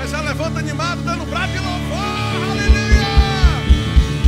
Mas 0.00 0.12
já 0.12 0.20
levanta 0.22 0.60
animado, 0.60 1.02
dando 1.04 1.26
brado 1.28 1.52
de 1.52 1.58
louvor. 1.58 2.00
Aleluia! 2.52 3.04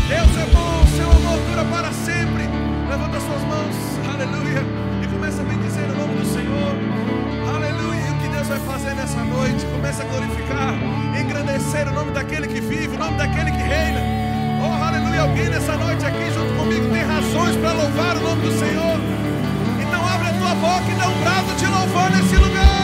Deus 0.06 0.36
é 0.36 0.46
bom, 0.52 0.86
seu 0.94 1.10
amor 1.10 1.40
dura 1.48 1.64
para 1.64 1.90
sempre. 1.92 2.44
Levanta 2.90 3.18
suas 3.18 3.40
mãos, 3.48 3.74
aleluia. 4.04 4.60
E 5.02 5.06
começa 5.06 5.40
a 5.40 5.44
bendizer 5.46 5.88
o 5.88 5.96
nome 5.96 6.20
do 6.20 6.26
Senhor. 6.26 6.76
Aleluia. 7.56 8.04
E 8.06 8.10
o 8.10 8.18
que 8.20 8.28
Deus 8.28 8.48
vai 8.48 8.60
fazer 8.60 8.94
nessa 8.94 9.24
noite? 9.24 9.64
Começa 9.64 10.02
a 10.02 10.06
glorificar, 10.08 10.74
engrandecer 11.18 11.88
o 11.88 11.92
nome 11.94 12.10
daquele 12.10 12.48
que 12.48 12.60
vive, 12.60 12.94
o 12.94 12.98
nome 12.98 13.16
daquele 13.16 13.50
que 13.50 13.62
reina. 13.62 14.02
Oh, 14.60 14.84
aleluia. 14.84 15.22
Alguém 15.22 15.48
nessa 15.48 15.74
noite 15.78 16.04
aqui 16.04 16.30
junto 16.34 16.52
comigo 16.52 16.86
tem 16.90 17.02
razões 17.02 17.56
para 17.56 17.72
louvar 17.72 18.18
o 18.18 18.20
nome 18.20 18.42
do 18.42 18.52
Senhor. 18.58 19.00
Então 19.80 20.06
abre 20.06 20.28
a 20.28 20.32
tua 20.34 20.54
boca 20.54 20.92
e 20.92 20.94
dá 20.96 21.08
um 21.08 21.18
brado 21.22 21.56
de 21.56 21.66
louvor 21.66 22.10
nesse 22.10 22.36
lugar. 22.36 22.81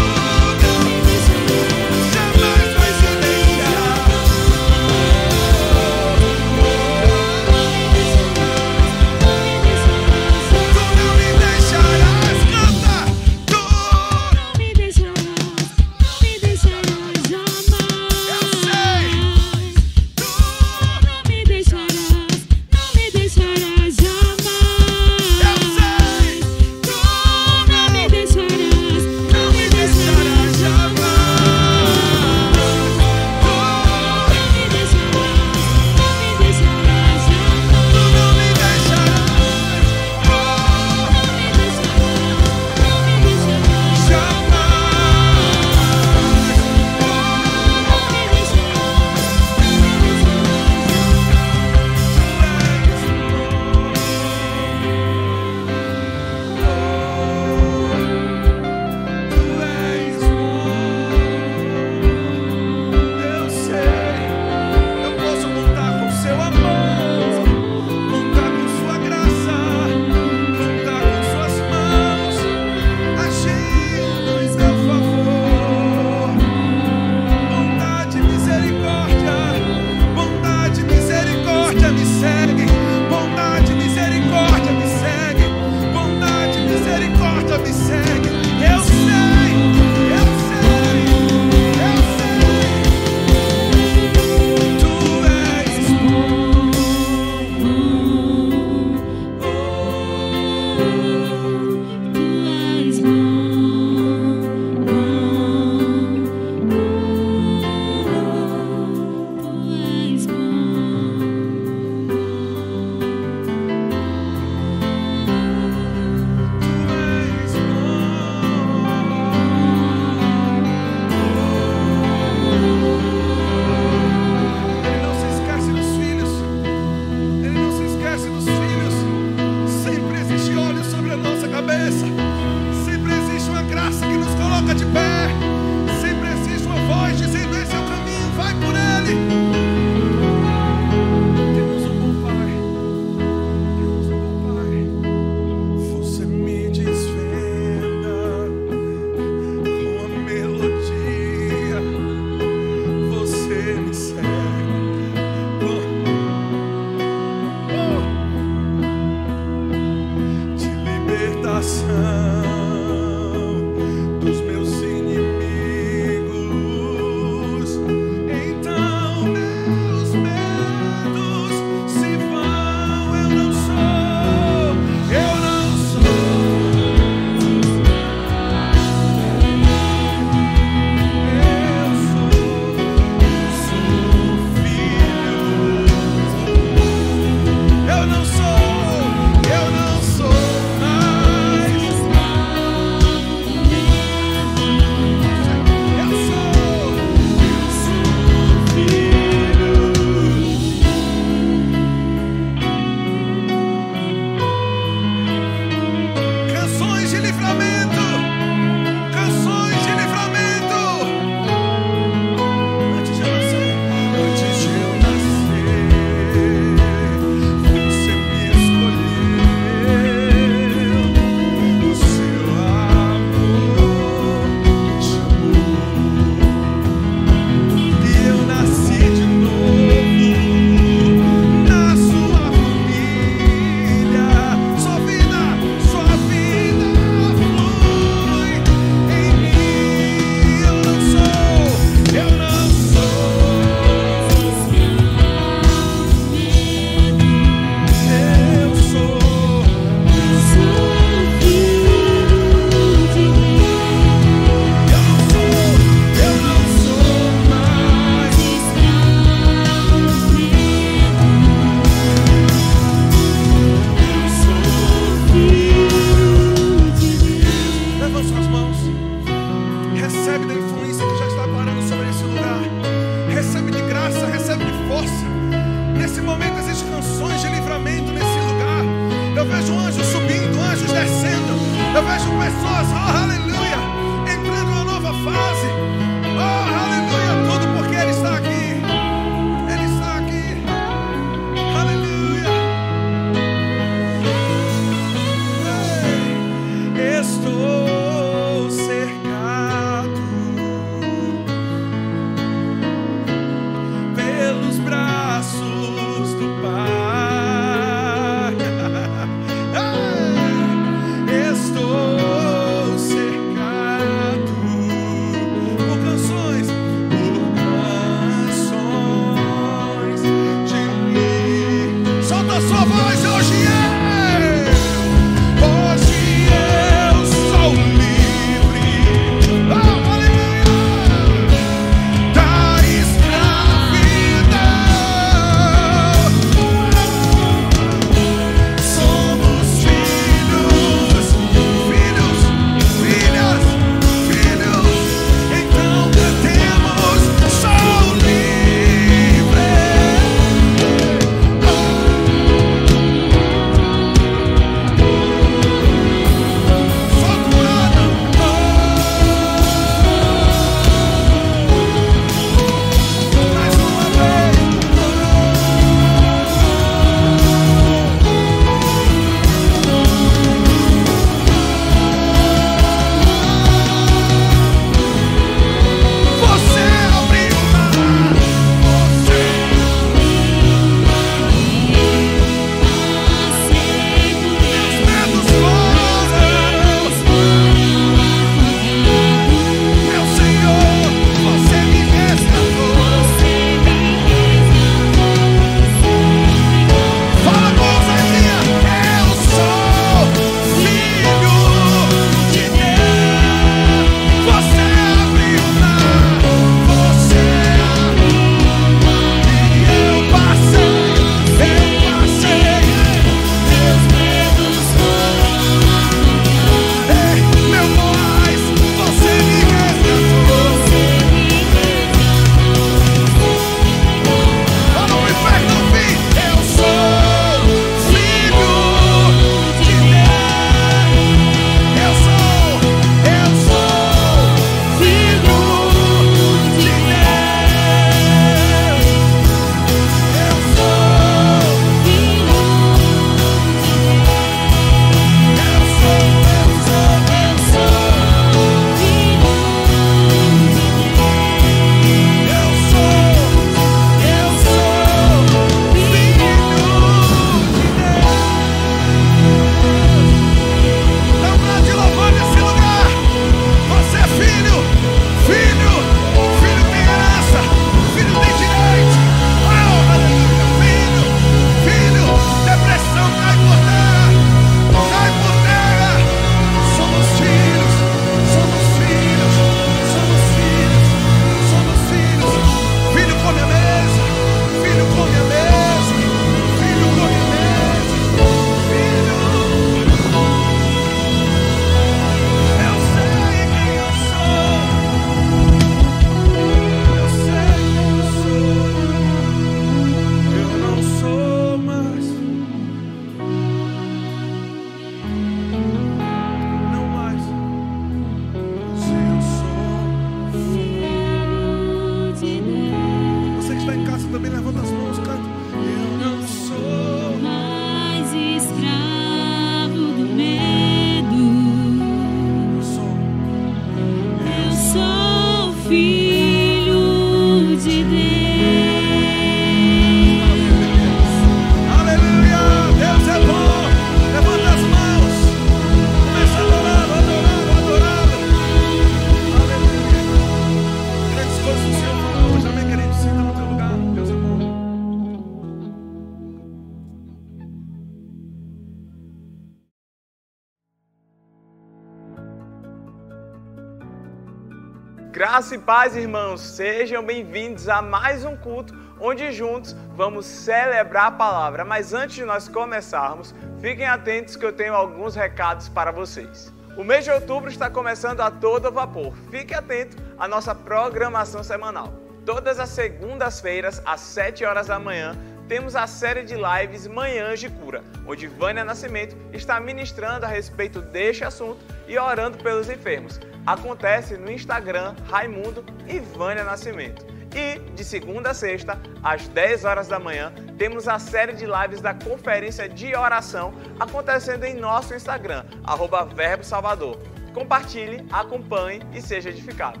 Paz, 555.84 556.16
irmãos, 556.16 556.62
sejam 556.62 557.22
bem-vindos 557.22 557.90
a 557.90 558.00
mais 558.00 558.42
um 558.42 558.56
culto 558.56 558.94
onde 559.20 559.52
juntos 559.52 559.94
vamos 560.14 560.46
celebrar 560.46 561.26
a 561.26 561.30
palavra. 561.30 561.84
Mas 561.84 562.14
antes 562.14 562.36
de 562.36 562.44
nós 562.44 562.68
começarmos, 562.68 563.54
fiquem 563.82 564.06
atentos 564.06 564.56
que 564.56 564.64
eu 564.64 564.72
tenho 564.72 564.94
alguns 564.94 565.34
recados 565.34 565.90
para 565.90 566.10
vocês. 566.10 566.72
O 566.96 567.04
mês 567.04 567.24
de 567.24 567.30
outubro 567.30 567.70
está 567.70 567.90
começando 567.90 568.40
a 568.40 568.50
todo 568.50 568.90
vapor. 568.90 569.34
Fique 569.50 569.74
atento 569.74 570.16
à 570.38 570.48
nossa 570.48 570.74
programação 570.74 571.62
semanal. 571.62 572.14
Todas 572.46 572.80
as 572.80 572.88
segundas-feiras, 572.88 574.00
às 574.06 574.20
7 574.20 574.64
horas 574.64 574.86
da 574.86 574.98
manhã, 574.98 575.36
temos 575.68 575.94
a 575.96 576.06
série 576.06 576.44
de 576.44 576.54
lives 576.54 577.06
Manhãs 577.06 577.60
de 577.60 577.68
Cura, 577.68 578.02
onde 578.26 578.46
Vânia 578.46 578.84
Nascimento 578.84 579.36
está 579.52 579.78
ministrando 579.80 580.46
a 580.46 580.48
respeito 580.48 581.02
deste 581.02 581.44
assunto 581.44 581.78
e 582.08 582.18
orando 582.18 582.56
pelos 582.58 582.88
enfermos 582.88 583.38
acontece 583.66 584.36
no 584.36 584.50
Instagram 584.50 585.14
Raimundo 585.28 585.84
e 586.06 586.18
Vânia 586.18 586.64
Nascimento. 586.64 587.26
E 587.54 587.78
de 587.92 588.04
segunda 588.04 588.50
a 588.50 588.54
sexta, 588.54 588.98
às 589.22 589.46
10 589.46 589.84
horas 589.84 590.08
da 590.08 590.18
manhã, 590.18 590.52
temos 590.76 591.06
a 591.06 591.20
série 591.20 591.52
de 591.52 591.64
lives 591.64 592.00
da 592.00 592.12
Conferência 592.12 592.88
de 592.88 593.14
Oração 593.14 593.72
acontecendo 594.00 594.64
em 594.64 594.74
nosso 594.74 595.14
Instagram, 595.14 595.64
arroba 595.84 596.24
Verbo 596.24 596.64
Salvador. 596.64 597.16
Compartilhe, 597.52 598.26
acompanhe 598.32 599.00
e 599.12 599.22
seja 599.22 599.50
edificado. 599.50 600.00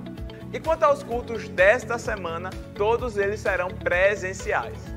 E 0.52 0.58
quanto 0.58 0.82
aos 0.82 1.02
cultos 1.02 1.48
desta 1.48 1.98
semana, 1.98 2.50
todos 2.74 3.16
eles 3.16 3.40
serão 3.40 3.68
presenciais. 3.68 4.93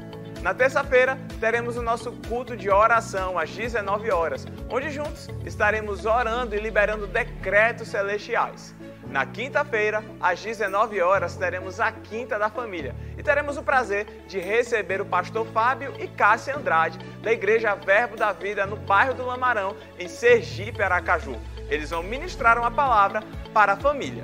Na 0.47 0.53
terça-feira, 0.53 1.17
teremos 1.41 1.75
o 1.75 1.81
nosso 1.81 2.09
culto 2.29 2.55
de 2.55 2.69
oração 2.69 3.37
às 3.37 3.49
19 3.49 4.09
horas, 4.11 4.47
onde 4.69 4.89
juntos 4.89 5.27
estaremos 5.45 6.05
orando 6.05 6.55
e 6.55 6.59
liberando 6.61 7.05
decretos 7.05 7.89
celestiais. 7.89 8.73
Na 9.11 9.25
quinta-feira, 9.25 10.01
às 10.21 10.41
19 10.41 11.01
horas, 11.01 11.35
teremos 11.35 11.81
a 11.81 11.91
Quinta 11.91 12.39
da 12.39 12.49
Família 12.49 12.95
e 13.17 13.21
teremos 13.21 13.57
o 13.57 13.61
prazer 13.61 14.05
de 14.25 14.39
receber 14.39 15.01
o 15.01 15.05
pastor 15.05 15.45
Fábio 15.47 15.93
e 15.99 16.07
Cássia 16.07 16.55
Andrade, 16.55 16.97
da 17.21 17.33
Igreja 17.33 17.75
Verbo 17.75 18.15
da 18.15 18.31
Vida, 18.31 18.65
no 18.65 18.77
bairro 18.77 19.13
do 19.13 19.25
Lamarão, 19.25 19.75
em 19.99 20.07
Sergipe, 20.07 20.81
Aracaju. 20.81 21.35
Eles 21.69 21.89
vão 21.89 22.01
ministrar 22.03 22.57
uma 22.57 22.71
palavra 22.71 23.21
para 23.53 23.73
a 23.73 23.77
família. 23.77 24.23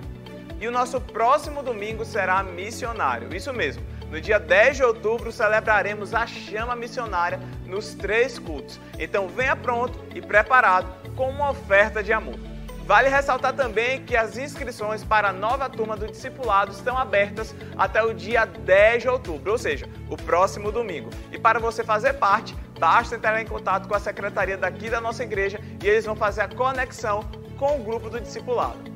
E 0.58 0.70
o 0.70 0.72
nosso 0.72 1.02
próximo 1.02 1.62
domingo 1.62 2.06
será 2.06 2.42
missionário, 2.42 3.36
isso 3.36 3.52
mesmo. 3.52 3.84
No 4.14 4.22
dia 4.22 4.40
10 4.40 4.78
de 4.78 4.84
outubro 4.84 5.32
celebraremos 5.32 6.14
a 6.14 6.28
chama 6.28 6.76
missionária 6.76 7.40
nos 7.66 7.96
três 7.96 8.38
cultos. 8.38 8.80
Então 9.00 9.28
venha 9.28 9.56
pronto 9.56 10.00
e 10.14 10.22
preparado 10.22 10.88
com 11.16 11.32
uma 11.32 11.50
oferta 11.50 12.04
de 12.04 12.14
amor. 12.14 12.38
Vale 12.86 13.10
ressaltar 13.10 13.54
também 13.54 14.06
que 14.06 14.16
as 14.16 14.38
inscrições 14.38 15.04
para 15.04 15.30
a 15.30 15.34
nova 15.34 15.68
turma 15.68 15.98
do 15.98 16.06
discipulado 16.06 16.72
estão 16.72 16.96
abertas 16.96 17.56
até 17.76 18.04
o 18.04 18.14
dia 18.14 18.46
10 18.46 19.02
de 19.02 19.10
outubro, 19.10 19.54
ou 19.54 19.58
seja, 19.58 19.90
o 20.08 20.16
próximo 20.16 20.72
domingo. 20.72 21.10
E 21.32 21.40
para 21.40 21.58
você 21.58 21.84
fazer 21.84 22.14
parte, 22.14 22.56
basta 22.80 23.16
entrar 23.16 23.42
em 23.42 23.48
contato 23.48 23.88
com 23.88 23.96
a 23.96 24.00
secretaria 24.00 24.60
daqui 24.60 24.92
da 24.92 25.02
nossa 25.02 25.24
igreja 25.24 25.60
e 25.84 25.88
eles 25.88 26.06
vão 26.06 26.16
fazer 26.16 26.42
a 26.42 26.48
conexão 26.48 27.28
com 27.58 27.78
o 27.78 27.84
grupo 27.84 28.12
do 28.12 28.22
discipulado. 28.22 28.93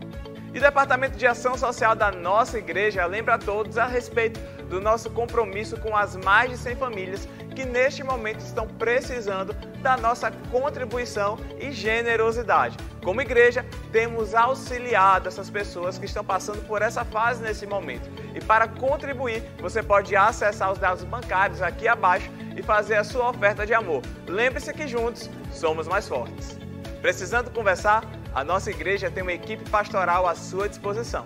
E 0.54 0.58
o 0.58 0.62
Departamento 0.62 1.18
de 1.18 1.28
Ação 1.28 1.58
Social 1.58 1.96
da 1.96 2.12
nossa 2.12 2.58
igreja 2.58 3.06
lembra 3.06 3.36
a 3.36 3.38
todos 3.38 3.78
a 3.78 3.86
respeito 3.86 4.40
do 4.70 4.80
nosso 4.82 5.10
compromisso 5.10 5.78
com 5.78 5.96
as 5.96 6.16
mais 6.16 6.50
de 6.50 6.58
100 6.58 6.76
famílias 6.76 7.28
que 7.56 7.66
neste 7.66 8.04
momento 8.04 8.40
estão 8.40 8.68
precisando 8.68 9.54
da 9.82 9.98
nossa 9.98 10.32
contribuição 10.52 11.38
e 11.60 11.72
generosidade. 11.72 12.78
Como 13.04 13.22
igreja, 13.22 13.66
temos 13.92 14.36
auxiliado 14.36 15.28
essas 15.28 15.50
pessoas 15.50 15.98
que 15.98 16.06
estão 16.06 16.24
passando 16.24 16.62
por 16.68 16.82
essa 16.82 17.04
fase 17.04 17.42
nesse 17.42 17.66
momento. 17.66 18.10
E 18.36 18.40
para 18.40 18.68
contribuir, 18.68 19.44
você 19.60 19.82
pode 19.82 20.16
acessar 20.16 20.72
os 20.72 20.78
dados 20.78 21.04
bancários 21.04 21.62
aqui 21.62 21.88
abaixo 21.88 22.30
e 22.56 22.62
fazer 22.62 22.96
a 22.96 23.04
sua 23.04 23.30
oferta 23.30 23.66
de 23.66 23.74
amor. 23.74 24.02
Lembre-se 24.28 24.74
que 24.74 24.88
juntos 24.88 25.30
somos 25.52 25.88
mais 25.88 26.08
fortes. 26.08 26.60
Precisando 27.02 27.50
conversar? 27.50 28.04
A 28.34 28.44
nossa 28.44 28.70
igreja 28.70 29.10
tem 29.10 29.24
uma 29.24 29.34
equipe 29.34 29.70
pastoral 29.70 30.28
à 30.28 30.36
sua 30.36 30.70
disposição. 30.70 31.26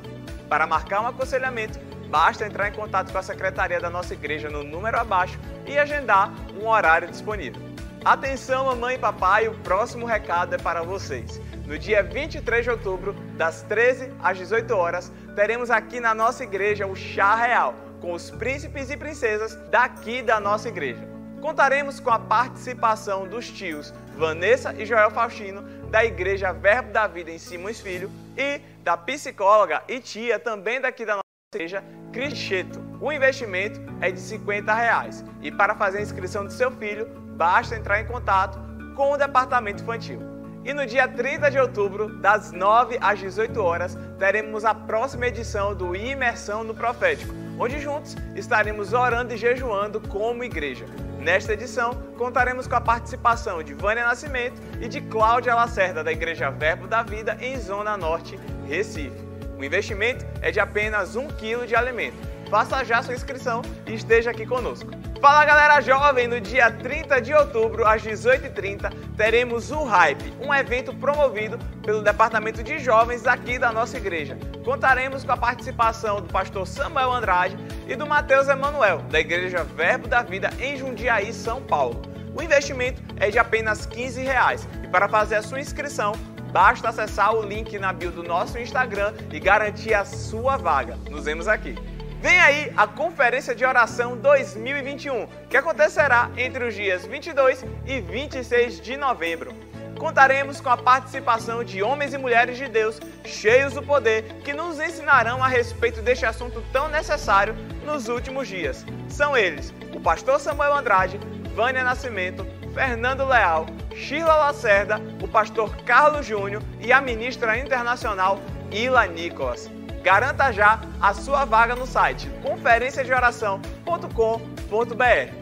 Para 0.50 0.68
marcar 0.68 1.02
um 1.02 1.08
aconselhamento, 1.08 1.80
basta 2.10 2.46
entrar 2.46 2.70
em 2.70 2.74
contato 2.74 3.12
com 3.12 3.18
a 3.18 3.24
secretaria 3.24 3.80
da 3.80 3.90
nossa 3.90 4.14
igreja 4.14 4.50
no 4.50 4.64
número 4.64 5.00
abaixo 5.00 5.40
e 5.66 5.78
agendar 5.78 6.32
um 6.62 6.68
horário 6.68 7.08
disponível. 7.08 7.62
Atenção, 8.04 8.66
mamãe 8.66 8.96
e 8.96 9.00
papai, 9.00 9.48
o 9.48 9.54
próximo 9.60 10.06
recado 10.06 10.56
é 10.56 10.58
para 10.58 10.82
vocês. 10.82 11.40
No 11.68 11.78
dia 11.78 12.02
23 12.02 12.64
de 12.64 12.70
outubro, 12.72 13.14
das 13.38 13.62
13 13.64 14.12
às 14.22 14.38
18 14.38 14.72
horas, 14.76 15.12
teremos 15.36 15.70
aqui 15.70 16.00
na 16.00 16.14
nossa 16.14 16.44
igreja 16.44 16.88
o 16.88 16.96
Chá 16.96 17.36
Real, 17.36 17.76
com 18.02 18.12
os 18.14 18.32
príncipes 18.32 18.90
e 18.90 18.98
princesas 18.98 19.56
daqui 19.70 20.22
da 20.22 20.40
nossa 20.40 20.68
igreja. 20.68 21.11
Contaremos 21.42 22.00
com 22.00 22.12
a 22.12 22.20
participação 22.20 23.28
dos 23.28 23.50
tios 23.50 23.92
Vanessa 24.16 24.74
e 24.78 24.86
Joel 24.86 25.10
Faustino, 25.10 25.64
da 25.90 26.06
Igreja 26.06 26.54
Verbo 26.54 26.92
da 26.92 27.08
Vida 27.08 27.32
em 27.32 27.40
Simões 27.40 27.80
Filho, 27.80 28.12
e 28.38 28.62
da 28.84 28.96
psicóloga 28.96 29.84
e 29.88 30.00
tia 30.00 30.38
também 30.38 30.80
daqui 30.80 31.04
da 31.04 31.16
nossa 31.16 31.22
igreja, 31.54 31.84
Cricheto. 32.14 32.80
O 33.02 33.12
investimento 33.12 33.82
é 34.00 34.12
de 34.12 34.20
50 34.20 34.72
reais. 34.74 35.26
E 35.42 35.52
para 35.52 35.74
fazer 35.74 35.98
a 35.98 36.02
inscrição 36.02 36.46
do 36.46 36.52
seu 36.52 36.72
filho, 36.72 37.08
basta 37.36 37.76
entrar 37.76 38.00
em 38.00 38.06
contato 38.06 38.60
com 38.96 39.12
o 39.12 39.18
departamento 39.18 39.82
infantil. 39.82 40.31
E 40.64 40.74
no 40.76 40.86
dia 40.86 41.08
30 41.08 41.50
de 41.50 41.58
outubro, 41.58 42.08
das 42.20 42.52
9 42.52 43.00
às 43.02 43.18
18 43.20 43.60
horas, 43.60 43.98
teremos 44.20 44.64
a 44.64 44.76
próxima 44.76 45.28
edição 45.28 45.74
do 45.74 45.96
Imersão 45.96 46.64
no 46.64 46.76
Profético, 46.76 47.34
onde 47.58 47.80
juntos 47.80 48.16
estaremos 48.36 48.94
orando 48.94 49.34
e 49.34 49.38
jejuando 49.38 50.00
como 50.00 50.44
igreja. 50.44 50.86
Nesta 51.20 51.54
edição, 51.54 51.96
contaremos 52.16 52.68
com 52.68 52.76
a 52.76 52.82
participação 52.82 53.64
de 53.64 53.74
Vânia 53.74 54.06
Nascimento 54.06 54.62
e 54.80 54.88
de 54.88 55.02
Cláudia 55.02 55.56
Lacerda, 55.56 56.04
da 56.04 56.12
Igreja 56.12 56.52
Verbo 56.52 56.88
da 56.88 57.02
Vida, 57.02 57.38
em 57.42 57.60
Zona 57.60 57.98
Norte, 57.98 58.40
Recife. 58.68 59.18
O 59.58 59.64
investimento 59.64 60.24
é 60.44 60.52
de 60.52 60.60
apenas 60.60 61.16
um 61.16 61.28
quilo 61.28 61.66
de 61.66 61.76
alimento. 61.76 62.31
Faça 62.52 62.84
já 62.84 63.02
sua 63.02 63.14
inscrição 63.14 63.62
e 63.88 63.94
esteja 63.94 64.32
aqui 64.32 64.46
conosco. 64.46 64.92
Fala 65.22 65.46
galera 65.46 65.80
jovem, 65.80 66.28
no 66.28 66.42
dia 66.42 66.70
30 66.70 67.22
de 67.22 67.34
outubro, 67.34 67.88
às 67.88 68.04
18h30, 68.04 68.92
teremos 69.16 69.72
o 69.72 69.86
Hype, 69.86 70.34
um 70.46 70.54
evento 70.54 70.94
promovido 70.94 71.58
pelo 71.82 72.02
Departamento 72.02 72.62
de 72.62 72.78
Jovens 72.78 73.26
aqui 73.26 73.58
da 73.58 73.72
nossa 73.72 73.96
igreja. 73.96 74.38
Contaremos 74.66 75.24
com 75.24 75.32
a 75.32 75.38
participação 75.38 76.20
do 76.20 76.28
pastor 76.28 76.68
Samuel 76.68 77.14
Andrade 77.14 77.58
e 77.88 77.96
do 77.96 78.06
Mateus 78.06 78.50
Emanuel, 78.50 78.98
da 79.04 79.22
Igreja 79.22 79.64
Verbo 79.64 80.10
da 80.10 80.22
Vida 80.22 80.50
em 80.60 80.76
Jundiaí, 80.76 81.32
São 81.32 81.62
Paulo. 81.62 82.02
O 82.36 82.44
investimento 82.44 83.02
é 83.16 83.32
de 83.32 83.40
apenas 83.40 83.86
15 83.86 84.24
reais 84.24 84.68
e 84.84 84.90
para 84.90 85.08
fazer 85.08 85.36
a 85.36 85.42
sua 85.42 85.62
inscrição, 85.62 86.12
basta 86.52 86.90
acessar 86.90 87.34
o 87.34 87.44
link 87.44 87.80
na 87.80 87.94
bio 87.94 88.12
do 88.12 88.24
nosso 88.24 88.60
Instagram 88.60 89.14
e 89.32 89.40
garantir 89.40 89.94
a 89.94 90.04
sua 90.04 90.58
vaga. 90.58 90.98
Nos 91.10 91.24
vemos 91.24 91.48
aqui. 91.48 91.78
Vem 92.22 92.40
aí 92.40 92.72
a 92.78 92.86
Conferência 92.86 93.56
de 93.56 93.66
Oração 93.66 94.16
2021, 94.16 95.26
que 95.50 95.58
acontecerá 95.58 96.30
entre 96.38 96.64
os 96.64 96.76
dias 96.76 97.04
22 97.04 97.66
e 97.84 98.00
26 98.00 98.80
de 98.80 98.96
novembro. 98.96 99.52
Contaremos 99.98 100.62
com 100.62 100.70
a 100.70 100.78
participação 100.78 101.64
de 101.64 101.82
homens 101.82 102.14
e 102.14 102.20
mulheres 102.20 102.60
de 102.60 102.68
Deus 102.68 103.00
cheios 103.26 103.74
do 103.74 103.82
poder 103.82 104.24
que 104.44 104.54
nos 104.54 104.80
ensinarão 104.80 105.44
a 105.44 105.48
respeito 105.48 106.00
deste 106.04 106.24
assunto 106.24 106.64
tão 106.72 106.88
necessário 106.90 107.56
nos 107.84 108.08
últimos 108.08 108.48
dias. 108.48 108.86
São 109.10 109.36
eles 109.36 109.74
o 109.92 110.00
pastor 110.00 110.40
Samuel 110.40 110.76
Andrade, 110.76 111.20
Vânia 111.56 111.84
Nascimento, 111.84 112.46
Fernando 112.72 113.26
Leal, 113.26 113.66
Sheila 113.96 114.36
Lacerda, 114.36 115.02
o 115.24 115.28
pastor 115.28 115.76
Carlos 115.78 116.28
Júnior 116.28 116.62
e 116.80 116.94
a 116.94 117.02
ministra 117.02 117.58
internacional 117.58 118.40
Ila 118.72 119.08
Nicolas. 119.08 119.72
Garanta 120.04 120.52
já 120.52 120.82
a 121.00 121.14
sua 121.14 121.46
vaga 121.46 121.76
no 121.76 121.86
site 121.86 122.28
conferenciadeoração.com.br. 122.42 125.42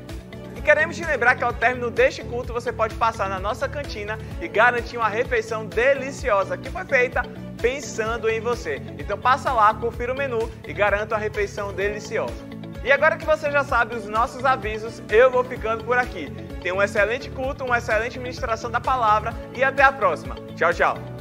E 0.56 0.62
queremos 0.62 0.98
te 0.98 1.06
lembrar 1.06 1.36
que 1.36 1.43
ao 1.43 1.54
término 1.54 1.89
deste 1.89 2.24
culto 2.24 2.52
você 2.52 2.74
pode 2.74 2.93
passar 2.95 3.30
na 3.30 3.39
nossa 3.39 3.69
cantina 3.69 4.19
e 4.41 4.48
garantir 4.48 4.98
uma 4.98 5.08
refeição 5.08 5.65
deliciosa 5.65 6.58
que 6.58 6.69
foi 6.69 6.84
feita 6.84 7.24
pensando 7.62 8.30
em 8.30 8.41
você. 8.41 8.82
Então 8.98 9.17
passa 9.17 9.54
lá, 9.54 9.74
confira 9.74 10.13
o 10.13 10.17
menu 10.17 10.52
e 10.67 10.74
garanta 10.74 11.15
uma 11.15 11.22
refeição 11.22 11.74
deliciosa. 11.74 12.50
E 12.84 12.91
agora 12.91 13.17
que 13.17 13.26
você 13.26 13.52
já 13.52 13.63
sabe 13.63 13.95
os 13.95 14.08
nossos 14.08 14.45
avisos, 14.45 15.02
eu 15.10 15.32
vou 15.32 15.43
ficando 15.43 15.84
por 15.84 15.98
aqui. 15.98 16.32
Tenha 16.62 16.76
um 16.76 16.82
excelente 16.82 17.30
culto, 17.30 17.63
uma 17.63 17.78
excelente 17.78 18.19
ministração 18.19 18.69
da 18.69 18.82
palavra 18.82 19.34
e 19.56 19.63
até 19.63 19.84
a 19.84 19.91
próxima. 19.91 20.36
Tchau, 20.56 20.74
tchau. 20.74 21.18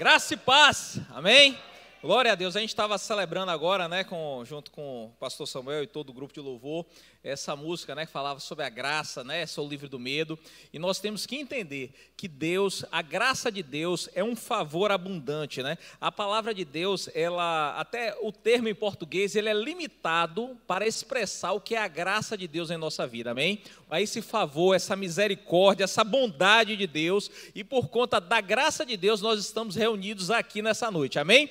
Graça 0.00 0.32
e 0.32 0.36
paz, 0.38 0.96
amém? 1.14 1.58
Glória 2.02 2.32
a 2.32 2.34
Deus, 2.34 2.56
a 2.56 2.60
gente 2.60 2.70
estava 2.70 2.96
celebrando 2.96 3.50
agora, 3.50 3.86
né, 3.86 4.04
com, 4.04 4.42
junto 4.46 4.70
com 4.70 5.04
o 5.04 5.08
pastor 5.20 5.46
Samuel 5.46 5.82
e 5.82 5.86
todo 5.86 6.08
o 6.08 6.14
grupo 6.14 6.32
de 6.32 6.40
louvor, 6.40 6.86
essa 7.22 7.54
música, 7.54 7.94
né, 7.94 8.06
que 8.06 8.12
falava 8.12 8.40
sobre 8.40 8.64
a 8.64 8.70
graça, 8.70 9.22
né, 9.22 9.44
sou 9.44 9.68
livre 9.68 9.86
do 9.86 9.98
medo, 9.98 10.38
e 10.72 10.78
nós 10.78 10.98
temos 10.98 11.26
que 11.26 11.36
entender 11.36 11.92
que 12.16 12.26
Deus, 12.26 12.86
a 12.90 13.02
graça 13.02 13.52
de 13.52 13.62
Deus 13.62 14.08
é 14.14 14.24
um 14.24 14.34
favor 14.34 14.90
abundante, 14.90 15.62
né? 15.62 15.76
A 16.00 16.10
palavra 16.10 16.54
de 16.54 16.64
Deus, 16.64 17.10
ela, 17.14 17.78
até 17.78 18.16
o 18.22 18.32
termo 18.32 18.68
em 18.68 18.74
português, 18.74 19.36
ele 19.36 19.50
é 19.50 19.54
limitado 19.54 20.56
para 20.66 20.86
expressar 20.86 21.52
o 21.52 21.60
que 21.60 21.74
é 21.74 21.78
a 21.82 21.88
graça 21.88 22.34
de 22.34 22.48
Deus 22.48 22.70
em 22.70 22.78
nossa 22.78 23.06
vida, 23.06 23.32
amém? 23.32 23.60
A 23.90 24.00
esse 24.00 24.22
favor, 24.22 24.74
essa 24.74 24.96
misericórdia, 24.96 25.84
essa 25.84 26.02
bondade 26.02 26.78
de 26.78 26.86
Deus, 26.86 27.30
e 27.54 27.62
por 27.62 27.88
conta 27.88 28.18
da 28.18 28.40
graça 28.40 28.86
de 28.86 28.96
Deus, 28.96 29.20
nós 29.20 29.38
estamos 29.38 29.76
reunidos 29.76 30.30
aqui 30.30 30.62
nessa 30.62 30.90
noite, 30.90 31.18
amém? 31.18 31.50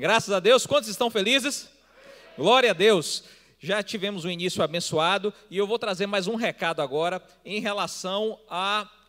Graças 0.00 0.32
a 0.32 0.40
Deus. 0.40 0.64
Quantos 0.64 0.88
estão 0.88 1.10
felizes? 1.10 1.68
Glória 2.34 2.70
a 2.70 2.72
Deus. 2.72 3.22
Já 3.58 3.82
tivemos 3.82 4.24
um 4.24 4.30
início 4.30 4.62
abençoado 4.62 5.30
e 5.50 5.58
eu 5.58 5.66
vou 5.66 5.78
trazer 5.78 6.06
mais 6.06 6.26
um 6.26 6.36
recado 6.36 6.80
agora 6.80 7.22
em 7.44 7.60
relação 7.60 8.40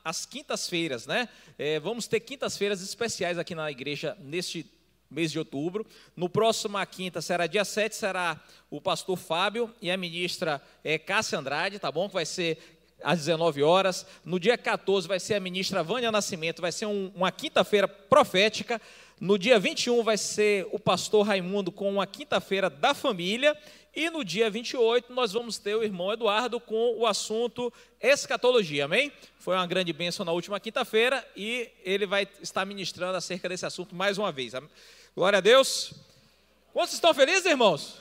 às 0.03 0.25
quintas-feiras, 0.25 1.07
né? 1.07 1.29
É, 1.57 1.79
vamos 1.79 2.07
ter 2.07 2.19
quintas-feiras 2.19 2.81
especiais 2.81 3.37
aqui 3.37 3.55
na 3.55 3.71
igreja 3.71 4.17
neste 4.19 4.69
mês 5.09 5.31
de 5.31 5.39
outubro. 5.39 5.87
No 6.13 6.27
próximo 6.27 6.77
quinta 6.85 7.21
será 7.21 7.47
dia 7.47 7.63
7, 7.63 7.95
será 7.95 8.37
o 8.69 8.81
pastor 8.81 9.15
Fábio 9.15 9.73
e 9.81 9.89
a 9.89 9.95
ministra 9.95 10.61
é, 10.83 10.99
Cássia 10.99 11.39
Andrade, 11.39 11.79
tá 11.79 11.89
bom? 11.89 12.09
Que 12.09 12.15
vai 12.15 12.25
ser 12.25 12.81
às 13.01 13.19
19 13.19 13.63
horas. 13.63 14.05
No 14.25 14.37
dia 14.37 14.57
14 14.57 15.07
vai 15.07 15.21
ser 15.21 15.35
a 15.35 15.39
ministra 15.39 15.83
Vânia 15.83 16.11
Nascimento, 16.11 16.61
vai 16.61 16.71
ser 16.73 16.85
um, 16.85 17.13
uma 17.15 17.31
quinta-feira 17.31 17.87
profética. 17.87 18.81
No 19.21 19.37
dia 19.37 19.59
21 19.59 20.01
vai 20.01 20.17
ser 20.17 20.67
o 20.71 20.79
pastor 20.79 21.27
Raimundo 21.27 21.71
com 21.71 21.87
uma 21.87 22.07
quinta-feira 22.07 22.71
da 22.71 22.95
família. 22.95 23.55
E 23.95 24.09
no 24.09 24.25
dia 24.25 24.49
28 24.49 25.13
nós 25.13 25.31
vamos 25.31 25.59
ter 25.59 25.75
o 25.75 25.83
irmão 25.83 26.11
Eduardo 26.11 26.59
com 26.59 26.97
o 26.97 27.05
assunto 27.05 27.71
escatologia, 28.01 28.85
amém? 28.85 29.11
Foi 29.37 29.53
uma 29.53 29.67
grande 29.67 29.93
bênção 29.93 30.25
na 30.25 30.31
última 30.31 30.59
quinta-feira 30.59 31.23
e 31.37 31.69
ele 31.83 32.07
vai 32.07 32.27
estar 32.41 32.65
ministrando 32.65 33.15
acerca 33.15 33.47
desse 33.47 33.63
assunto 33.63 33.93
mais 33.93 34.17
uma 34.17 34.31
vez. 34.31 34.53
Glória 35.15 35.37
a 35.37 35.41
Deus. 35.41 35.93
Quantos 36.73 36.95
estão 36.95 37.13
felizes, 37.13 37.45
irmãos? 37.45 37.97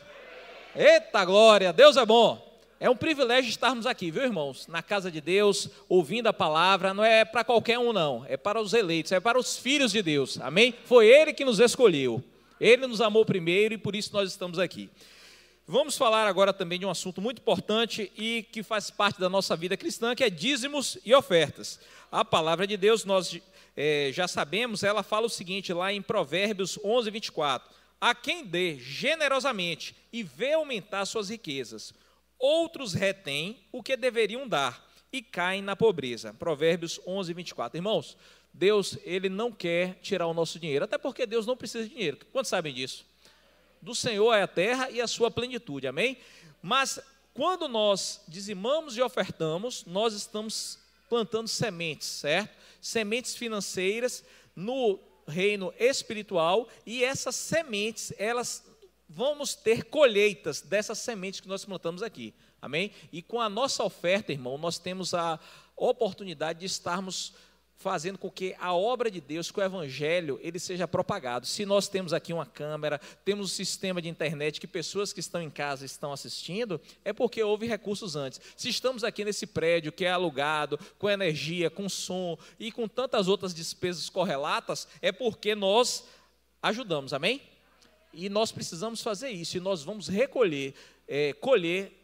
Eita 0.75 1.23
glória, 1.27 1.71
Deus 1.71 1.99
é 1.99 2.07
bom. 2.07 2.50
É 2.83 2.89
um 2.89 2.97
privilégio 2.97 3.51
estarmos 3.51 3.85
aqui, 3.85 4.11
viu, 4.11 4.23
irmãos? 4.23 4.67
Na 4.67 4.83
casa 4.83 5.11
de 5.11 5.21
Deus, 5.21 5.69
ouvindo 5.87 6.29
a 6.29 6.33
palavra. 6.33 6.95
Não 6.95 7.05
é 7.05 7.27
para 7.27 7.45
qualquer 7.45 7.79
um, 7.79 7.93
não. 7.93 8.25
É 8.27 8.39
para 8.39 8.59
os 8.59 8.73
eleitos, 8.73 9.13
é 9.13 9.21
para 9.21 9.39
os 9.39 9.59
filhos 9.59 9.93
de 9.93 10.01
Deus. 10.01 10.41
Amém? 10.41 10.75
Foi 10.87 11.07
Ele 11.07 11.35
que 11.35 11.45
nos 11.45 11.61
escolheu. 11.61 12.25
Ele 12.59 12.87
nos 12.87 13.03
amou 13.03 13.23
primeiro 13.27 13.75
e 13.75 13.79
por 13.79 13.95
isso 13.95 14.15
nós 14.15 14.31
estamos 14.31 14.59
aqui. 14.59 14.89
Vamos 15.67 15.99
falar 15.99 16.27
agora 16.27 16.55
também 16.55 16.79
de 16.79 16.87
um 16.87 16.91
assunto 16.91 17.21
muito 17.21 17.43
importante 17.43 18.11
e 18.17 18.47
que 18.51 18.63
faz 18.63 18.91
parte 18.91 19.21
da 19.21 19.29
nossa 19.29 19.55
vida 19.55 19.77
cristã, 19.77 20.15
que 20.15 20.25
é 20.25 20.31
dízimos 20.31 20.97
e 21.05 21.15
ofertas. 21.15 21.79
A 22.11 22.25
palavra 22.25 22.67
de 22.67 22.79
Deus, 22.79 23.05
nós 23.05 23.39
é, 23.77 24.09
já 24.11 24.27
sabemos, 24.27 24.83
ela 24.83 25.03
fala 25.03 25.27
o 25.27 25.31
seguinte 25.31 25.71
lá 25.71 25.93
em 25.93 26.01
Provérbios 26.01 26.79
11, 26.83 27.11
24: 27.11 27.71
A 28.01 28.15
quem 28.15 28.43
dê 28.43 28.79
generosamente 28.79 29.95
e 30.11 30.23
vê 30.23 30.55
aumentar 30.55 31.05
suas 31.05 31.29
riquezas 31.29 31.93
Outros 32.41 32.95
retêm 32.95 33.61
o 33.71 33.83
que 33.83 33.97
deveriam 33.97 34.49
dar 34.49 34.91
e 35.13 35.21
caem 35.21 35.61
na 35.61 35.77
pobreza. 35.77 36.33
Provérbios 36.33 36.99
11, 37.07 37.35
24. 37.35 37.77
Irmãos, 37.77 38.17
Deus, 38.53 38.99
ele 39.05 39.29
não 39.29 39.53
quer 39.53 39.99
tirar 40.01 40.27
o 40.27 40.35
nosso 40.35 40.59
dinheiro, 40.59 40.85
até 40.85 40.97
porque 40.97 41.27
Deus 41.27 41.47
não 41.47 41.57
precisa 41.57 41.85
de 41.85 41.91
dinheiro. 41.91 42.19
Quantos 42.33 42.49
sabem 42.49 42.73
disso? 42.73 43.05
Do 43.83 43.95
Senhor 43.95 44.33
é 44.35 44.43
a 44.43 44.49
terra 44.49 44.91
e 44.91 45.01
a 45.01 45.07
sua 45.07 45.31
plenitude, 45.31 45.87
amém? 45.87 46.17
Mas 46.63 46.99
quando 47.35 47.69
nós 47.69 48.23
dizimamos 48.27 48.97
e 48.97 49.03
ofertamos, 49.03 49.85
nós 49.85 50.15
estamos 50.15 50.79
plantando 51.09 51.49
sementes, 51.49 52.09
certo? 52.09 52.57
Sementes 52.81 53.37
financeiras 53.37 54.25
no 54.57 54.99
reino 55.27 55.73
espiritual 55.79 56.69
e 56.85 57.05
essas 57.05 57.37
sementes, 57.37 58.13
elas 58.19 58.65
vamos 59.11 59.57
ter 59.57 59.85
colheitas 59.85 60.61
dessas 60.61 60.99
sementes 60.99 61.41
que 61.41 61.49
nós 61.49 61.65
plantamos 61.65 62.03
aqui. 62.03 62.33
Amém? 62.63 62.93
E 63.13 63.21
com 63.21 63.41
a 63.41 63.49
nossa 63.49 63.83
oferta, 63.83 64.31
irmão, 64.31 64.57
nós 64.57 64.79
temos 64.79 65.13
a 65.15 65.39
oportunidade 65.77 66.61
de 66.61 66.67
estarmos 66.67 67.35
fazendo 67.75 68.19
com 68.19 68.31
que 68.31 68.55
a 68.61 68.75
obra 68.75 69.11
de 69.11 69.23
Deus, 69.23 69.51
que 69.51 69.59
o 69.59 69.63
evangelho, 69.63 70.39
ele 70.43 70.59
seja 70.59 70.87
propagado. 70.87 71.47
Se 71.47 71.65
nós 71.65 71.89
temos 71.89 72.13
aqui 72.13 72.31
uma 72.31 72.45
câmera, 72.45 73.01
temos 73.25 73.47
um 73.47 73.55
sistema 73.55 74.03
de 74.03 74.09
internet 74.09 74.61
que 74.61 74.67
pessoas 74.67 75.15
que 75.15 75.21
estão 75.21 75.41
em 75.41 75.49
casa 75.49 75.87
estão 75.87 76.13
assistindo, 76.13 76.79
é 77.03 77.11
porque 77.11 77.43
houve 77.43 77.67
recursos 77.67 78.17
antes. 78.17 78.39
Se 78.55 78.69
estamos 78.69 79.03
aqui 79.03 79.25
nesse 79.25 79.47
prédio 79.47 79.93
que 79.93 80.05
é 80.05 80.11
alugado, 80.11 80.79
com 80.99 81.09
energia, 81.09 81.71
com 81.71 81.89
som 81.89 82.37
e 82.59 82.71
com 82.71 82.87
tantas 82.87 83.29
outras 83.29 83.55
despesas 83.55 84.11
correlatas, 84.11 84.87
é 85.01 85.11
porque 85.11 85.55
nós 85.55 86.05
ajudamos. 86.63 87.15
Amém? 87.15 87.41
E 88.13 88.29
nós 88.29 88.51
precisamos 88.51 89.03
fazer 89.03 89.31
isso, 89.31 89.57
e 89.57 89.61
nós 89.61 89.83
vamos 89.83 90.09
recolher, 90.09 90.75
é, 91.07 91.33
colher 91.35 92.01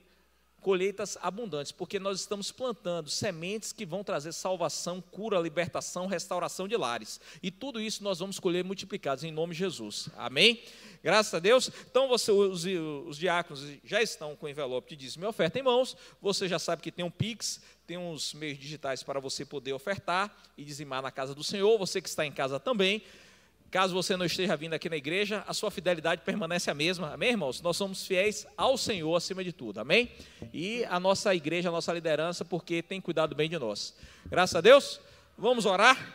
colheitas 0.67 1.17
abundantes, 1.23 1.71
porque 1.71 1.97
nós 1.97 2.19
estamos 2.19 2.51
plantando 2.51 3.09
sementes 3.09 3.73
que 3.73 3.87
vão 3.87 4.03
trazer 4.03 4.33
salvação, 4.33 5.01
cura, 5.01 5.39
libertação, 5.39 6.09
restauração 6.09 6.67
de 6.67 6.77
lares. 6.77 7.21
E 7.41 7.53
tudo 7.53 7.81
isso 7.81 8.03
nós 8.03 8.19
vamos 8.19 8.41
colher 8.41 8.65
multiplicados 8.65 9.23
em 9.23 9.31
nome 9.31 9.53
de 9.53 9.61
Jesus. 9.61 10.09
Amém? 10.17 10.61
Graças 11.05 11.33
a 11.35 11.39
Deus. 11.39 11.71
Então 11.89 12.09
você, 12.09 12.33
os, 12.33 12.65
os 13.07 13.17
diáconos 13.17 13.65
já 13.85 14.03
estão 14.03 14.35
com 14.35 14.47
o 14.47 14.49
envelope 14.49 14.91
de 14.91 14.97
dízimo 15.05 15.25
e 15.25 15.29
oferta 15.29 15.57
em 15.57 15.63
mãos. 15.63 15.97
Você 16.21 16.49
já 16.49 16.59
sabe 16.59 16.83
que 16.83 16.91
tem 16.91 17.05
um 17.05 17.13
Pix, 17.13 17.61
tem 17.87 17.97
uns 17.97 18.35
meios 18.35 18.59
digitais 18.59 19.05
para 19.05 19.21
você 19.21 19.45
poder 19.45 19.73
ofertar 19.73 20.37
e 20.59 20.65
dizimar 20.65 21.01
na 21.01 21.13
casa 21.13 21.33
do 21.33 21.45
Senhor. 21.45 21.79
Você 21.79 22.03
que 22.03 22.09
está 22.09 22.27
em 22.27 22.33
casa 22.33 22.59
também. 22.59 23.05
Caso 23.71 23.93
você 23.95 24.17
não 24.17 24.25
esteja 24.25 24.57
vindo 24.57 24.75
aqui 24.75 24.89
na 24.89 24.97
igreja, 24.97 25.45
a 25.47 25.53
sua 25.53 25.71
fidelidade 25.71 26.23
permanece 26.23 26.71
a 26.71 26.75
mesma. 26.75 27.13
Amém, 27.13 27.31
irmãos? 27.31 27.61
Nós 27.61 27.77
somos 27.77 28.07
fiéis 28.07 28.47
ao 28.57 28.79
Senhor 28.79 29.15
acima 29.15 29.43
de 29.43 29.53
tudo. 29.53 29.81
Amém? 29.81 30.11
E 30.53 30.85
a 30.85 31.01
nossa 31.01 31.35
igreja, 31.35 31.69
a 31.69 31.73
nossa 31.73 31.93
liderança, 31.93 32.45
porque 32.45 32.83
tem 32.83 33.01
cuidado 33.01 33.35
bem 33.35 33.51
de 33.51 33.59
nós. 33.59 33.95
Graças 34.27 34.55
a 34.55 34.61
Deus. 34.61 35.01
Vamos 35.37 35.67
orar. 35.67 36.15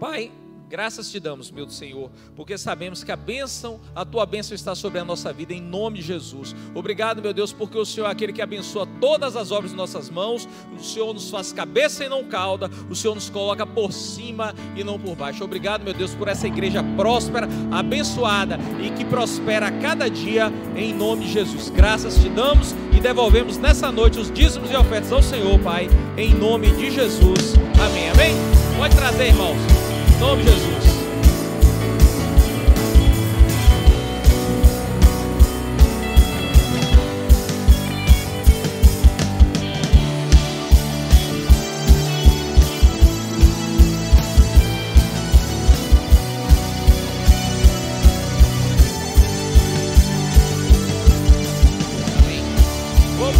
Pai, 0.00 0.30
Graças 0.68 1.10
te 1.10 1.18
damos, 1.18 1.50
meu 1.50 1.66
Senhor, 1.70 2.10
porque 2.36 2.58
sabemos 2.58 3.02
que 3.02 3.10
a 3.10 3.16
bênção, 3.16 3.80
a 3.94 4.04
tua 4.04 4.26
bênção 4.26 4.54
está 4.54 4.74
sobre 4.74 4.98
a 4.98 5.04
nossa 5.04 5.32
vida, 5.32 5.54
em 5.54 5.62
nome 5.62 5.98
de 5.98 6.04
Jesus. 6.04 6.54
Obrigado, 6.74 7.22
meu 7.22 7.32
Deus, 7.32 7.54
porque 7.54 7.78
o 7.78 7.86
Senhor 7.86 8.06
é 8.06 8.10
aquele 8.10 8.34
que 8.34 8.42
abençoa 8.42 8.86
todas 9.00 9.34
as 9.34 9.50
obras 9.50 9.70
de 9.70 9.76
nossas 9.76 10.10
mãos, 10.10 10.46
o 10.78 10.84
Senhor 10.84 11.14
nos 11.14 11.30
faz 11.30 11.54
cabeça 11.54 12.04
e 12.04 12.08
não 12.08 12.22
cauda, 12.22 12.70
o 12.90 12.94
Senhor 12.94 13.14
nos 13.14 13.30
coloca 13.30 13.66
por 13.66 13.94
cima 13.94 14.54
e 14.76 14.84
não 14.84 14.98
por 14.98 15.16
baixo. 15.16 15.42
Obrigado, 15.42 15.84
meu 15.84 15.94
Deus, 15.94 16.14
por 16.14 16.28
essa 16.28 16.46
igreja 16.46 16.84
próspera, 16.96 17.48
abençoada 17.70 18.58
e 18.78 18.90
que 18.90 19.06
prospera 19.06 19.68
a 19.68 19.72
cada 19.72 20.10
dia, 20.10 20.52
em 20.76 20.92
nome 20.92 21.24
de 21.24 21.32
Jesus. 21.32 21.70
Graças 21.70 22.20
te 22.20 22.28
damos 22.28 22.74
e 22.94 23.00
devolvemos 23.00 23.56
nessa 23.56 23.90
noite 23.90 24.18
os 24.18 24.30
dízimos 24.30 24.70
e 24.70 24.76
ofertas 24.76 25.12
ao 25.12 25.22
Senhor, 25.22 25.58
Pai, 25.60 25.88
em 26.18 26.34
nome 26.34 26.70
de 26.72 26.90
Jesus. 26.90 27.54
Amém. 27.80 28.10
Amém? 28.10 28.34
Pode 28.76 28.94
trazer, 28.94 29.28
irmãos 29.28 29.87
nome 30.18 30.42
de 30.42 30.50
Jesus. 30.50 30.98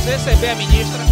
Receber 0.06 0.50
a 0.50 0.54
ministra. 0.56 1.07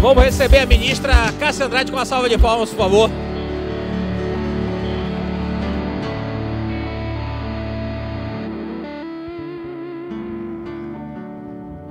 Vamos 0.00 0.24
receber 0.24 0.60
a 0.60 0.66
ministra 0.66 1.12
Cássia 1.38 1.66
Andrade 1.66 1.92
com 1.92 1.98
uma 1.98 2.06
salva 2.06 2.26
de 2.26 2.38
palmas, 2.38 2.70
por 2.70 2.78
favor. 2.78 3.10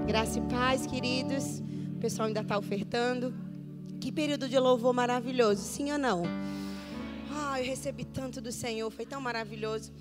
Graça 0.08 0.40
e 0.40 0.42
paz, 0.42 0.88
queridos. 0.88 1.60
O 1.98 2.00
pessoal 2.00 2.28
ainda 2.30 2.42
está 2.42 2.58
ofertando. 2.58 3.32
Que 4.02 4.12
período 4.12 4.50
de 4.50 4.58
louvor 4.58 4.92
maravilhoso, 4.92 5.62
sim 5.62 5.92
ou 5.92 6.00
não? 6.00 6.24
Ah, 7.32 7.62
eu 7.62 7.66
recebi 7.68 8.06
tanto 8.06 8.42
do 8.42 8.52
Senhor, 8.52 8.90
foi 8.90 9.06
tão 9.06 9.22
maravilhoso. 9.22 9.92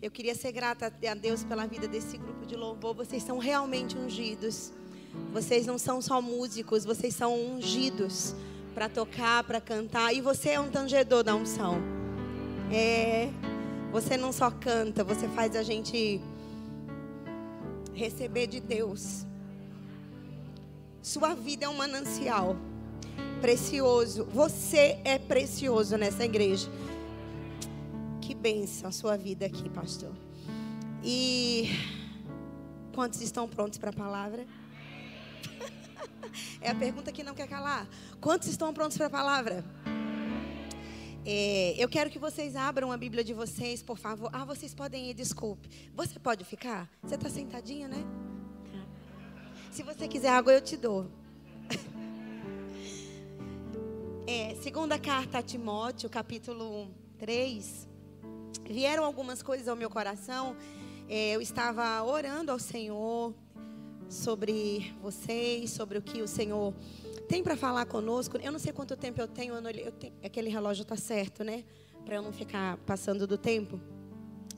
Eu 0.00 0.12
queria 0.12 0.36
ser 0.36 0.52
grata 0.52 0.86
a 0.86 1.14
Deus 1.14 1.42
pela 1.42 1.66
vida 1.66 1.88
desse 1.88 2.16
grupo 2.16 2.46
de 2.46 2.54
louvor. 2.54 2.94
Vocês 2.94 3.24
são 3.24 3.38
realmente 3.38 3.98
ungidos. 3.98 4.72
Vocês 5.32 5.66
não 5.66 5.78
são 5.78 6.00
só 6.00 6.20
músicos, 6.22 6.84
vocês 6.84 7.14
são 7.14 7.34
ungidos 7.34 8.34
para 8.74 8.88
tocar, 8.88 9.44
para 9.44 9.60
cantar. 9.60 10.14
E 10.14 10.20
você 10.20 10.50
é 10.50 10.60
um 10.60 10.70
tangedor 10.70 11.22
da 11.22 11.34
unção. 11.34 11.78
É, 12.72 13.30
você 13.92 14.16
não 14.16 14.32
só 14.32 14.50
canta, 14.50 15.04
você 15.04 15.28
faz 15.28 15.54
a 15.56 15.62
gente 15.62 16.20
receber 17.94 18.46
de 18.46 18.60
Deus. 18.60 19.24
Sua 21.02 21.34
vida 21.34 21.66
é 21.66 21.68
um 21.68 21.76
manancial 21.76 22.56
precioso. 23.40 24.24
Você 24.32 24.98
é 25.04 25.18
precioso 25.18 25.96
nessa 25.96 26.24
igreja. 26.24 26.68
Que 28.20 28.34
benção 28.34 28.88
a 28.88 28.92
sua 28.92 29.16
vida 29.16 29.46
aqui, 29.46 29.68
pastor. 29.70 30.12
E 31.04 31.70
quantos 32.94 33.20
estão 33.20 33.48
prontos 33.48 33.78
para 33.78 33.90
a 33.90 33.92
palavra? 33.92 34.44
É 36.60 36.70
a 36.70 36.74
pergunta 36.74 37.12
que 37.12 37.22
não 37.22 37.34
quer 37.34 37.48
calar. 37.48 37.88
Quantos 38.20 38.48
estão 38.48 38.72
prontos 38.72 38.96
para 38.96 39.06
a 39.06 39.10
palavra? 39.10 39.64
É, 41.24 41.74
eu 41.76 41.88
quero 41.88 42.08
que 42.08 42.18
vocês 42.18 42.54
abram 42.54 42.92
a 42.92 42.96
Bíblia 42.96 43.24
de 43.24 43.34
vocês, 43.34 43.82
por 43.82 43.98
favor. 43.98 44.30
Ah, 44.32 44.44
vocês 44.44 44.72
podem 44.72 45.10
ir, 45.10 45.14
desculpe. 45.14 45.68
Você 45.94 46.18
pode 46.20 46.44
ficar? 46.44 46.88
Você 47.02 47.16
está 47.16 47.28
sentadinho, 47.28 47.88
né? 47.88 48.04
Se 49.72 49.82
você 49.82 50.06
quiser 50.06 50.30
água, 50.30 50.52
eu 50.52 50.60
te 50.60 50.76
dou. 50.76 51.06
É, 54.28 54.56
segunda 54.56 54.98
carta 54.98 55.38
a 55.38 55.42
Timóteo, 55.42 56.10
capítulo 56.10 56.90
3. 57.16 57.86
Vieram 58.68 59.04
algumas 59.04 59.40
coisas 59.40 59.68
ao 59.68 59.76
meu 59.76 59.88
coração. 59.88 60.56
É, 61.08 61.36
eu 61.36 61.40
estava 61.40 62.02
orando 62.02 62.50
ao 62.50 62.58
Senhor 62.58 63.32
sobre 64.08 64.94
vocês, 65.02 65.70
sobre 65.70 65.98
o 65.98 66.02
que 66.02 66.22
o 66.22 66.28
Senhor 66.28 66.72
tem 67.28 67.42
para 67.42 67.56
falar 67.56 67.86
conosco. 67.86 68.36
Eu 68.38 68.52
não 68.52 68.58
sei 68.58 68.72
quanto 68.72 68.96
tempo 68.96 69.20
eu 69.20 69.28
tenho, 69.28 69.54
eu 69.54 69.92
tenho 69.92 70.14
aquele 70.24 70.48
relógio 70.48 70.82
está 70.82 70.96
certo, 70.96 71.42
né? 71.42 71.64
Para 72.04 72.16
eu 72.16 72.22
não 72.22 72.32
ficar 72.32 72.76
passando 72.78 73.26
do 73.26 73.36
tempo. 73.36 73.80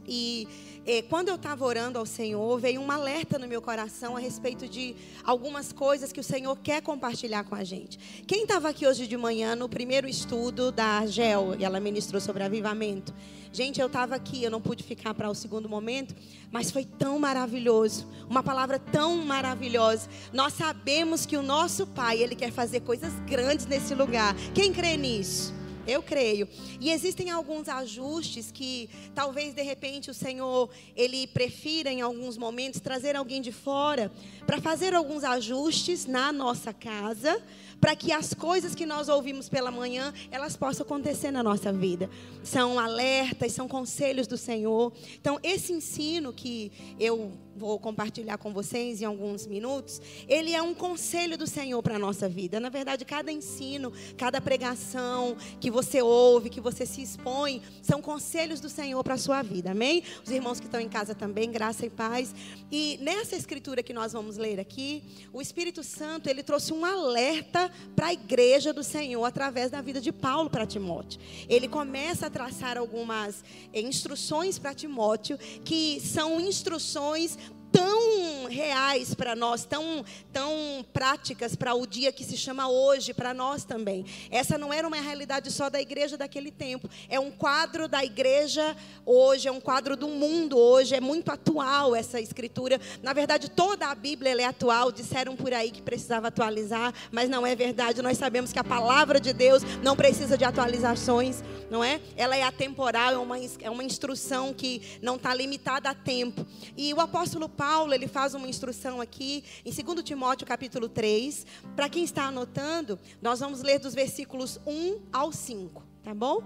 E 0.09 0.49
eh, 0.87 1.03
quando 1.03 1.29
eu 1.29 1.35
estava 1.35 1.64
orando 1.66 1.99
ao 1.99 2.07
Senhor, 2.07 2.59
veio 2.59 2.81
um 2.81 2.90
alerta 2.90 3.38
no 3.38 3.47
meu 3.47 3.61
coração 3.61 4.16
a 4.16 4.18
respeito 4.18 4.66
de 4.66 4.97
algumas 5.23 5.71
coisas 5.71 6.11
que 6.11 6.18
o 6.18 6.25
Senhor 6.25 6.57
quer 6.57 6.81
compartilhar 6.81 7.44
com 7.44 7.55
a 7.55 7.62
gente. 7.62 8.25
Quem 8.27 8.44
estava 8.44 8.71
aqui 8.71 8.87
hoje 8.87 9.07
de 9.07 9.16
manhã 9.16 9.55
no 9.55 9.68
primeiro 9.68 10.09
estudo 10.09 10.73
da 10.73 11.05
GEL, 11.05 11.57
e 11.59 11.64
ela 11.64 11.79
ministrou 11.79 12.21
sobre 12.21 12.42
avivamento. 12.42 13.14
Gente, 13.53 13.81
eu 13.81 13.87
estava 13.87 14.14
aqui, 14.14 14.42
eu 14.42 14.51
não 14.51 14.61
pude 14.61 14.83
ficar 14.83 15.12
para 15.12 15.29
o 15.29 15.35
segundo 15.35 15.68
momento, 15.68 16.14
mas 16.51 16.71
foi 16.71 16.85
tão 16.85 17.18
maravilhoso, 17.18 18.07
uma 18.29 18.42
palavra 18.42 18.79
tão 18.79 19.16
maravilhosa. 19.25 20.09
Nós 20.33 20.55
sabemos 20.55 21.27
que 21.27 21.37
o 21.37 21.42
nosso 21.42 21.87
Pai, 21.87 22.23
Ele 22.23 22.35
quer 22.35 22.51
fazer 22.51 22.81
coisas 22.81 23.12
grandes 23.27 23.66
nesse 23.66 23.94
lugar. 23.94 24.35
Quem 24.55 24.73
crê 24.73 24.97
nisso? 24.97 25.58
Eu 25.88 26.03
creio. 26.03 26.46
E 26.79 26.90
existem 26.90 27.31
alguns 27.31 27.68
ajustes 27.68 28.53
que 28.53 28.90
talvez 29.14 29.55
de 29.55 29.62
repente 29.62 30.11
o 30.11 30.14
Senhor 30.14 30.68
ele 30.94 31.27
prefira 31.27 31.90
em 31.90 32.03
alguns 32.03 32.37
momentos 32.37 32.81
trazer 32.81 33.16
alguém 33.16 33.40
de 33.40 33.51
fora 33.51 34.12
para 34.46 34.61
fazer 34.61 34.94
alguns 34.94 35.24
ajustes 35.24 36.05
na 36.07 36.31
nossa 36.31 36.72
casa, 36.74 37.42
para 37.81 37.96
que 37.96 38.12
as 38.12 38.35
coisas 38.35 38.74
que 38.74 38.85
nós 38.85 39.09
ouvimos 39.09 39.48
pela 39.48 39.70
manhã, 39.70 40.12
elas 40.31 40.57
possam 40.57 40.85
acontecer 40.85 41.31
na 41.31 41.42
nossa 41.42 41.72
vida. 41.72 42.11
São 42.42 42.79
alertas, 42.79 43.53
são 43.53 43.66
conselhos 43.66 44.27
do 44.27 44.37
Senhor. 44.37 44.92
Então, 45.20 45.38
esse 45.42 45.72
ensino 45.72 46.33
que 46.33 46.70
eu 46.98 47.33
vou 47.59 47.79
compartilhar 47.79 48.38
com 48.38 48.53
vocês 48.53 49.03
em 49.03 49.05
alguns 49.05 49.47
minutos, 49.47 50.01
ele 50.29 50.55
é 50.55 50.62
um 50.62 50.73
conselho 50.73 51.37
do 51.37 51.47
Senhor 51.47 51.83
para 51.83 51.97
a 51.97 51.99
nossa 51.99 52.29
vida. 52.29 52.61
Na 52.61 52.68
verdade, 52.68 53.05
cada 53.05 53.31
ensino, 53.33 53.92
cada 54.16 54.40
pregação 54.40 55.37
que 55.61 55.71
você 55.71 56.01
ouve, 56.01 56.49
que 56.49 56.61
você 56.61 56.87
se 56.87 57.03
expõe, 57.03 57.61
são 57.83 58.01
conselhos 58.01 58.61
do 58.61 58.68
Senhor 58.68 59.03
para 59.03 59.14
a 59.14 59.18
sua 59.18 59.42
vida. 59.42 59.73
Amém? 59.73 60.03
Os 60.25 60.31
irmãos 60.31 60.61
que 60.61 60.66
estão 60.66 60.81
em 60.81 60.88
casa 60.88 61.14
também, 61.14 61.51
graça 61.51 61.85
e 61.85 61.90
paz. 61.90 62.35
E 62.71 62.99
nessa 63.03 63.37
escritura 63.37 63.83
que 63.83 63.92
nós 63.92 64.12
vamos 64.12 64.37
ler 64.37 64.61
aqui, 64.61 65.03
o 65.33 65.42
Espírito 65.42 65.83
Santo, 65.83 66.29
ele 66.29 66.42
trouxe 66.42 66.73
um 66.73 66.85
alerta 66.85 67.71
para 67.97 68.07
a 68.07 68.12
igreja 68.12 68.73
do 68.73 68.85
Senhor 68.85 69.25
através 69.25 69.71
da 69.71 69.81
vida 69.81 70.01
de 70.01 70.12
Paulo 70.12 70.49
para 70.49 70.66
Timóteo. 70.66 71.21
Ele 71.49 71.66
começa 71.66 72.27
a 72.27 72.31
traçar 72.31 72.79
algumas 72.79 73.42
instruções 73.75 74.59
para 74.59 74.75
Timóteo, 74.75 75.38
que 75.64 76.01
são 76.01 76.40
instruções 76.40 77.37
tão 77.72 78.46
reais 78.48 79.14
para 79.14 79.37
nós, 79.37 79.64
tão, 79.64 80.04
tão 80.33 80.85
práticas 80.92 81.54
para 81.54 81.74
o 81.74 81.87
dia 81.87 82.11
que 82.11 82.24
se 82.24 82.37
chama 82.37 82.68
hoje, 82.68 83.14
para 83.14 83.33
nós 83.35 83.64
também. 83.64 84.04
Essa 84.31 84.59
não 84.59 84.72
era 84.72 84.87
uma 84.87 85.00
realidade 85.00 85.50
só 85.52 85.68
da 85.68 85.81
igreja 85.81 86.16
daquele 86.16 86.50
tempo, 86.50 86.88
é 87.09 87.20
um 87.20 87.31
quadro 87.31 87.88
da 87.88 88.04
igreja 88.04 88.76
hoje, 89.04 89.48
é 89.48 89.52
um 89.52 89.61
quadro 89.61 89.96
do 89.96 90.09
mundo 90.09 90.59
hoje, 90.59 90.94
é 90.94 91.00
muito 91.00 91.31
atual 91.31 91.94
essa 91.94 92.20
escritura. 92.20 92.81
Na 93.02 93.12
verdade, 93.12 93.50
toda 93.50 93.87
a 93.87 93.94
Bíblia 93.94 94.40
é 94.40 94.44
atual, 94.44 94.90
disseram 94.90 95.37
por 95.37 95.52
aí 95.52 95.70
que 95.70 95.83
precisava 95.83 96.28
atualizar, 96.28 96.92
mas 97.11 97.28
não 97.28 97.46
é 97.46 97.54
verdade. 97.54 98.02
Nós 98.02 98.18
sabemos 98.18 98.52
que 98.52 98.59
a 98.59 98.64
palavra 98.64 99.20
de 99.20 99.33
Deus 99.33 99.62
não 99.83 99.94
precisa 99.94 100.37
de 100.37 100.44
atualizações, 100.44 101.42
não 101.70 101.85
é? 101.85 102.00
Ela 102.16 102.37
é 102.37 102.42
atemporal, 102.42 103.12
é 103.12 103.18
uma, 103.18 103.37
é 103.38 103.70
uma 103.70 103.85
instrução 103.85 104.52
que 104.52 104.98
não 105.02 105.16
está 105.16 105.35
limitada 105.35 105.90
a 105.90 105.94
tempo. 105.94 106.46
E 106.76 106.92
o 106.94 107.00
apóstolo 107.00 107.48
Paulo, 107.59 107.92
ele 107.92 108.07
faz 108.07 108.35
uma 108.35 108.47
instrução 108.47 109.01
aqui 109.01 109.42
em 109.64 109.73
2 109.73 110.05
Timóteo 110.05 110.47
capítulo 110.47 110.88
3. 110.88 111.44
Para 111.75 111.88
quem 111.88 112.05
está 112.05 112.27
anotando, 112.27 112.97
nós 113.21 113.40
vamos 113.40 113.62
ler 113.62 113.81
dos 113.81 113.94
versículos 113.94 114.61
1 114.64 115.01
ao 115.12 115.33
5, 115.33 115.83
tá 116.05 116.14
bom? 116.14 116.40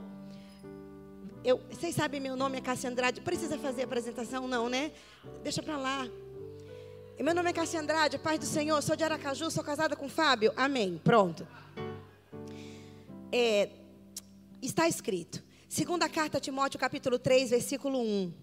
Eu, 1.45 1.61
vocês 1.71 1.95
sabem 1.95 2.19
meu 2.19 2.35
nome 2.35 2.57
é 2.57 2.61
Cássia 2.63 2.89
Andrade. 2.89 3.21
Precisa 3.21 3.59
fazer 3.59 3.83
apresentação 3.83 4.49
não, 4.49 4.71
né? 4.71 4.91
Deixa 5.43 5.63
para 5.63 5.77
lá. 5.77 6.09
Meu 7.21 7.35
nome 7.35 7.51
é 7.51 7.53
Cássia 7.53 7.79
Andrade, 7.79 8.17
paz 8.19 8.39
do 8.39 8.47
Senhor, 8.47 8.83
sou 8.83 8.97
de 8.97 9.05
Aracaju, 9.05 9.51
sou 9.51 9.63
casada 9.63 9.95
com 9.95 10.09
Fábio. 10.09 10.51
Amém. 10.57 10.99
Pronto. 11.05 11.47
É, 13.31 13.69
está 14.63 14.89
escrito. 14.89 15.45
Segunda 15.69 16.09
carta 16.09 16.39
a 16.39 16.41
Timóteo, 16.41 16.81
capítulo 16.81 17.19
3, 17.19 17.51
versículo 17.51 18.01
1. 18.01 18.42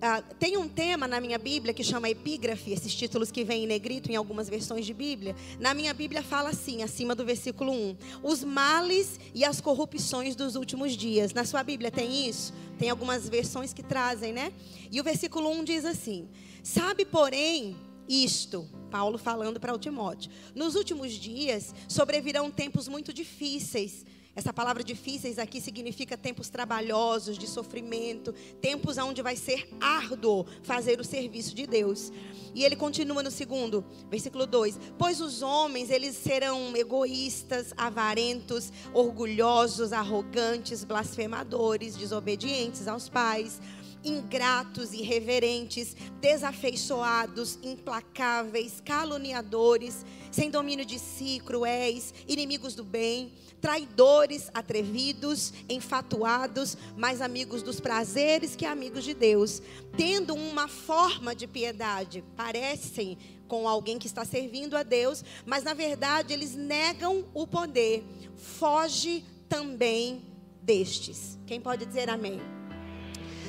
Ah, 0.00 0.20
tem 0.38 0.58
um 0.58 0.68
tema 0.68 1.08
na 1.08 1.18
minha 1.20 1.38
Bíblia 1.38 1.72
que 1.72 1.82
chama 1.82 2.10
epígrafe, 2.10 2.70
esses 2.70 2.94
títulos 2.94 3.30
que 3.30 3.42
vêm 3.42 3.64
em 3.64 3.66
negrito 3.66 4.12
em 4.12 4.16
algumas 4.16 4.46
versões 4.46 4.84
de 4.84 4.92
Bíblia. 4.92 5.34
Na 5.58 5.72
minha 5.72 5.94
Bíblia 5.94 6.22
fala 6.22 6.50
assim, 6.50 6.82
acima 6.82 7.14
do 7.14 7.24
versículo 7.24 7.72
1: 7.72 7.96
Os 8.22 8.44
males 8.44 9.18
e 9.34 9.42
as 9.42 9.58
corrupções 9.58 10.36
dos 10.36 10.54
últimos 10.54 10.94
dias. 10.94 11.32
Na 11.32 11.46
sua 11.46 11.62
Bíblia 11.62 11.90
tem 11.90 12.28
isso? 12.28 12.52
Tem 12.78 12.90
algumas 12.90 13.26
versões 13.26 13.72
que 13.72 13.82
trazem, 13.82 14.34
né? 14.34 14.52
E 14.92 15.00
o 15.00 15.04
versículo 15.04 15.48
1 15.48 15.64
diz 15.64 15.84
assim: 15.86 16.28
Sabe, 16.62 17.06
porém, 17.06 17.74
isto, 18.06 18.68
Paulo 18.90 19.16
falando 19.16 19.58
para 19.58 19.74
o 19.74 19.78
Timóteo: 19.78 20.30
Nos 20.54 20.74
últimos 20.74 21.12
dias 21.12 21.74
sobrevirão 21.88 22.50
tempos 22.50 22.86
muito 22.86 23.14
difíceis 23.14 24.04
essa 24.36 24.52
palavra 24.52 24.84
difíceis 24.84 25.38
aqui 25.38 25.62
significa 25.62 26.14
tempos 26.14 26.50
trabalhosos, 26.50 27.38
de 27.38 27.46
sofrimento, 27.46 28.34
tempos 28.60 28.98
onde 28.98 29.22
vai 29.22 29.34
ser 29.34 29.66
árduo 29.80 30.44
fazer 30.62 31.00
o 31.00 31.04
serviço 31.04 31.54
de 31.54 31.66
Deus. 31.66 32.12
E 32.54 32.62
ele 32.62 32.76
continua 32.76 33.22
no 33.22 33.30
segundo, 33.30 33.82
versículo 34.10 34.46
2: 34.46 34.78
Pois 34.98 35.22
os 35.22 35.40
homens, 35.40 35.88
eles 35.88 36.14
serão 36.14 36.76
egoístas, 36.76 37.72
avarentos, 37.78 38.70
orgulhosos, 38.92 39.90
arrogantes, 39.90 40.84
blasfemadores, 40.84 41.96
desobedientes 41.96 42.86
aos 42.86 43.08
pais 43.08 43.58
ingratos, 44.04 44.92
irreverentes, 44.92 45.96
desafeiçoados, 46.20 47.58
implacáveis, 47.62 48.80
caluniadores, 48.84 50.04
sem 50.30 50.48
domínio 50.48 50.84
de 50.84 50.98
si, 50.98 51.40
cruéis, 51.44 52.14
inimigos 52.28 52.74
do 52.74 52.84
bem, 52.84 53.32
traidores, 53.66 54.48
atrevidos, 54.54 55.52
enfatuados, 55.68 56.78
mais 56.96 57.20
amigos 57.20 57.64
dos 57.64 57.80
prazeres 57.80 58.54
que 58.54 58.64
amigos 58.64 59.02
de 59.02 59.12
Deus, 59.12 59.60
tendo 59.96 60.36
uma 60.36 60.68
forma 60.68 61.34
de 61.34 61.48
piedade, 61.48 62.22
parecem 62.36 63.18
com 63.48 63.66
alguém 63.66 63.98
que 63.98 64.06
está 64.06 64.24
servindo 64.24 64.76
a 64.76 64.84
Deus, 64.84 65.24
mas 65.44 65.64
na 65.64 65.74
verdade 65.74 66.32
eles 66.32 66.54
negam 66.54 67.24
o 67.34 67.44
poder. 67.44 68.04
Foge 68.36 69.24
também 69.48 70.22
destes. 70.62 71.36
Quem 71.44 71.60
pode 71.60 71.84
dizer 71.84 72.08
amém? 72.08 72.55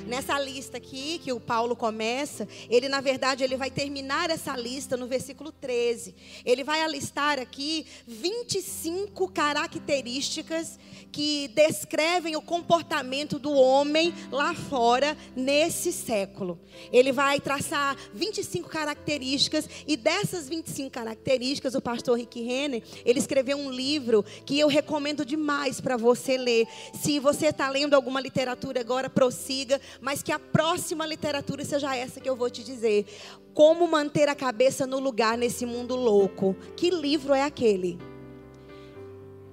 Nessa 0.07 0.39
lista 0.39 0.77
aqui 0.77 1.19
que 1.19 1.33
o 1.33 1.39
Paulo 1.39 1.75
começa, 1.75 2.47
ele 2.69 2.87
na 2.87 3.01
verdade 3.01 3.43
ele 3.43 3.57
vai 3.57 3.69
terminar 3.69 4.29
essa 4.29 4.55
lista 4.55 4.95
no 4.95 5.05
versículo 5.05 5.51
13. 5.51 6.15
Ele 6.45 6.63
vai 6.63 6.81
alistar 6.81 7.39
aqui 7.39 7.85
25 8.07 9.27
características 9.29 10.79
que 11.11 11.49
descrevem 11.49 12.37
o 12.37 12.41
comportamento 12.41 13.37
do 13.37 13.51
homem 13.51 14.13
lá 14.31 14.53
fora 14.53 15.17
nesse 15.35 15.91
século. 15.91 16.57
Ele 16.91 17.11
vai 17.11 17.41
traçar 17.41 17.97
25 18.13 18.69
características 18.69 19.67
e 19.85 19.97
dessas 19.97 20.47
25 20.47 20.89
características 20.89 21.75
o 21.75 21.81
pastor 21.81 22.17
Rick 22.17 22.41
Renner, 22.41 22.81
ele 23.03 23.19
escreveu 23.19 23.57
um 23.57 23.69
livro 23.69 24.23
que 24.45 24.57
eu 24.57 24.67
recomendo 24.67 25.25
demais 25.25 25.81
para 25.81 25.97
você 25.97 26.37
ler. 26.37 26.65
Se 26.93 27.19
você 27.19 27.47
está 27.47 27.69
lendo 27.69 27.93
alguma 27.93 28.21
literatura 28.21 28.79
agora, 28.79 29.09
prossiga, 29.09 29.81
mas 30.01 30.21
que 30.21 30.31
a 30.31 30.39
próxima 30.39 31.05
literatura 31.05 31.63
seja 31.63 31.95
essa 31.95 32.19
que 32.19 32.29
eu 32.29 32.35
vou 32.35 32.49
te 32.49 32.63
dizer. 32.63 33.05
Como 33.53 33.87
manter 33.87 34.29
a 34.29 34.35
cabeça 34.35 34.85
no 34.85 34.99
lugar 34.99 35.37
nesse 35.37 35.65
mundo 35.65 35.95
louco. 35.95 36.55
Que 36.75 36.89
livro 36.89 37.33
é 37.33 37.43
aquele? 37.43 37.97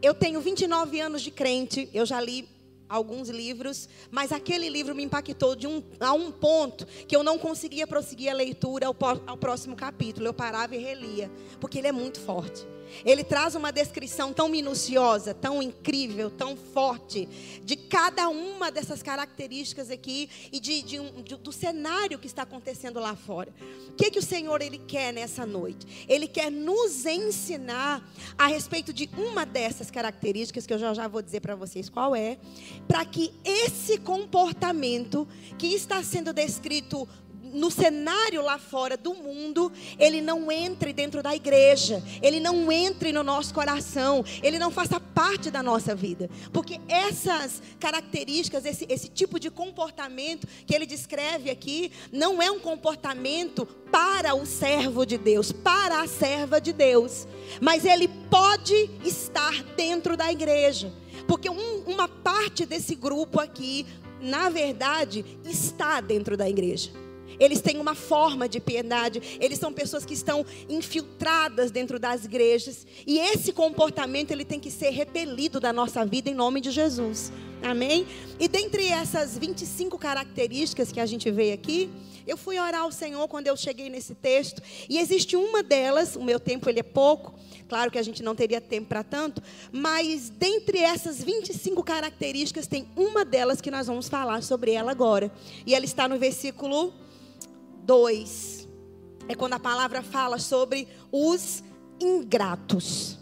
Eu 0.03 0.15
tenho 0.15 0.41
29 0.41 1.01
anos 1.01 1.23
de 1.23 1.31
crente, 1.31 1.89
eu 1.95 2.05
já 2.05 2.21
li 2.21 2.47
alguns 2.89 3.29
livros, 3.29 3.89
mas 4.11 4.33
aquele 4.33 4.69
livro 4.69 4.95
me 4.95 5.03
impactou 5.03 5.57
de 5.57 5.67
um, 5.67 5.83
a 5.99 6.13
um 6.13 6.31
ponto 6.31 6.87
que 6.87 7.17
eu 7.17 7.23
não 7.23 7.39
conseguia 7.39 7.87
prosseguir 7.87 8.31
a 8.31 8.35
leitura 8.35 8.87
ao, 8.87 8.97
ao 9.27 9.37
próximo 9.37 9.75
capítulo. 9.75 10.27
Eu 10.27 10.35
parava 10.35 10.77
e 10.77 10.79
relia, 10.79 11.31
porque 11.61 11.79
ele 11.79 11.89
é 11.89 11.93
muito 11.93 12.21
forte. 12.21 12.67
Ele 13.05 13.25
traz 13.25 13.55
uma 13.55 13.73
descrição 13.73 14.33
tão 14.33 14.49
minuciosa, 14.49 15.35
tão 15.35 15.63
incrível, 15.63 16.31
tão 16.31 16.57
forte, 16.57 17.29
de 17.63 17.77
cada 17.77 18.29
uma 18.29 18.71
dessas 18.71 19.03
características 19.03 19.91
aqui 19.91 20.29
e 20.53 20.61
de, 20.61 20.83
de 20.83 21.01
um, 21.01 21.23
de, 21.23 21.37
do 21.37 21.53
cenário 21.53 22.19
que 22.19 22.27
está 22.27 22.43
acontecendo 22.43 23.01
lá 23.01 23.15
fora. 23.15 23.53
O 23.89 23.93
que, 23.93 24.11
que 24.11 24.19
o 24.19 24.23
Senhor 24.23 24.61
ele 24.61 24.79
quer 24.79 25.13
nessa 25.13 25.47
noite? 25.47 26.07
Ele 26.09 26.27
quer 26.27 26.51
nos 26.51 27.07
ensinar 27.07 28.07
a 28.37 28.47
respeito 28.47 28.93
de 28.93 29.09
uma 29.17 29.45
dessas 29.45 29.91
características, 29.91 30.67
que 30.67 30.73
eu 30.73 30.79
já, 30.79 30.95
já 30.95 31.09
vou 31.09 31.23
dizer 31.23 31.41
para 31.41 31.55
vocês 31.55 31.89
qual 31.89 32.15
é, 32.15 32.39
para 32.89 33.05
que 33.05 33.33
esse 33.45 33.99
comportamento 33.99 35.27
que 35.59 35.69
está 35.69 36.03
sendo 36.03 36.33
descrito 36.33 37.09
no 37.55 37.71
cenário 37.71 38.43
lá 38.43 38.59
fora 38.59 38.97
do 38.97 39.15
mundo, 39.15 39.73
ele 39.99 40.21
não 40.21 40.51
entre 40.51 40.93
dentro 40.93 41.23
da 41.23 41.35
igreja, 41.35 42.03
ele 42.21 42.41
não 42.41 42.71
entre 42.71 43.13
no 43.13 43.23
nosso 43.23 43.55
coração, 43.55 44.25
ele 44.43 44.59
não 44.59 44.71
faça 44.71 44.99
parte 44.99 45.51
da 45.51 45.63
nossa 45.63 45.95
vida. 45.95 46.29
Porque 46.53 46.81
essas 46.89 47.63
características, 47.79 48.65
esse, 48.65 48.85
esse 48.89 49.09
tipo 49.09 49.39
de 49.39 49.51
comportamento 49.51 50.47
que 50.67 50.75
ele 50.75 50.85
descreve 50.85 51.49
aqui, 51.49 51.93
não 52.13 52.43
é 52.43 52.51
um 52.51 52.59
comportamento 52.59 53.65
para 53.91 54.35
o 54.35 54.45
servo 54.45 55.07
de 55.07 55.17
Deus, 55.17 55.53
para 55.53 56.03
a 56.03 56.09
serva 56.09 56.61
de 56.61 56.73
Deus, 56.73 57.29
mas 57.61 57.85
ele 57.85 58.09
pode 58.09 58.91
estar 59.05 59.63
dentro 59.77 60.17
da 60.17 60.33
igreja. 60.33 60.93
Porque 61.29 61.49
um, 61.49 61.85
uma 61.87 62.09
parte 62.09 62.67
desse 62.67 62.95
grupo 62.97 63.41
aqui, 63.41 63.87
na 64.21 64.51
verdade, 64.51 65.25
está 65.45 66.01
dentro 66.01 66.37
da 66.37 66.49
igreja. 66.49 67.04
Eles 67.39 67.61
têm 67.61 67.79
uma 67.79 67.95
forma 67.95 68.49
de 68.49 68.61
piedade. 68.61 69.39
Eles 69.41 69.59
são 69.59 69.73
pessoas 69.73 70.05
que 70.05 70.15
estão 70.15 70.45
infiltradas 70.69 71.71
dentro 71.71 71.99
das 71.99 72.25
igrejas. 72.25 72.87
E 73.07 73.19
esse 73.19 73.53
comportamento 73.53 74.31
ele 74.31 74.45
tem 74.45 74.61
que 74.61 74.71
ser 74.71 74.91
repelido 74.91 75.61
da 75.61 75.73
nossa 75.73 76.05
vida 76.05 76.31
em 76.31 76.35
nome 76.35 76.61
de 76.61 76.71
Jesus. 76.71 77.33
Amém? 77.63 78.07
E 78.39 78.47
dentre 78.47 78.87
essas 78.89 79.39
25 79.39 79.97
características 79.97 80.93
que 80.93 81.01
a 81.01 81.07
gente 81.07 81.31
vê 81.31 81.53
aqui, 81.53 81.91
eu 82.27 82.37
fui 82.37 82.59
orar 82.59 82.83
ao 82.83 82.93
Senhor 82.93 83.27
quando 83.29 83.47
eu 83.47 83.57
cheguei 83.57 83.89
nesse 83.89 84.15
texto. 84.15 84.63
E 84.89 84.99
existe 84.99 85.35
uma 85.37 85.63
delas, 85.63 86.15
o 86.15 86.23
meu 86.23 86.39
tempo 86.39 86.69
ele 86.69 86.81
é 86.81 86.83
pouco. 86.83 87.35
Claro 87.69 87.91
que 87.91 87.99
a 87.99 88.03
gente 88.03 88.23
não 88.23 88.35
teria 88.35 88.61
tempo 88.61 88.89
para 88.89 89.03
tanto, 89.03 89.43
mas 89.73 90.29
dentre 90.29 90.79
essas 90.79 91.23
25 91.23 91.83
características 91.83 92.67
tem 92.67 92.87
uma 92.95 93.25
delas 93.25 93.61
que 93.61 93.71
nós 93.71 93.87
vamos 93.87 94.09
falar 94.09 94.43
sobre 94.43 94.73
ela 94.73 94.91
agora. 94.91 95.33
E 95.67 95.75
ela 95.75 95.85
está 95.85 96.07
no 96.07 96.19
versículo 96.19 96.93
2 97.85 98.69
é 99.29 99.35
quando 99.35 99.55
a 99.55 99.61
palavra 99.61 100.03
fala 100.03 100.39
sobre 100.39 100.89
os 101.11 101.63
ingratos. 102.01 103.19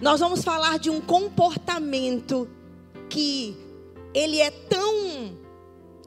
Nós 0.00 0.20
vamos 0.20 0.42
falar 0.42 0.78
de 0.78 0.90
um 0.90 1.00
comportamento 1.00 2.48
que 3.08 3.56
ele 4.12 4.40
é 4.40 4.50
tão 4.50 5.38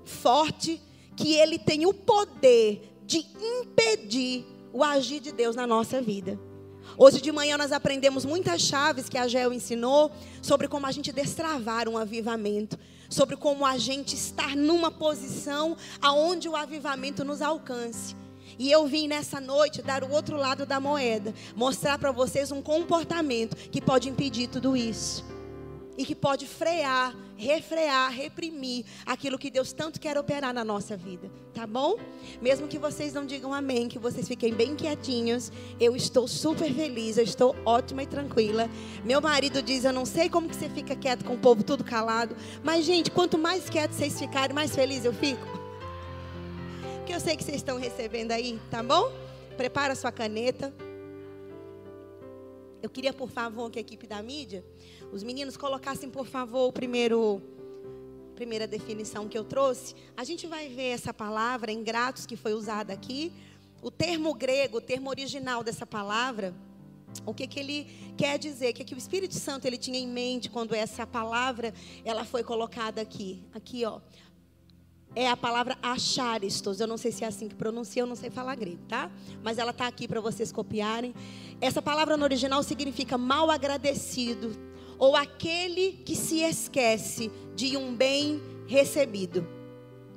forte 0.03 0.81
que 1.15 1.33
ele 1.35 1.57
tem 1.59 1.85
o 1.85 1.93
poder 1.93 2.97
de 3.05 3.25
impedir 3.39 4.45
o 4.73 4.83
agir 4.83 5.19
de 5.19 5.31
Deus 5.31 5.55
na 5.55 5.65
nossa 5.65 6.01
vida. 6.01 6.39
Hoje 6.97 7.21
de 7.21 7.31
manhã 7.31 7.57
nós 7.57 7.71
aprendemos 7.71 8.25
muitas 8.25 8.61
chaves 8.61 9.09
que 9.09 9.17
a 9.17 9.27
Gel 9.27 9.53
ensinou 9.53 10.11
sobre 10.41 10.67
como 10.67 10.85
a 10.85 10.91
gente 10.91 11.11
destravar 11.11 11.87
um 11.87 11.97
avivamento 11.97 12.77
sobre 13.09 13.35
como 13.35 13.65
a 13.65 13.77
gente 13.77 14.15
estar 14.15 14.55
numa 14.55 14.91
posição 14.91 15.77
aonde 16.01 16.49
o 16.49 16.55
avivamento 16.55 17.23
nos 17.23 17.41
alcance. 17.41 18.15
E 18.59 18.71
eu 18.71 18.87
vim 18.87 19.07
nessa 19.07 19.39
noite 19.39 19.81
dar 19.81 20.03
o 20.03 20.11
outro 20.11 20.35
lado 20.35 20.65
da 20.65 20.79
moeda, 20.79 21.33
mostrar 21.55 21.97
para 21.97 22.11
vocês 22.11 22.51
um 22.51 22.61
comportamento 22.61 23.55
que 23.55 23.81
pode 23.81 24.09
impedir 24.09 24.47
tudo 24.47 24.75
isso 24.75 25.36
e 25.97 26.05
que 26.05 26.13
pode 26.13 26.45
frear, 26.45 27.15
refrear, 27.35 28.11
reprimir 28.11 28.85
aquilo 29.05 29.37
que 29.37 29.49
Deus 29.49 29.73
tanto 29.73 29.99
quer 29.99 30.17
operar 30.17 30.53
na 30.53 30.63
nossa 30.63 30.95
vida, 30.95 31.29
tá 31.53 31.65
bom? 31.65 31.97
Mesmo 32.39 32.67
que 32.67 32.77
vocês 32.77 33.13
não 33.13 33.25
digam 33.25 33.53
amém, 33.53 33.87
que 33.87 33.97
vocês 33.97 34.27
fiquem 34.27 34.53
bem 34.53 34.75
quietinhos, 34.75 35.51
eu 35.79 35.95
estou 35.95 36.27
super 36.27 36.71
feliz, 36.71 37.17
eu 37.17 37.23
estou 37.23 37.55
ótima 37.65 38.03
e 38.03 38.07
tranquila. 38.07 38.69
Meu 39.03 39.19
marido 39.19 39.61
diz: 39.61 39.83
"Eu 39.83 39.93
não 39.93 40.05
sei 40.05 40.29
como 40.29 40.47
que 40.47 40.55
você 40.55 40.69
fica 40.69 40.95
quieto 40.95 41.25
com 41.25 41.33
o 41.33 41.39
povo 41.39 41.63
tudo 41.63 41.83
calado", 41.83 42.35
mas 42.63 42.85
gente, 42.85 43.09
quanto 43.09 43.37
mais 43.37 43.69
quieto 43.69 43.93
vocês 43.93 44.19
ficarem, 44.19 44.53
mais 44.53 44.75
feliz 44.75 45.03
eu 45.03 45.13
fico. 45.13 45.57
Que 47.05 47.13
eu 47.13 47.19
sei 47.19 47.35
que 47.35 47.43
vocês 47.43 47.57
estão 47.57 47.79
recebendo 47.79 48.31
aí, 48.31 48.59
tá 48.69 48.83
bom? 48.83 49.11
Prepara 49.55 49.95
sua 49.95 50.11
caneta. 50.11 50.71
Eu 52.81 52.89
queria, 52.89 53.13
por 53.13 53.29
favor, 53.29 53.71
que 53.71 53.79
a 53.79 53.81
equipe 53.81 54.05
da 54.05 54.21
mídia 54.21 54.63
os 55.11 55.23
meninos 55.23 55.57
colocassem, 55.57 56.09
por 56.09 56.25
favor, 56.25 56.67
o 56.67 56.71
primeiro 56.71 57.41
primeira 58.35 58.67
definição 58.67 59.27
que 59.27 59.35
eu 59.35 59.43
trouxe, 59.43 59.95
a 60.15 60.23
gente 60.23 60.45
vai 60.45 60.69
ver 60.69 60.89
essa 60.89 61.11
palavra 61.11 61.71
ingratos 61.71 62.27
que 62.27 62.35
foi 62.35 62.53
usada 62.53 62.93
aqui. 62.93 63.33
O 63.81 63.89
termo 63.89 64.31
grego, 64.35 64.77
o 64.77 64.81
termo 64.81 65.09
original 65.09 65.63
dessa 65.63 65.87
palavra, 65.87 66.53
o 67.25 67.33
que, 67.33 67.47
que 67.47 67.59
ele 67.59 67.87
quer 68.15 68.37
dizer, 68.37 68.69
o 68.69 68.73
que, 68.75 68.83
que 68.83 68.93
o 68.93 68.97
Espírito 68.97 69.33
Santo 69.33 69.65
ele 69.65 69.77
tinha 69.77 69.97
em 69.97 70.07
mente 70.07 70.51
quando 70.51 70.75
essa 70.75 71.07
palavra 71.07 71.73
ela 72.05 72.23
foi 72.23 72.43
colocada 72.43 73.01
aqui. 73.01 73.41
Aqui, 73.55 73.83
ó. 73.85 74.01
É 75.19 75.27
a 75.27 75.35
palavra 75.35 75.75
acharistos. 75.81 76.79
Eu 76.79 76.85
não 76.85 76.95
sei 76.95 77.11
se 77.11 77.23
é 77.23 77.27
assim 77.27 77.47
que 77.47 77.55
pronuncia, 77.55 78.03
eu 78.03 78.05
não 78.05 78.15
sei 78.15 78.29
falar 78.29 78.53
grego, 78.53 78.83
tá? 78.87 79.09
Mas 79.43 79.57
ela 79.57 79.71
está 79.71 79.87
aqui 79.87 80.07
para 80.07 80.21
vocês 80.21 80.51
copiarem. 80.51 81.11
Essa 81.59 81.81
palavra 81.81 82.15
no 82.15 82.23
original 82.23 82.61
significa 82.61 83.17
mal 83.17 83.49
agradecido, 83.49 84.55
ou 84.95 85.15
aquele 85.15 85.93
que 86.05 86.15
se 86.15 86.41
esquece 86.43 87.31
de 87.55 87.75
um 87.75 87.95
bem 87.95 88.39
recebido. 88.67 89.47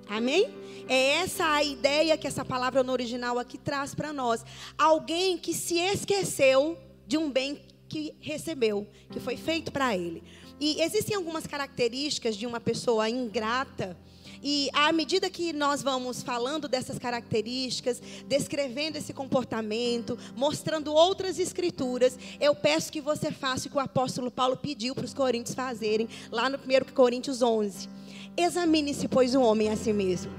Amém? 0.07 0.51
É 0.87 1.13
essa 1.13 1.51
a 1.51 1.65
ideia 1.65 2.19
que 2.19 2.27
essa 2.27 2.45
palavra 2.45 2.83
no 2.83 2.93
original 2.93 3.39
aqui 3.39 3.57
traz 3.57 3.95
para 3.95 4.13
nós. 4.13 4.45
Alguém 4.77 5.39
que 5.39 5.55
se 5.55 5.79
esqueceu 5.79 6.77
de 7.07 7.17
um 7.17 7.31
bem 7.31 7.59
que 7.89 8.15
recebeu, 8.21 8.87
que 9.11 9.19
foi 9.19 9.39
feito 9.39 9.73
para 9.73 9.97
ele. 9.97 10.23
E 10.61 10.83
existem 10.83 11.17
algumas 11.17 11.47
características 11.47 12.37
de 12.37 12.47
uma 12.47 12.61
pessoa 12.61 13.09
ingrata 13.09 13.97
e 14.43 14.71
à 14.73 14.93
medida 14.93 15.29
que 15.29 15.53
nós 15.53 15.83
vamos 15.83 16.23
falando 16.23 16.67
dessas 16.69 16.99
características, 16.99 18.01
descrevendo 18.27 18.97
esse 18.97 19.13
comportamento, 19.13 20.19
mostrando 20.37 20.93
outras 20.93 21.39
escrituras, 21.39 22.19
eu 22.41 22.55
peço 22.55 22.93
que 22.93 23.01
você 23.01 23.31
faça 23.31 23.69
o 23.69 23.71
que 23.71 23.77
o 23.77 23.81
apóstolo 23.81 24.31
Paulo 24.31 24.57
pediu 24.57 24.95
para 24.95 25.05
os 25.05 25.15
coríntios 25.15 25.55
fazerem, 25.55 26.09
lá 26.31 26.49
no 26.49 26.57
1 26.57 26.93
Coríntios 26.95 27.43
11. 27.43 27.89
Examine-se, 28.37 29.09
pois, 29.09 29.35
o 29.35 29.43
homem 29.43 29.69
a 29.69 29.77
si 29.77 29.93
mesmo. 29.93 30.33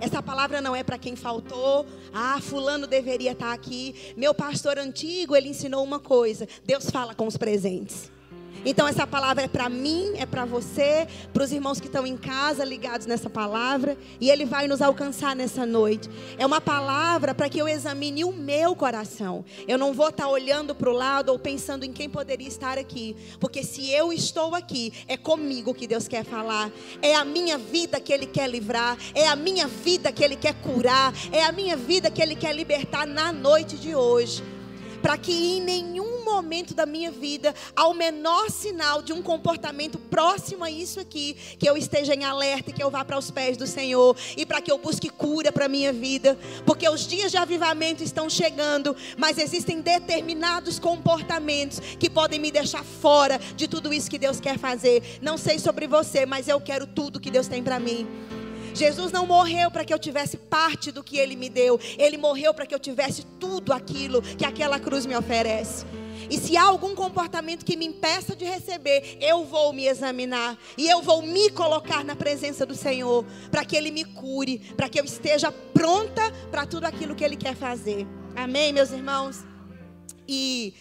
Essa 0.00 0.20
palavra 0.20 0.60
não 0.60 0.74
é 0.74 0.82
para 0.82 0.98
quem 0.98 1.14
faltou. 1.14 1.86
Ah, 2.12 2.40
fulano 2.40 2.88
deveria 2.88 3.30
estar 3.30 3.52
aqui. 3.52 4.14
Meu 4.16 4.34
pastor 4.34 4.76
antigo, 4.76 5.36
ele 5.36 5.48
ensinou 5.48 5.84
uma 5.84 6.00
coisa. 6.00 6.48
Deus 6.64 6.90
fala 6.90 7.14
com 7.14 7.24
os 7.24 7.36
presentes. 7.36 8.10
Então 8.64 8.86
essa 8.86 9.06
palavra 9.06 9.44
é 9.44 9.48
para 9.48 9.68
mim, 9.68 10.12
é 10.16 10.26
para 10.26 10.44
você, 10.44 11.06
para 11.32 11.42
os 11.42 11.52
irmãos 11.52 11.80
que 11.80 11.86
estão 11.86 12.06
em 12.06 12.16
casa 12.16 12.64
ligados 12.64 13.06
nessa 13.06 13.28
palavra, 13.28 13.96
e 14.20 14.30
ele 14.30 14.44
vai 14.44 14.68
nos 14.68 14.80
alcançar 14.80 15.34
nessa 15.34 15.66
noite. 15.66 16.08
É 16.38 16.46
uma 16.46 16.60
palavra 16.60 17.34
para 17.34 17.48
que 17.48 17.58
eu 17.58 17.68
examine 17.68 18.24
o 18.24 18.32
meu 18.32 18.76
coração. 18.76 19.44
Eu 19.66 19.76
não 19.76 19.92
vou 19.92 20.08
estar 20.08 20.24
tá 20.24 20.28
olhando 20.28 20.74
para 20.74 20.90
o 20.90 20.92
lado 20.92 21.30
ou 21.30 21.38
pensando 21.38 21.84
em 21.84 21.92
quem 21.92 22.08
poderia 22.08 22.48
estar 22.48 22.78
aqui, 22.78 23.16
porque 23.40 23.62
se 23.62 23.90
eu 23.90 24.12
estou 24.12 24.54
aqui, 24.54 24.92
é 25.08 25.16
comigo 25.16 25.74
que 25.74 25.86
Deus 25.86 26.06
quer 26.06 26.24
falar. 26.24 26.70
É 27.00 27.14
a 27.14 27.24
minha 27.24 27.58
vida 27.58 28.00
que 28.00 28.12
ele 28.12 28.26
quer 28.26 28.48
livrar, 28.48 28.96
é 29.14 29.26
a 29.26 29.34
minha 29.34 29.66
vida 29.66 30.12
que 30.12 30.22
ele 30.22 30.36
quer 30.36 30.54
curar, 30.54 31.12
é 31.32 31.42
a 31.42 31.52
minha 31.52 31.76
vida 31.76 32.10
que 32.10 32.22
ele 32.22 32.36
quer 32.36 32.54
libertar 32.54 33.06
na 33.06 33.32
noite 33.32 33.76
de 33.76 33.94
hoje 33.94 34.42
para 35.02 35.18
que 35.18 35.32
em 35.32 35.60
nenhum 35.60 36.24
momento 36.24 36.74
da 36.74 36.86
minha 36.86 37.10
vida, 37.10 37.54
ao 37.74 37.92
menor 37.92 38.48
sinal 38.50 39.02
de 39.02 39.12
um 39.12 39.20
comportamento 39.20 39.98
próximo 39.98 40.64
a 40.64 40.70
isso 40.70 41.00
aqui, 41.00 41.36
que 41.58 41.68
eu 41.68 41.76
esteja 41.76 42.14
em 42.14 42.24
alerta 42.24 42.70
e 42.70 42.72
que 42.72 42.82
eu 42.82 42.90
vá 42.90 43.04
para 43.04 43.18
os 43.18 43.30
pés 43.30 43.56
do 43.56 43.66
Senhor 43.66 44.16
e 44.36 44.46
para 44.46 44.60
que 44.60 44.70
eu 44.70 44.78
busque 44.78 45.08
cura 45.08 45.50
para 45.50 45.66
a 45.66 45.68
minha 45.68 45.92
vida, 45.92 46.38
porque 46.64 46.88
os 46.88 47.06
dias 47.06 47.30
de 47.30 47.36
avivamento 47.36 48.02
estão 48.02 48.30
chegando, 48.30 48.96
mas 49.18 49.38
existem 49.38 49.80
determinados 49.80 50.78
comportamentos 50.78 51.80
que 51.98 52.08
podem 52.08 52.38
me 52.38 52.50
deixar 52.50 52.84
fora 52.84 53.38
de 53.56 53.66
tudo 53.66 53.92
isso 53.92 54.10
que 54.10 54.18
Deus 54.18 54.40
quer 54.40 54.58
fazer. 54.58 55.18
Não 55.20 55.36
sei 55.36 55.58
sobre 55.58 55.86
você, 55.86 56.24
mas 56.24 56.48
eu 56.48 56.60
quero 56.60 56.86
tudo 56.86 57.20
que 57.20 57.30
Deus 57.30 57.48
tem 57.48 57.62
para 57.62 57.80
mim. 57.80 58.06
Jesus 58.74 59.12
não 59.12 59.26
morreu 59.26 59.70
para 59.70 59.84
que 59.84 59.92
eu 59.92 59.98
tivesse 59.98 60.36
parte 60.36 60.90
do 60.90 61.02
que 61.02 61.18
ele 61.18 61.36
me 61.36 61.48
deu. 61.48 61.78
Ele 61.98 62.16
morreu 62.16 62.52
para 62.54 62.66
que 62.66 62.74
eu 62.74 62.78
tivesse 62.78 63.24
tudo 63.38 63.72
aquilo 63.72 64.22
que 64.22 64.44
aquela 64.44 64.78
cruz 64.78 65.06
me 65.06 65.16
oferece. 65.16 65.84
E 66.30 66.38
se 66.38 66.56
há 66.56 66.62
algum 66.62 66.94
comportamento 66.94 67.64
que 67.64 67.76
me 67.76 67.84
impeça 67.84 68.34
de 68.34 68.44
receber, 68.44 69.18
eu 69.20 69.44
vou 69.44 69.72
me 69.72 69.86
examinar 69.86 70.58
e 70.78 70.88
eu 70.88 71.02
vou 71.02 71.20
me 71.20 71.50
colocar 71.50 72.04
na 72.04 72.16
presença 72.16 72.64
do 72.64 72.74
Senhor, 72.74 73.24
para 73.50 73.64
que 73.64 73.76
Ele 73.76 73.90
me 73.90 74.04
cure, 74.04 74.58
para 74.76 74.88
que 74.88 74.98
eu 74.98 75.04
esteja 75.04 75.52
pronta 75.52 76.22
para 76.50 76.64
tudo 76.64 76.84
aquilo 76.84 77.14
que 77.14 77.24
Ele 77.24 77.36
quer 77.36 77.54
fazer. 77.54 78.06
Amém, 78.34 78.72
meus 78.72 78.92
irmãos? 78.92 79.44
E 80.26 80.72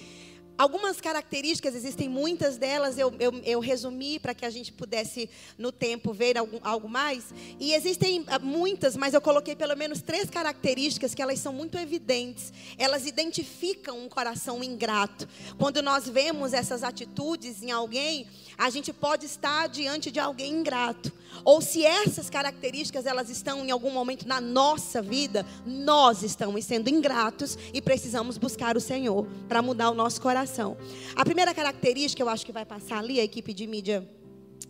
Algumas 0.62 1.02
características, 1.02 1.74
existem 1.74 2.08
muitas 2.08 2.56
delas, 2.56 2.96
eu, 2.96 3.12
eu, 3.20 3.34
eu 3.44 3.60
resumi 3.60 4.20
para 4.20 4.36
que 4.36 4.46
a 4.46 4.50
gente 4.52 4.72
pudesse, 4.72 5.28
no 5.58 5.72
tempo, 5.72 6.14
ver 6.14 6.38
algo, 6.38 6.60
algo 6.62 6.88
mais. 6.88 7.34
E 7.60 7.74
existem 7.74 8.24
ah, 8.28 8.38
muitas, 8.38 8.96
mas 8.96 9.16
eu 9.16 9.22
coloquei 9.22 9.56
pelo 9.56 9.76
menos 9.76 10.04
três 10.04 10.30
características 10.30 11.16
que 11.16 11.22
elas 11.24 11.40
são 11.40 11.52
muito 11.52 11.80
evidentes. 11.80 12.54
Elas 12.78 13.08
identificam 13.08 14.06
um 14.06 14.08
coração 14.08 14.64
ingrato. 14.64 15.28
Quando 15.58 15.82
nós 15.82 16.08
vemos 16.08 16.54
essas 16.54 16.84
atitudes 16.84 17.64
em 17.64 17.72
alguém, 17.72 18.28
a 18.58 18.70
gente 18.70 18.92
pode 18.94 19.26
estar 19.26 19.68
diante 19.68 20.12
de 20.12 20.20
alguém 20.20 20.54
ingrato. 20.54 21.12
Ou 21.44 21.62
se 21.62 21.86
essas 21.86 22.30
características 22.30 23.06
elas 23.06 23.30
estão 23.30 23.66
em 23.66 23.72
algum 23.72 23.92
momento 23.92 24.28
na 24.28 24.42
nossa 24.42 25.02
vida, 25.02 25.46
nós 25.66 26.24
estamos 26.24 26.66
sendo 26.66 26.90
ingratos 26.90 27.58
e 27.74 27.82
precisamos 27.82 28.38
buscar 28.38 28.78
o 28.78 28.82
Senhor 28.82 29.26
para 29.48 29.62
mudar 29.62 29.90
o 29.90 29.96
nosso 29.96 30.22
coração. 30.22 30.78
A 31.16 31.24
primeira 31.24 31.54
característica, 31.54 32.22
eu 32.22 32.30
acho 32.30 32.46
que 32.46 32.52
vai 32.52 32.66
passar 32.66 33.00
ali, 33.00 33.20
a 33.20 33.24
equipe 33.24 33.54
de 33.54 33.66
mídia 33.66 34.08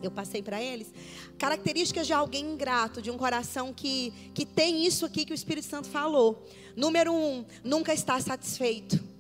eu 0.01 0.09
passei 0.09 0.41
para 0.41 0.61
eles, 0.61 0.91
características 1.37 2.07
de 2.07 2.13
alguém 2.13 2.45
ingrato, 2.45 3.01
de 3.01 3.11
um 3.11 3.17
coração 3.17 3.73
que, 3.73 4.11
que 4.33 4.45
tem 4.45 4.85
isso 4.85 5.05
aqui 5.05 5.25
que 5.25 5.31
o 5.31 5.35
Espírito 5.35 5.67
Santo 5.67 5.87
falou. 5.89 6.43
Número 6.75 7.13
um, 7.13 7.45
nunca 7.63 7.93
está 7.93 8.19
satisfeito. 8.19 9.10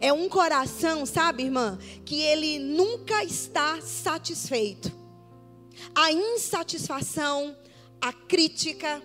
É 0.00 0.12
um 0.12 0.28
coração, 0.28 1.06
sabe, 1.06 1.44
irmã, 1.44 1.78
que 2.04 2.20
ele 2.20 2.58
nunca 2.58 3.22
está 3.24 3.80
satisfeito. 3.80 4.92
A 5.94 6.12
insatisfação, 6.12 7.56
a 8.00 8.12
crítica, 8.12 9.02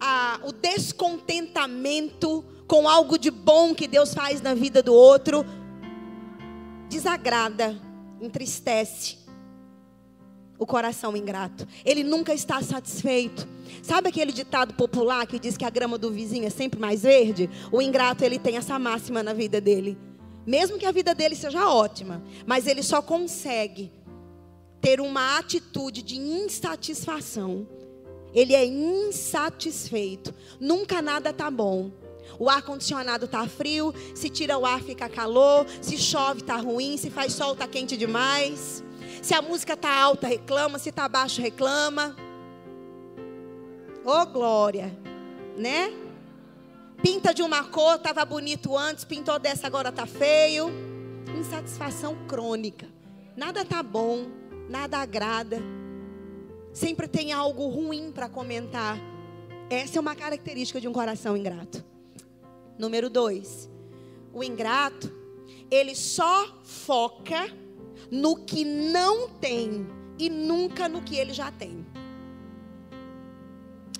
a, 0.00 0.40
o 0.44 0.52
descontentamento 0.52 2.44
com 2.66 2.88
algo 2.88 3.18
de 3.18 3.30
bom 3.30 3.74
que 3.74 3.86
Deus 3.86 4.12
faz 4.12 4.40
na 4.42 4.54
vida 4.54 4.82
do 4.82 4.92
outro, 4.92 5.44
desagrada, 6.88 7.80
entristece 8.20 9.18
o 10.58 10.66
coração 10.66 11.16
ingrato. 11.16 11.66
Ele 11.84 12.02
nunca 12.02 12.34
está 12.34 12.60
satisfeito. 12.60 13.46
Sabe 13.82 14.08
aquele 14.08 14.32
ditado 14.32 14.74
popular 14.74 15.26
que 15.26 15.38
diz 15.38 15.56
que 15.56 15.64
a 15.64 15.70
grama 15.70 15.96
do 15.96 16.10
vizinho 16.10 16.46
é 16.46 16.50
sempre 16.50 16.80
mais 16.80 17.02
verde? 17.02 17.48
O 17.70 17.80
ingrato 17.80 18.24
ele 18.24 18.38
tem 18.38 18.56
essa 18.56 18.78
máxima 18.78 19.22
na 19.22 19.32
vida 19.32 19.60
dele. 19.60 19.96
Mesmo 20.48 20.78
que 20.78 20.86
a 20.86 20.90
vida 20.90 21.14
dele 21.14 21.36
seja 21.36 21.68
ótima, 21.68 22.22
mas 22.46 22.66
ele 22.66 22.82
só 22.82 23.02
consegue 23.02 23.92
ter 24.80 24.98
uma 24.98 25.36
atitude 25.36 26.02
de 26.02 26.16
insatisfação. 26.16 27.68
Ele 28.32 28.54
é 28.54 28.64
insatisfeito. 28.64 30.34
Nunca 30.58 31.02
nada 31.02 31.34
tá 31.34 31.50
bom. 31.50 31.90
O 32.38 32.48
ar 32.48 32.62
condicionado 32.62 33.28
tá 33.28 33.46
frio, 33.46 33.94
se 34.14 34.30
tira 34.30 34.56
o 34.56 34.64
ar 34.64 34.80
fica 34.80 35.06
calor, 35.06 35.66
se 35.82 35.98
chove 35.98 36.42
tá 36.42 36.56
ruim, 36.56 36.96
se 36.96 37.10
faz 37.10 37.34
sol 37.34 37.54
tá 37.54 37.68
quente 37.68 37.94
demais. 37.94 38.82
Se 39.20 39.34
a 39.34 39.42
música 39.42 39.76
tá 39.76 39.94
alta, 39.94 40.28
reclama, 40.28 40.78
se 40.78 40.90
tá 40.90 41.06
baixo, 41.10 41.42
reclama. 41.42 42.16
Ô 44.02 44.12
oh, 44.12 44.24
glória, 44.24 44.98
né? 45.58 46.07
Pinta 47.02 47.32
de 47.32 47.42
uma 47.42 47.64
cor, 47.64 47.94
estava 47.94 48.24
bonito 48.24 48.76
antes, 48.76 49.04
pintou 49.04 49.38
dessa, 49.38 49.66
agora 49.66 49.90
está 49.90 50.04
feio. 50.04 50.68
Insatisfação 51.38 52.16
crônica. 52.26 52.88
Nada 53.36 53.62
está 53.62 53.82
bom, 53.82 54.26
nada 54.68 54.98
agrada. 54.98 55.58
Sempre 56.72 57.06
tem 57.06 57.32
algo 57.32 57.68
ruim 57.68 58.10
para 58.10 58.28
comentar. 58.28 58.98
Essa 59.70 59.98
é 59.98 60.00
uma 60.00 60.16
característica 60.16 60.80
de 60.80 60.88
um 60.88 60.92
coração 60.92 61.36
ingrato. 61.36 61.84
Número 62.76 63.08
dois, 63.08 63.70
o 64.32 64.42
ingrato, 64.42 65.12
ele 65.70 65.94
só 65.94 66.60
foca 66.64 67.48
no 68.10 68.44
que 68.44 68.64
não 68.64 69.28
tem 69.28 69.86
e 70.18 70.28
nunca 70.28 70.88
no 70.88 71.02
que 71.02 71.16
ele 71.16 71.32
já 71.32 71.50
tem. 71.50 71.86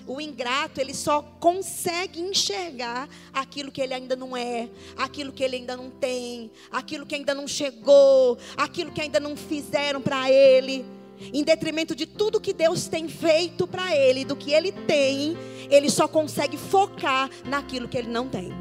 O 0.09 0.19
ingrato, 0.19 0.81
ele 0.81 0.95
só 0.95 1.21
consegue 1.39 2.19
enxergar 2.19 3.07
aquilo 3.31 3.71
que 3.71 3.79
ele 3.79 3.93
ainda 3.93 4.15
não 4.15 4.35
é, 4.35 4.67
aquilo 4.97 5.31
que 5.31 5.43
ele 5.43 5.57
ainda 5.57 5.77
não 5.77 5.91
tem, 5.91 6.49
aquilo 6.71 7.05
que 7.05 7.13
ainda 7.13 7.35
não 7.35 7.47
chegou, 7.47 8.35
aquilo 8.57 8.91
que 8.91 9.01
ainda 9.01 9.19
não 9.19 9.37
fizeram 9.37 10.01
para 10.01 10.31
ele. 10.31 10.83
Em 11.31 11.43
detrimento 11.43 11.93
de 11.95 12.07
tudo 12.07 12.41
que 12.41 12.53
Deus 12.53 12.87
tem 12.87 13.07
feito 13.07 13.67
para 13.67 13.95
ele, 13.95 14.25
do 14.25 14.35
que 14.35 14.51
ele 14.51 14.71
tem, 14.71 15.37
ele 15.69 15.91
só 15.91 16.07
consegue 16.07 16.57
focar 16.57 17.29
naquilo 17.45 17.87
que 17.87 17.95
ele 17.99 18.09
não 18.09 18.27
tem. 18.27 18.51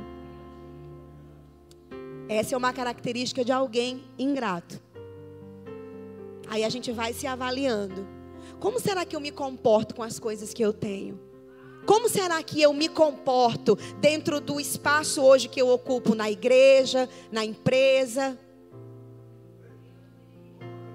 Essa 2.28 2.56
é 2.56 2.58
uma 2.58 2.74
característica 2.74 3.42
de 3.42 3.52
alguém 3.52 4.04
ingrato. 4.18 4.78
Aí 6.46 6.62
a 6.62 6.68
gente 6.68 6.92
vai 6.92 7.14
se 7.14 7.26
avaliando. 7.26 8.06
Como 8.60 8.78
será 8.78 9.06
que 9.06 9.16
eu 9.16 9.20
me 9.20 9.30
comporto 9.30 9.94
com 9.94 10.02
as 10.02 10.18
coisas 10.18 10.52
que 10.52 10.62
eu 10.62 10.74
tenho? 10.74 11.27
Como 11.88 12.06
será 12.06 12.42
que 12.42 12.60
eu 12.60 12.74
me 12.74 12.86
comporto 12.86 13.74
dentro 13.98 14.42
do 14.42 14.60
espaço 14.60 15.22
hoje 15.22 15.48
que 15.48 15.58
eu 15.58 15.70
ocupo 15.70 16.14
na 16.14 16.30
igreja, 16.30 17.08
na 17.32 17.42
empresa? 17.42 18.38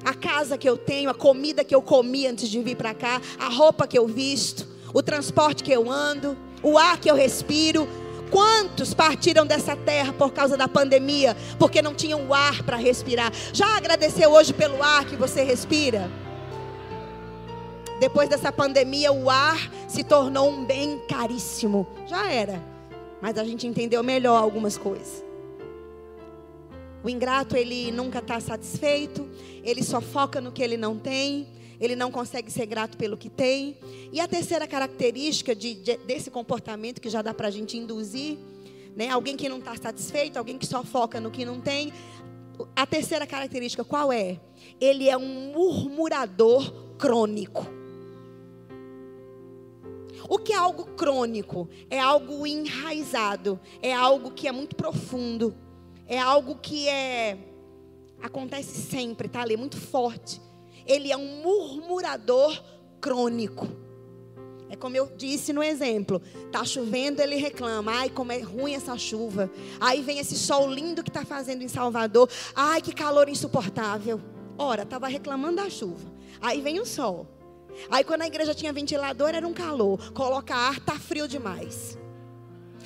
A 0.06 0.14
casa 0.14 0.56
que 0.56 0.70
eu 0.70 0.78
tenho, 0.78 1.10
a 1.10 1.14
comida 1.16 1.64
que 1.64 1.74
eu 1.74 1.82
comi 1.82 2.28
antes 2.28 2.48
de 2.48 2.62
vir 2.62 2.78
para 2.78 2.94
cá, 2.94 3.20
a 3.40 3.50
roupa 3.50 3.88
que 3.88 3.98
eu 3.98 4.06
visto, 4.06 4.68
o 4.94 5.02
transporte 5.02 5.64
que 5.64 5.72
eu 5.72 5.90
ando, 5.92 6.38
o 6.62 6.78
ar 6.78 7.00
que 7.00 7.10
eu 7.10 7.16
respiro. 7.16 7.88
Quantos 8.30 8.94
partiram 8.94 9.48
dessa 9.48 9.76
terra 9.76 10.14
por 10.14 10.32
causa 10.32 10.56
da 10.56 10.68
pandemia, 10.68 11.36
porque 11.58 11.82
não 11.82 11.96
tinham 11.96 12.32
ar 12.32 12.62
para 12.62 12.78
respirar? 12.78 13.34
Já 13.52 13.78
agradeceu 13.78 14.32
hoje 14.32 14.54
pelo 14.54 14.84
ar 14.84 15.06
que 15.06 15.16
você 15.16 15.42
respira? 15.42 16.08
Depois 18.04 18.28
dessa 18.28 18.52
pandemia, 18.52 19.14
o 19.14 19.30
ar 19.30 19.72
se 19.88 20.04
tornou 20.04 20.50
um 20.50 20.66
bem 20.66 21.00
caríssimo. 21.08 21.88
Já 22.06 22.30
era. 22.30 22.62
Mas 23.22 23.38
a 23.38 23.46
gente 23.46 23.66
entendeu 23.66 24.04
melhor 24.04 24.44
algumas 24.44 24.78
coisas. 24.78 25.24
O 27.02 27.10
ingrato, 27.10 27.56
ele 27.56 27.94
nunca 27.94 28.20
está 28.20 28.42
satisfeito. 28.42 29.26
Ele 29.64 29.82
só 29.82 30.02
foca 30.02 30.42
no 30.42 30.52
que 30.52 30.62
ele 30.62 30.76
não 30.76 31.00
tem. 31.00 31.48
Ele 31.80 31.96
não 31.96 32.12
consegue 32.12 32.52
ser 32.52 32.66
grato 32.66 32.98
pelo 32.98 33.16
que 33.16 33.30
tem. 33.30 33.78
E 34.12 34.20
a 34.20 34.28
terceira 34.28 34.68
característica 34.68 35.56
de, 35.56 35.74
de, 35.76 35.96
desse 36.00 36.30
comportamento, 36.30 37.00
que 37.00 37.10
já 37.10 37.22
dá 37.22 37.34
para 37.34 37.48
a 37.48 37.52
gente 37.52 37.78
induzir, 37.78 38.38
né? 38.98 39.08
alguém 39.08 39.38
que 39.38 39.48
não 39.48 39.60
está 39.60 39.78
satisfeito, 39.78 40.36
alguém 40.36 40.58
que 40.58 40.66
só 40.66 40.84
foca 40.84 41.22
no 41.22 41.32
que 41.32 41.46
não 41.46 41.62
tem. 41.62 41.94
A 42.76 42.86
terceira 42.86 43.26
característica 43.26 43.86
qual 43.86 44.12
é? 44.12 44.42
Ele 44.82 45.08
é 45.08 45.16
um 45.16 45.54
murmurador 45.54 46.70
crônico. 46.98 47.73
O 50.34 50.40
que 50.40 50.52
é 50.52 50.56
algo 50.56 50.86
crônico? 50.96 51.70
É 51.92 52.00
algo 52.00 52.48
enraizado, 52.48 53.60
é 53.84 53.94
algo 53.94 54.32
que 54.32 54.48
é 54.48 54.52
muito 54.52 54.76
profundo, 54.76 55.56
é 56.08 56.18
algo 56.18 56.56
que 56.56 56.90
é 56.90 57.38
Acontece 58.20 58.82
sempre, 58.82 59.28
tá 59.28 59.42
ali, 59.42 59.56
muito 59.56 59.80
forte. 59.80 60.42
Ele 60.88 61.12
é 61.12 61.16
um 61.16 61.44
murmurador 61.44 62.60
crônico. 63.00 63.68
É 64.72 64.76
como 64.76 64.98
eu 64.98 65.06
disse 65.16 65.54
no 65.54 65.62
exemplo. 65.62 66.20
Tá 66.52 66.66
chovendo, 66.66 67.22
ele 67.22 67.36
reclama. 67.36 67.92
Ai, 67.92 68.10
como 68.10 68.32
é 68.32 68.40
ruim 68.40 68.74
essa 68.74 68.98
chuva. 68.98 69.52
Aí 69.80 70.02
vem 70.02 70.18
esse 70.18 70.36
sol 70.36 70.68
lindo 70.68 71.04
que 71.04 71.12
está 71.12 71.24
fazendo 71.24 71.62
em 71.62 71.68
Salvador. 71.68 72.28
Ai, 72.56 72.82
que 72.82 72.92
calor 72.92 73.30
insuportável. 73.30 74.20
Ora, 74.58 74.82
estava 74.82 75.08
reclamando 75.08 75.58
da 75.58 75.70
chuva. 75.70 76.12
Aí 76.42 76.60
vem 76.60 76.80
o 76.80 76.88
sol. 76.88 77.28
Aí 77.90 78.04
quando 78.04 78.22
a 78.22 78.28
igreja 78.28 78.54
tinha 78.54 78.74
ventilador, 78.74 79.30
era 79.30 79.48
um 79.48 79.54
calor. 79.54 80.12
Coloca 80.14 80.56
ar, 80.56 80.80
tá 80.80 80.98
frio 81.00 81.28
demais. 81.28 81.98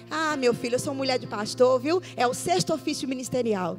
Ah, 0.09 0.37
meu 0.37 0.53
filho, 0.53 0.75
eu 0.75 0.79
sou 0.79 0.93
mulher 0.93 1.19
de 1.19 1.27
pastor, 1.27 1.79
viu? 1.79 2.01
É 2.15 2.25
o 2.25 2.33
sexto 2.33 2.73
ofício 2.73 3.07
ministerial. 3.07 3.77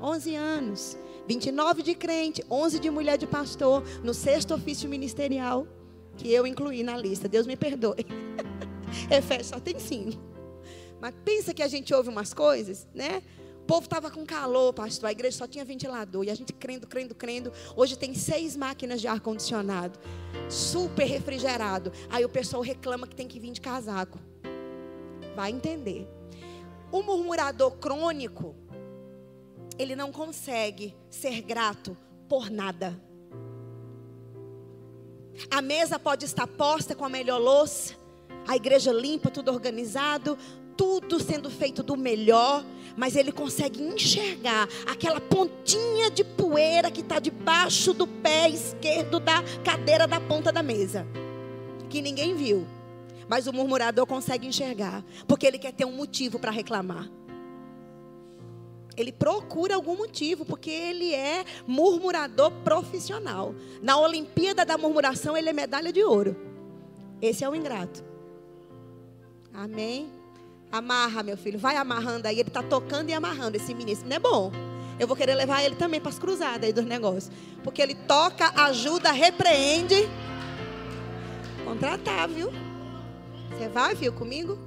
11 0.00 0.34
anos. 0.34 0.98
29 1.26 1.82
de 1.82 1.94
crente, 1.94 2.42
11 2.50 2.78
de 2.78 2.90
mulher 2.90 3.18
de 3.18 3.26
pastor, 3.26 3.82
no 4.02 4.14
sexto 4.14 4.54
ofício 4.54 4.88
ministerial 4.88 5.66
que 6.16 6.32
eu 6.32 6.46
incluí 6.46 6.82
na 6.82 6.96
lista. 6.96 7.28
Deus 7.28 7.46
me 7.46 7.56
perdoe. 7.56 8.04
Efésios 9.10 9.48
só 9.48 9.60
tem 9.60 9.78
cinco. 9.78 10.18
Mas 11.00 11.14
pensa 11.24 11.54
que 11.54 11.62
a 11.62 11.68
gente 11.68 11.94
ouve 11.94 12.08
umas 12.08 12.34
coisas, 12.34 12.86
né? 12.92 13.22
Povo 13.68 13.84
estava 13.84 14.10
com 14.10 14.24
calor, 14.24 14.72
pastor. 14.72 15.10
A 15.10 15.12
igreja 15.12 15.36
só 15.36 15.46
tinha 15.46 15.62
ventilador. 15.62 16.24
E 16.24 16.30
a 16.30 16.34
gente 16.34 16.54
crendo, 16.54 16.86
crendo, 16.86 17.14
crendo. 17.14 17.52
Hoje 17.76 17.98
tem 17.98 18.14
seis 18.14 18.56
máquinas 18.56 18.98
de 18.98 19.06
ar-condicionado. 19.06 19.98
Super 20.48 21.04
refrigerado. 21.04 21.92
Aí 22.08 22.24
o 22.24 22.30
pessoal 22.30 22.62
reclama 22.62 23.06
que 23.06 23.14
tem 23.14 23.28
que 23.28 23.38
vir 23.38 23.52
de 23.52 23.60
casaco. 23.60 24.18
Vai 25.36 25.50
entender. 25.50 26.08
O 26.90 27.02
murmurador 27.02 27.72
crônico, 27.72 28.56
ele 29.78 29.94
não 29.94 30.10
consegue 30.10 30.96
ser 31.10 31.42
grato 31.42 31.94
por 32.26 32.50
nada. 32.50 32.98
A 35.50 35.60
mesa 35.60 35.98
pode 35.98 36.24
estar 36.24 36.46
posta 36.46 36.94
com 36.94 37.04
a 37.04 37.10
melhor 37.10 37.38
louça, 37.38 37.94
a 38.46 38.56
igreja 38.56 38.90
limpa, 38.90 39.30
tudo 39.30 39.52
organizado, 39.52 40.38
tudo 40.78 41.18
sendo 41.18 41.50
feito 41.50 41.82
do 41.82 41.96
melhor, 41.96 42.64
mas 42.96 43.16
ele 43.16 43.32
consegue 43.32 43.82
enxergar 43.82 44.68
aquela 44.86 45.20
pontinha 45.20 46.08
de 46.08 46.22
poeira 46.22 46.88
que 46.88 47.00
está 47.00 47.18
debaixo 47.18 47.92
do 47.92 48.06
pé 48.06 48.48
esquerdo 48.48 49.18
da 49.18 49.42
cadeira 49.64 50.06
da 50.06 50.20
ponta 50.20 50.52
da 50.52 50.62
mesa, 50.62 51.04
que 51.90 52.00
ninguém 52.00 52.36
viu. 52.36 52.64
Mas 53.28 53.46
o 53.48 53.52
murmurador 53.52 54.06
consegue 54.06 54.46
enxergar, 54.46 55.04
porque 55.26 55.46
ele 55.46 55.58
quer 55.58 55.72
ter 55.72 55.84
um 55.84 55.92
motivo 55.92 56.38
para 56.38 56.52
reclamar. 56.52 57.10
Ele 58.96 59.12
procura 59.12 59.74
algum 59.74 59.96
motivo, 59.96 60.44
porque 60.44 60.70
ele 60.70 61.12
é 61.12 61.44
murmurador 61.66 62.50
profissional. 62.64 63.54
Na 63.80 63.98
Olimpíada 63.98 64.64
da 64.64 64.76
Murmuração, 64.78 65.36
ele 65.36 65.50
é 65.50 65.52
medalha 65.52 65.92
de 65.92 66.02
ouro. 66.02 66.36
Esse 67.22 67.44
é 67.44 67.48
o 67.48 67.54
ingrato. 67.54 68.02
Amém? 69.52 70.17
Amarra, 70.70 71.22
meu 71.22 71.36
filho. 71.36 71.58
Vai 71.58 71.76
amarrando 71.76 72.28
aí. 72.28 72.38
Ele 72.38 72.48
está 72.48 72.62
tocando 72.62 73.08
e 73.08 73.12
amarrando 73.12 73.56
esse 73.56 73.74
ministro. 73.74 74.08
Não 74.08 74.16
é 74.16 74.18
bom. 74.18 74.52
Eu 74.98 75.06
vou 75.06 75.16
querer 75.16 75.34
levar 75.34 75.62
ele 75.62 75.76
também 75.76 76.00
para 76.00 76.10
as 76.10 76.18
cruzadas 76.18 76.64
aí 76.64 76.72
dos 76.72 76.84
negócios. 76.84 77.32
Porque 77.62 77.80
ele 77.80 77.94
toca, 77.94 78.52
ajuda, 78.64 79.12
repreende. 79.12 80.08
Contratar, 81.64 82.28
viu? 82.28 82.50
Você 83.50 83.68
vai, 83.68 83.94
viu, 83.94 84.12
comigo? 84.12 84.58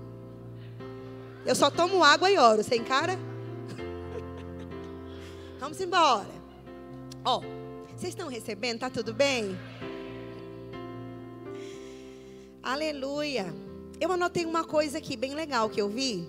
Eu 1.45 1.55
só 1.55 1.69
tomo 1.69 2.03
água 2.03 2.31
e 2.31 2.37
oro. 2.37 2.63
Você 2.63 2.75
encara? 2.75 3.17
Vamos 5.59 5.79
embora. 5.81 6.27
Ó, 7.23 7.37
oh, 7.37 7.41
vocês 7.95 8.13
estão 8.13 8.29
recebendo? 8.29 8.79
Tá 8.79 8.89
tudo 8.89 9.13
bem? 9.13 9.57
Aleluia. 12.63 13.53
Eu 14.01 14.11
anotei 14.11 14.45
uma 14.45 14.63
coisa 14.63 14.97
aqui 14.97 15.15
bem 15.15 15.35
legal 15.35 15.69
que 15.69 15.79
eu 15.79 15.87
vi. 15.87 16.27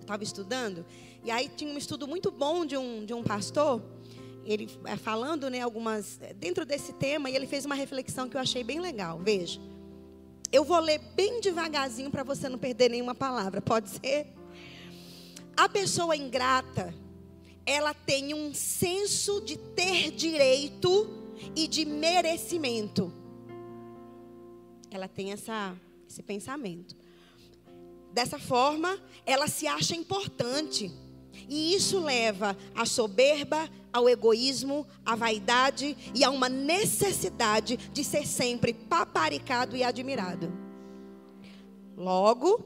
Estava 0.00 0.24
estudando. 0.24 0.86
E 1.22 1.30
aí 1.30 1.50
tinha 1.50 1.70
um 1.70 1.76
estudo 1.76 2.08
muito 2.08 2.30
bom 2.30 2.64
de 2.64 2.78
um, 2.78 3.04
de 3.04 3.12
um 3.12 3.22
pastor. 3.22 3.82
Ele 4.42 4.66
é, 4.86 4.96
falando, 4.96 5.50
né, 5.50 5.60
algumas. 5.60 6.18
Dentro 6.36 6.64
desse 6.64 6.94
tema, 6.94 7.28
e 7.28 7.36
ele 7.36 7.46
fez 7.46 7.66
uma 7.66 7.74
reflexão 7.74 8.26
que 8.26 8.38
eu 8.38 8.40
achei 8.40 8.64
bem 8.64 8.80
legal. 8.80 9.18
Veja. 9.18 9.60
Eu 10.50 10.64
vou 10.64 10.78
ler 10.80 10.98
bem 11.14 11.42
devagarzinho 11.42 12.10
para 12.10 12.22
você 12.22 12.48
não 12.48 12.58
perder 12.58 12.88
nenhuma 12.88 13.14
palavra. 13.14 13.60
Pode 13.60 13.90
ser? 13.90 14.26
A 15.54 15.68
pessoa 15.68 16.16
ingrata, 16.16 16.94
ela 17.66 17.92
tem 17.92 18.32
um 18.32 18.54
senso 18.54 19.42
de 19.42 19.58
ter 19.58 20.10
direito 20.10 21.06
e 21.54 21.68
de 21.68 21.84
merecimento. 21.84 23.12
Ela 24.90 25.06
tem 25.06 25.32
essa, 25.32 25.74
esse 26.12 26.22
pensamento. 26.22 26.94
Dessa 28.12 28.38
forma, 28.38 29.00
ela 29.24 29.48
se 29.48 29.66
acha 29.66 29.96
importante. 29.96 30.92
E 31.48 31.74
isso 31.74 31.98
leva 31.98 32.56
à 32.74 32.84
soberba, 32.84 33.68
ao 33.90 34.08
egoísmo, 34.08 34.86
à 35.04 35.16
vaidade 35.16 35.96
e 36.14 36.22
a 36.22 36.30
uma 36.30 36.48
necessidade 36.48 37.76
de 37.76 38.04
ser 38.04 38.26
sempre 38.26 38.74
paparicado 38.74 39.74
e 39.74 39.82
admirado. 39.82 40.52
Logo, 41.96 42.62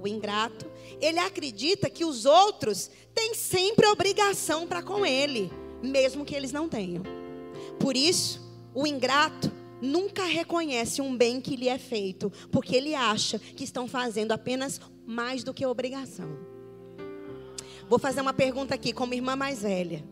o 0.00 0.08
ingrato, 0.08 0.66
ele 1.00 1.20
acredita 1.20 1.88
que 1.88 2.04
os 2.04 2.26
outros 2.26 2.90
têm 3.14 3.34
sempre 3.34 3.86
obrigação 3.86 4.66
para 4.66 4.82
com 4.82 5.06
ele, 5.06 5.50
mesmo 5.80 6.24
que 6.24 6.34
eles 6.34 6.50
não 6.50 6.68
tenham. 6.68 7.04
Por 7.78 7.96
isso, 7.96 8.44
o 8.74 8.86
ingrato 8.86 9.50
nunca 9.80 10.24
reconhece 10.24 11.00
um 11.02 11.16
bem 11.16 11.40
que 11.40 11.56
lhe 11.56 11.68
é 11.68 11.78
feito, 11.78 12.30
porque 12.50 12.76
ele 12.76 12.94
acha 12.94 13.38
que 13.38 13.64
estão 13.64 13.86
fazendo 13.86 14.32
apenas 14.32 14.80
mais 15.06 15.44
do 15.44 15.54
que 15.54 15.64
obrigação. 15.64 16.28
Vou 17.88 17.98
fazer 17.98 18.20
uma 18.20 18.32
pergunta 18.32 18.74
aqui, 18.74 18.92
como 18.92 19.14
irmã 19.14 19.36
mais 19.36 19.62
velha. 19.62 20.04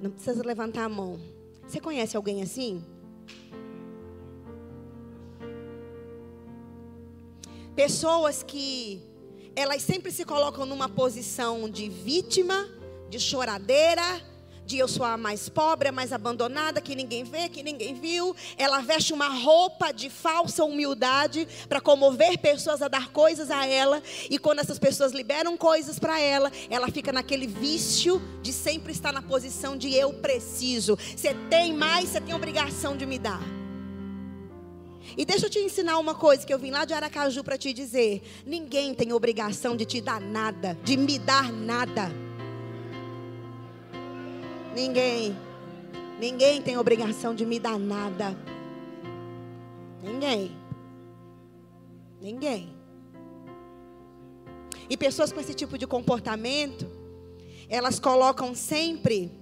Não 0.00 0.10
precisa 0.10 0.42
levantar 0.42 0.84
a 0.84 0.88
mão. 0.88 1.20
Você 1.66 1.80
conhece 1.80 2.16
alguém 2.16 2.42
assim? 2.42 2.82
Pessoas 7.76 8.42
que 8.42 9.02
elas 9.54 9.82
sempre 9.82 10.10
se 10.10 10.24
colocam 10.24 10.64
numa 10.64 10.88
posição 10.88 11.68
de 11.68 11.88
vítima, 11.88 12.68
de 13.10 13.20
choradeira, 13.20 14.02
de 14.68 14.76
eu 14.76 14.86
sou 14.86 15.06
a 15.06 15.16
mais 15.16 15.48
pobre, 15.48 15.88
a 15.88 15.92
mais 15.92 16.12
abandonada, 16.12 16.78
que 16.78 16.94
ninguém 16.94 17.24
vê, 17.24 17.48
que 17.48 17.62
ninguém 17.62 17.94
viu. 17.94 18.36
Ela 18.58 18.82
veste 18.82 19.14
uma 19.14 19.28
roupa 19.28 19.92
de 19.92 20.10
falsa 20.10 20.62
humildade 20.62 21.48
para 21.66 21.80
comover 21.80 22.36
pessoas 22.38 22.82
a 22.82 22.86
dar 22.86 23.08
coisas 23.08 23.50
a 23.50 23.66
ela. 23.66 24.02
E 24.28 24.38
quando 24.38 24.58
essas 24.58 24.78
pessoas 24.78 25.12
liberam 25.12 25.56
coisas 25.56 25.98
para 25.98 26.20
ela, 26.20 26.52
ela 26.68 26.88
fica 26.88 27.10
naquele 27.10 27.46
vício 27.46 28.20
de 28.42 28.52
sempre 28.52 28.92
estar 28.92 29.10
na 29.10 29.22
posição 29.22 29.74
de 29.74 29.94
eu 29.94 30.12
preciso. 30.12 30.98
Você 31.16 31.32
tem 31.48 31.72
mais, 31.72 32.10
você 32.10 32.20
tem 32.20 32.34
obrigação 32.34 32.94
de 32.94 33.06
me 33.06 33.18
dar. 33.18 33.40
E 35.16 35.24
deixa 35.24 35.46
eu 35.46 35.50
te 35.50 35.60
ensinar 35.60 35.98
uma 35.98 36.14
coisa 36.14 36.44
que 36.46 36.52
eu 36.52 36.58
vim 36.58 36.70
lá 36.70 36.84
de 36.84 36.92
Aracaju 36.92 37.42
para 37.42 37.56
te 37.56 37.72
dizer: 37.72 38.20
ninguém 38.44 38.92
tem 38.92 39.14
obrigação 39.14 39.74
de 39.74 39.86
te 39.86 40.02
dar 40.02 40.20
nada, 40.20 40.76
de 40.84 40.94
me 40.94 41.18
dar 41.18 41.50
nada. 41.50 42.27
Ninguém. 44.78 45.36
Ninguém 46.20 46.62
tem 46.62 46.78
obrigação 46.78 47.34
de 47.34 47.44
me 47.44 47.58
dar 47.58 47.76
nada. 47.76 48.38
Ninguém. 50.00 50.56
Ninguém. 52.20 52.72
E 54.88 54.96
pessoas 54.96 55.32
com 55.32 55.40
esse 55.40 55.52
tipo 55.52 55.76
de 55.76 55.84
comportamento, 55.84 56.86
elas 57.68 57.98
colocam 57.98 58.54
sempre 58.54 59.32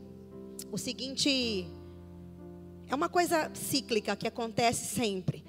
o 0.73 0.79
seguinte: 0.79 1.71
é 2.89 2.95
uma 2.95 3.11
coisa 3.11 3.51
cíclica 3.53 4.17
que 4.17 4.27
acontece 4.27 4.87
sempre. 4.87 5.45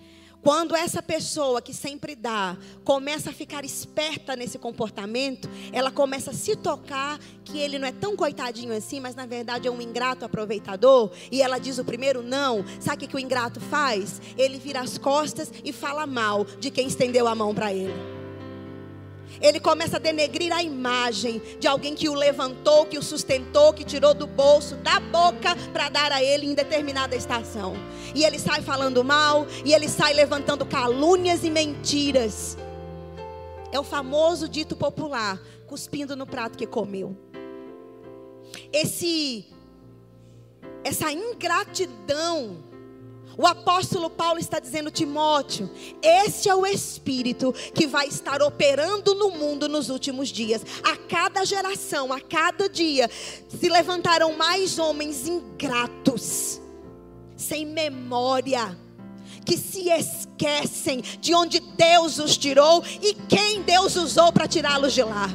Quando 0.48 0.78
essa 0.78 1.04
pessoa 1.04 1.62
que 1.62 1.74
sempre 1.74 2.16
dá 2.16 2.56
começa 2.86 3.32
a 3.32 3.34
ficar 3.34 3.66
esperta 3.66 4.34
nesse 4.34 4.58
comportamento, 4.58 5.50
ela 5.74 5.92
começa 5.92 6.32
a 6.32 6.34
se 6.34 6.56
tocar 6.56 7.20
que 7.44 7.60
ele 7.60 7.78
não 7.78 7.86
é 7.86 7.92
tão 7.92 8.16
coitadinho 8.16 8.74
assim, 8.74 9.02
mas 9.02 9.14
na 9.14 9.26
verdade 9.26 9.68
é 9.68 9.72
um 9.72 9.82
ingrato 9.82 10.24
aproveitador, 10.24 11.12
e 11.30 11.42
ela 11.42 11.58
diz 11.58 11.80
o 11.80 11.84
primeiro 11.84 12.24
não. 12.24 12.64
Sabe 12.80 13.04
o 13.04 13.08
que 13.10 13.16
o 13.18 13.20
ingrato 13.20 13.60
faz? 13.60 14.22
Ele 14.38 14.58
vira 14.58 14.80
as 14.80 14.98
costas 14.98 15.52
e 15.66 15.74
fala 15.74 16.08
mal 16.08 16.46
de 16.46 16.72
quem 16.72 16.88
estendeu 16.88 17.28
a 17.28 17.36
mão 17.36 17.54
para 17.54 17.74
ele. 17.74 18.17
Ele 19.42 19.60
começa 19.60 19.98
a 19.98 20.00
denegrir 20.00 20.52
a 20.54 20.64
imagem 20.64 21.42
de 21.60 21.68
alguém 21.68 21.94
que 21.94 22.10
o 22.10 22.14
levantou, 22.14 22.86
que 22.86 22.98
o 22.98 23.04
sustentou, 23.04 23.74
que 23.74 23.84
tirou 23.84 24.14
do 24.14 24.26
bolso, 24.26 24.76
da 24.78 25.00
boca, 25.00 25.56
para 25.72 25.90
dar 25.90 26.12
a 26.12 26.24
ele 26.24 26.48
em 26.48 26.54
determinada 26.54 27.16
estação. 27.16 27.76
E 28.16 28.24
ele 28.24 28.40
sai 28.40 28.62
falando 28.62 29.04
mal, 29.04 29.46
e 29.64 29.74
ele 29.74 29.88
sai 29.88 30.14
levantando 30.14 30.66
calúnias 30.66 31.44
e 31.44 31.50
mentiras. 31.50 32.58
É 33.72 33.80
o 33.80 33.84
famoso 33.84 34.48
dito 34.48 34.76
popular: 34.76 35.40
cuspindo 35.68 36.16
no 36.16 36.26
prato 36.26 36.58
que 36.58 36.66
comeu. 36.66 37.16
esse 38.72 39.46
essa 40.84 41.12
ingratidão. 41.12 42.64
O 43.38 43.46
apóstolo 43.46 44.10
Paulo 44.10 44.40
está 44.40 44.60
dizendo, 44.60 44.90
Timóteo, 44.90 45.70
esse 46.02 46.50
é 46.50 46.56
o 46.56 46.66
espírito 46.66 47.54
que 47.72 47.86
vai 47.86 48.08
estar 48.08 48.42
operando 48.42 49.14
no 49.14 49.30
mundo 49.30 49.70
nos 49.70 49.90
últimos 49.90 50.30
dias. 50.30 50.66
A 50.84 50.98
cada 50.98 51.46
geração, 51.46 52.12
a 52.12 52.20
cada 52.20 52.68
dia, 52.68 53.08
se 53.48 53.70
levantarão 53.70 54.36
mais 54.36 54.80
homens 54.80 55.28
ingratos, 55.28 56.60
sem 57.36 57.64
memória, 57.64 58.76
que 59.46 59.56
se 59.56 59.88
esquecem 59.88 61.02
de 61.22 61.36
onde 61.36 61.60
Deus 61.60 62.18
os 62.18 62.36
tirou 62.36 62.84
e 63.04 63.14
quem 63.14 63.62
Deus 63.62 63.96
usou 63.96 64.34
para 64.34 64.48
tirá-los 64.48 64.94
de 64.94 65.04
lá. 65.04 65.30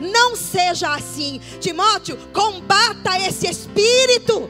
Não 0.00 0.36
seja 0.36 0.94
assim, 0.94 1.40
Timóteo, 1.58 2.16
combata 2.32 3.18
esse 3.18 3.48
espírito. 3.48 4.48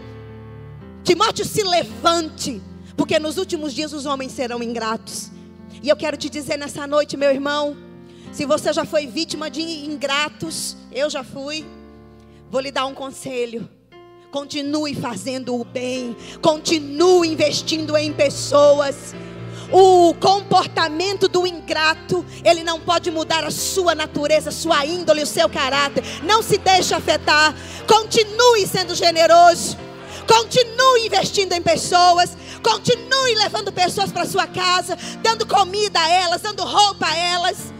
Timóteo, 1.02 1.46
se 1.46 1.62
levante, 1.62 2.60
porque 2.98 3.20
nos 3.20 3.38
últimos 3.38 3.72
dias 3.72 3.92
os 3.92 4.04
homens 4.06 4.32
serão 4.32 4.60
ingratos. 4.60 5.30
E 5.80 5.88
eu 5.88 5.96
quero 5.96 6.16
te 6.16 6.28
dizer 6.28 6.58
nessa 6.58 6.84
noite, 6.84 7.16
meu 7.16 7.30
irmão, 7.30 7.76
se 8.32 8.44
você 8.44 8.72
já 8.72 8.84
foi 8.84 9.06
vítima 9.06 9.48
de 9.48 9.62
ingratos, 9.62 10.76
eu 10.90 11.08
já 11.08 11.22
fui, 11.22 11.64
vou 12.50 12.60
lhe 12.60 12.72
dar 12.72 12.86
um 12.86 12.94
conselho. 12.94 13.70
Continue 14.32 14.96
fazendo 14.96 15.54
o 15.54 15.64
bem, 15.64 16.16
continue 16.42 17.28
investindo 17.28 17.96
em 17.96 18.12
pessoas. 18.12 19.14
O 19.70 20.12
comportamento 20.14 21.28
do 21.28 21.46
ingrato, 21.46 22.26
ele 22.44 22.64
não 22.64 22.80
pode 22.80 23.12
mudar 23.12 23.44
a 23.44 23.50
sua 23.50 23.94
natureza, 23.94 24.50
sua 24.50 24.84
índole, 24.84 25.22
o 25.22 25.26
seu 25.26 25.48
caráter. 25.48 26.02
Não 26.24 26.42
se 26.42 26.58
deixe 26.58 26.92
afetar. 26.94 27.54
Continue 27.86 28.66
sendo 28.66 28.94
generoso. 28.94 29.87
Continue 30.28 31.06
investindo 31.06 31.54
em 31.54 31.62
pessoas. 31.62 32.36
Continue 32.62 33.34
levando 33.36 33.72
pessoas 33.72 34.12
para 34.12 34.26
sua 34.26 34.46
casa, 34.46 34.96
dando 35.22 35.46
comida 35.46 35.98
a 35.98 36.08
elas, 36.10 36.42
dando 36.42 36.64
roupa 36.64 37.06
a 37.06 37.16
elas. 37.16 37.72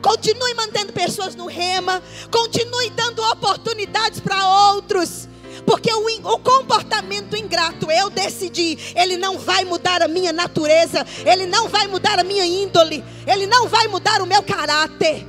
Continue 0.00 0.54
mantendo 0.54 0.92
pessoas 0.92 1.34
no 1.34 1.46
rema. 1.46 2.00
Continue 2.30 2.90
dando 2.90 3.20
oportunidades 3.24 4.20
para 4.20 4.72
outros. 4.72 5.28
Porque 5.66 5.92
o, 5.92 6.06
o, 6.32 6.38
comportamento 6.38 7.36
ingrato, 7.36 7.90
eu 7.90 8.08
decidi, 8.08 8.78
ele 8.94 9.16
não 9.16 9.38
vai 9.38 9.64
mudar 9.64 10.00
a 10.02 10.08
minha 10.08 10.32
natureza, 10.32 11.04
ele 11.26 11.44
não 11.46 11.68
vai 11.68 11.86
mudar 11.86 12.18
a 12.18 12.24
minha 12.24 12.46
índole, 12.46 13.04
ele 13.26 13.46
não 13.46 13.68
vai 13.68 13.86
mudar 13.88 14.22
o 14.22 14.26
meu 14.26 14.42
caráter. 14.42 15.26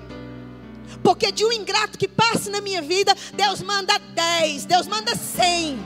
Porque 1.03 1.31
de 1.31 1.43
um 1.43 1.51
ingrato 1.51 1.97
que 1.97 2.07
passe 2.07 2.49
na 2.49 2.61
minha 2.61 2.81
vida, 2.81 3.15
Deus 3.33 3.61
manda 3.61 3.99
dez, 4.13 4.63
Deus 4.63 4.87
manda 4.87 5.15
cem 5.15 5.83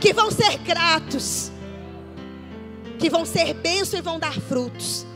que 0.00 0.12
vão 0.12 0.30
ser 0.30 0.58
gratos, 0.58 1.50
que 2.98 3.08
vão 3.08 3.24
ser 3.24 3.54
bênçãos 3.54 4.00
e 4.00 4.02
vão 4.02 4.18
dar 4.18 4.38
frutos. 4.40 5.06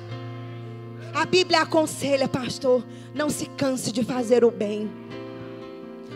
A 1.14 1.24
Bíblia 1.24 1.62
aconselha, 1.62 2.28
pastor, 2.28 2.84
não 3.14 3.28
se 3.28 3.46
canse 3.46 3.90
de 3.90 4.04
fazer 4.04 4.44
o 4.44 4.50
bem. 4.50 4.90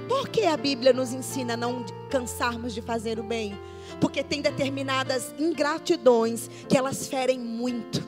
Por 0.09 0.29
que 0.29 0.45
a 0.45 0.57
Bíblia 0.57 0.93
nos 0.93 1.13
ensina 1.13 1.55
a 1.55 1.57
não 1.57 1.85
cansarmos 2.11 2.75
de 2.75 2.83
fazer 2.83 3.19
o 3.19 3.23
bem? 3.23 3.59
Porque 4.01 4.23
tem 4.23 4.43
determinadas 4.43 5.35
ingratidões 5.39 6.49
que 6.69 6.77
elas 6.77 7.07
ferem 7.07 7.39
muito, 7.39 8.07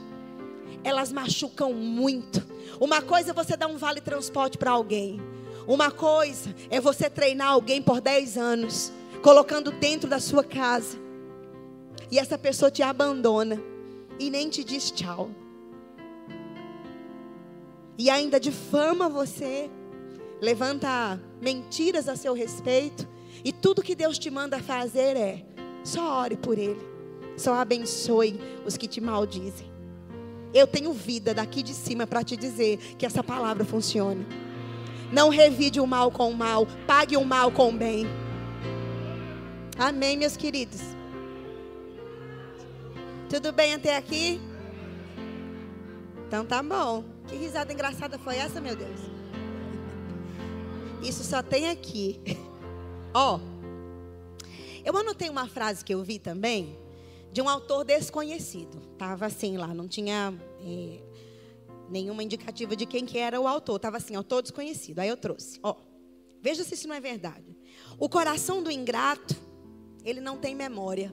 elas 0.83 1.13
machucam 1.13 1.73
muito. 1.73 2.45
Uma 2.81 3.01
coisa 3.01 3.31
é 3.31 3.35
você 3.35 3.57
dar 3.57 3.69
um 3.69 3.77
vale 3.77 4.01
transporte 4.01 4.59
para 4.59 4.71
alguém, 4.71 5.21
uma 5.67 5.91
coisa 5.91 6.55
é 6.71 6.81
você 6.81 7.09
treinar 7.09 7.49
alguém 7.49 7.81
por 7.81 8.01
10 8.01 8.37
anos 8.37 8.93
colocando 9.25 9.71
dentro 9.71 10.07
da 10.07 10.21
sua 10.21 10.45
casa. 10.45 10.99
E 12.11 12.19
essa 12.19 12.37
pessoa 12.37 12.71
te 12.71 12.83
abandona 12.83 13.59
e 14.21 14.29
nem 14.29 14.51
te 14.51 14.63
diz 14.63 14.91
tchau. 14.91 15.31
E 17.97 18.11
ainda 18.11 18.39
difama 18.39 19.09
você, 19.09 19.71
levanta 20.43 21.19
mentiras 21.41 22.07
a 22.07 22.17
seu 22.17 22.35
respeito, 22.35 23.09
e 23.43 23.51
tudo 23.51 23.83
que 23.83 23.95
Deus 23.95 24.19
te 24.19 24.29
manda 24.29 24.59
fazer 24.59 25.17
é: 25.17 25.43
só 25.83 26.21
ore 26.21 26.37
por 26.37 26.59
ele, 26.59 26.81
só 27.35 27.55
abençoe 27.55 28.39
os 28.67 28.77
que 28.77 28.87
te 28.87 29.01
maldizem. 29.01 29.73
Eu 30.53 30.67
tenho 30.67 30.93
vida 30.93 31.33
daqui 31.33 31.63
de 31.63 31.73
cima 31.73 32.07
para 32.07 32.23
te 32.23 32.37
dizer 32.37 32.77
que 32.99 33.07
essa 33.07 33.25
palavra 33.25 33.65
funciona. 33.65 34.25
Não 35.11 35.31
revide 35.31 35.81
o 35.81 35.87
mal 35.87 36.11
com 36.11 36.31
o 36.31 36.37
mal, 36.37 36.67
pague 36.87 37.17
o 37.17 37.25
mal 37.25 37.51
com 37.51 37.71
o 37.71 37.73
bem. 37.73 38.07
Amém, 39.77 40.17
meus 40.17 40.37
queridos. 40.37 40.81
Tudo 43.29 43.53
bem 43.53 43.75
até 43.75 43.97
aqui? 43.97 44.41
Então 46.29 46.47
tá 46.47 46.63
bom. 46.63 47.05
Que 47.27 47.35
risada 47.35 47.73
engraçada 47.73 48.17
foi 48.17 48.37
essa, 48.37 48.61
meu 48.61 48.77
Deus? 48.77 49.01
Isso 51.03 51.25
só 51.25 51.43
tem 51.43 51.71
aqui. 51.71 52.21
Ó, 53.13 53.37
oh, 53.37 53.41
eu 54.85 54.97
anotei 54.97 55.29
uma 55.29 55.49
frase 55.49 55.85
que 55.85 55.93
eu 55.93 56.05
vi 56.05 56.21
também 56.21 56.79
de 57.33 57.43
um 57.43 57.49
autor 57.49 57.85
desconhecido. 57.85 58.81
Tava 58.97 59.27
assim 59.27 59.57
lá, 59.57 59.75
não 59.75 59.89
tinha 59.89 60.33
é, 60.61 61.01
nenhuma 61.91 62.23
indicativa 62.23 62.77
de 62.77 62.87
quem 62.87 63.05
que 63.05 63.19
era 63.19 63.41
o 63.41 63.49
autor. 63.49 63.81
Tava 63.81 63.97
assim, 63.97 64.15
autor 64.15 64.41
desconhecido. 64.41 65.01
Aí 65.01 65.09
eu 65.09 65.17
trouxe. 65.17 65.59
Ó, 65.65 65.75
veja 66.41 66.63
se 66.63 66.75
isso 66.75 66.87
não 66.87 66.95
é 66.95 67.01
verdade. 67.01 67.57
O 67.99 68.09
coração 68.09 68.63
do 68.63 68.71
ingrato 68.71 69.35
ele 70.05 70.21
não 70.21 70.37
tem 70.37 70.55
memória. 70.55 71.13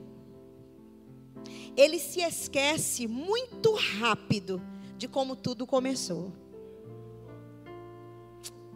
Ele 1.76 1.98
se 1.98 2.20
esquece 2.20 3.08
muito 3.08 3.74
rápido 3.74 4.60
de 4.96 5.08
como 5.08 5.34
tudo 5.34 5.66
começou. 5.66 6.30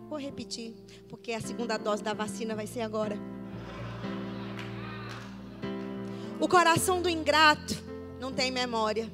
Vou 0.09 0.19
repetir, 0.19 0.75
porque 1.09 1.33
a 1.33 1.41
segunda 1.41 1.77
dose 1.77 2.03
da 2.03 2.15
vacina 2.15 2.55
vai 2.55 2.67
ser 2.67 2.81
agora. 2.81 3.19
O 6.41 6.49
coração 6.49 7.03
do 7.03 7.09
ingrato 7.09 7.75
não 8.21 8.33
tem 8.33 8.51
memória. 8.51 9.13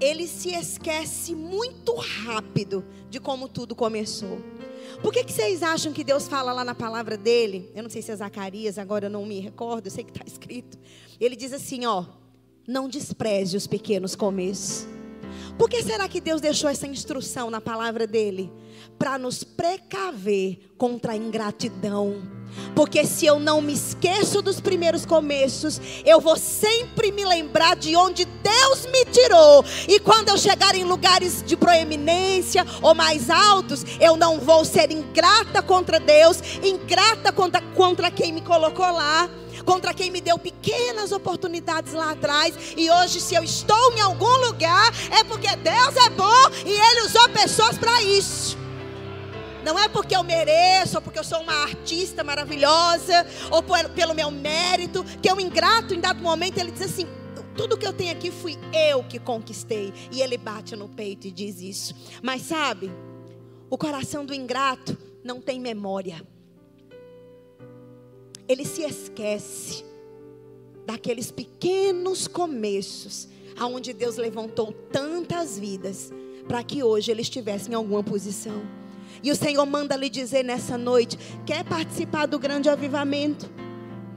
Ele 0.00 0.26
se 0.26 0.50
esquece 0.54 1.34
muito 1.34 1.94
rápido 1.94 2.84
de 3.08 3.20
como 3.20 3.48
tudo 3.48 3.74
começou. 3.74 4.38
Por 5.02 5.12
que, 5.12 5.24
que 5.24 5.32
vocês 5.32 5.62
acham 5.62 5.92
que 5.92 6.04
Deus 6.04 6.28
fala 6.28 6.52
lá 6.52 6.64
na 6.64 6.74
palavra 6.74 7.16
dele? 7.16 7.70
Eu 7.74 7.82
não 7.82 7.90
sei 7.90 8.02
se 8.02 8.10
é 8.10 8.16
Zacarias, 8.16 8.78
agora 8.78 9.06
eu 9.06 9.10
não 9.10 9.24
me 9.24 9.40
recordo, 9.40 9.86
eu 9.86 9.90
sei 9.90 10.04
que 10.04 10.10
está 10.10 10.24
escrito. 10.26 10.78
Ele 11.18 11.34
diz 11.34 11.52
assim: 11.54 11.86
ó, 11.86 12.04
não 12.68 12.88
despreze 12.88 13.56
os 13.56 13.66
pequenos 13.66 14.14
começos. 14.14 14.86
Por 15.56 15.68
que 15.68 15.82
será 15.82 16.08
que 16.08 16.20
Deus 16.20 16.40
deixou 16.40 16.68
essa 16.68 16.86
instrução 16.86 17.50
na 17.50 17.60
palavra 17.60 18.06
dele? 18.06 18.50
Para 19.00 19.16
nos 19.16 19.42
precaver 19.42 20.74
contra 20.76 21.12
a 21.12 21.16
ingratidão. 21.16 22.20
Porque 22.74 23.06
se 23.06 23.24
eu 23.24 23.40
não 23.40 23.62
me 23.62 23.72
esqueço 23.72 24.42
dos 24.42 24.60
primeiros 24.60 25.06
começos, 25.06 25.80
eu 26.04 26.20
vou 26.20 26.36
sempre 26.36 27.10
me 27.10 27.24
lembrar 27.24 27.76
de 27.76 27.96
onde 27.96 28.26
Deus 28.26 28.84
me 28.92 29.06
tirou. 29.06 29.64
E 29.88 29.98
quando 30.00 30.28
eu 30.28 30.36
chegar 30.36 30.74
em 30.74 30.84
lugares 30.84 31.42
de 31.42 31.56
proeminência 31.56 32.62
ou 32.82 32.94
mais 32.94 33.30
altos, 33.30 33.86
eu 33.98 34.18
não 34.18 34.38
vou 34.38 34.66
ser 34.66 34.90
ingrata 34.90 35.62
contra 35.62 35.98
Deus, 35.98 36.42
ingrata 36.62 37.32
contra, 37.32 37.62
contra 37.74 38.10
quem 38.10 38.32
me 38.32 38.42
colocou 38.42 38.90
lá 38.92 39.30
contra 39.64 39.92
quem 39.94 40.10
me 40.10 40.20
deu 40.20 40.38
pequenas 40.38 41.12
oportunidades 41.12 41.92
lá 41.92 42.12
atrás. 42.12 42.54
E 42.76 42.90
hoje, 42.90 43.20
se 43.20 43.34
eu 43.34 43.44
estou 43.44 43.92
em 43.92 44.00
algum 44.00 44.46
lugar, 44.46 44.92
é 45.10 45.22
porque 45.24 45.54
Deus 45.56 45.96
é 45.96 46.10
bom 46.10 46.50
e 46.64 46.70
Ele 46.70 47.06
usou 47.06 47.28
pessoas 47.28 47.78
para 47.78 48.02
isso. 48.02 48.60
Não 49.64 49.78
é 49.78 49.88
porque 49.88 50.14
eu 50.16 50.22
mereço, 50.22 50.96
ou 50.96 51.02
porque 51.02 51.18
eu 51.18 51.24
sou 51.24 51.40
uma 51.40 51.62
artista 51.62 52.24
maravilhosa, 52.24 53.26
ou 53.50 53.62
por, 53.62 53.78
pelo 53.90 54.14
meu 54.14 54.30
mérito, 54.30 55.04
que 55.22 55.28
é 55.28 55.34
um 55.34 55.40
ingrato 55.40 55.94
em 55.94 56.00
dado 56.00 56.22
momento 56.22 56.58
ele 56.58 56.70
diz 56.70 56.82
assim: 56.82 57.06
tudo 57.56 57.76
que 57.76 57.86
eu 57.86 57.92
tenho 57.92 58.12
aqui 58.12 58.30
fui 58.30 58.58
eu 58.72 59.04
que 59.04 59.18
conquistei. 59.18 59.92
E 60.10 60.22
ele 60.22 60.36
bate 60.36 60.74
no 60.76 60.88
peito 60.88 61.26
e 61.26 61.30
diz 61.30 61.60
isso. 61.60 61.94
Mas 62.22 62.42
sabe, 62.42 62.90
o 63.68 63.76
coração 63.76 64.24
do 64.24 64.34
ingrato 64.34 64.96
não 65.22 65.40
tem 65.40 65.60
memória 65.60 66.22
ele 68.50 68.64
se 68.64 68.82
esquece 68.82 69.84
daqueles 70.84 71.30
pequenos 71.30 72.26
começos 72.26 73.28
aonde 73.56 73.92
Deus 73.92 74.16
levantou 74.16 74.72
tantas 74.90 75.56
vidas 75.56 76.10
para 76.48 76.64
que 76.64 76.82
hoje 76.82 77.12
ele 77.12 77.22
estivesse 77.22 77.70
em 77.70 77.74
alguma 77.74 78.02
posição. 78.02 78.60
E 79.22 79.30
o 79.30 79.36
Senhor 79.36 79.64
manda 79.66 79.96
lhe 79.96 80.08
dizer 80.08 80.42
nessa 80.42 80.78
noite: 80.78 81.18
quer 81.44 81.64
participar 81.64 82.26
do 82.26 82.38
grande 82.38 82.68
avivamento? 82.68 83.50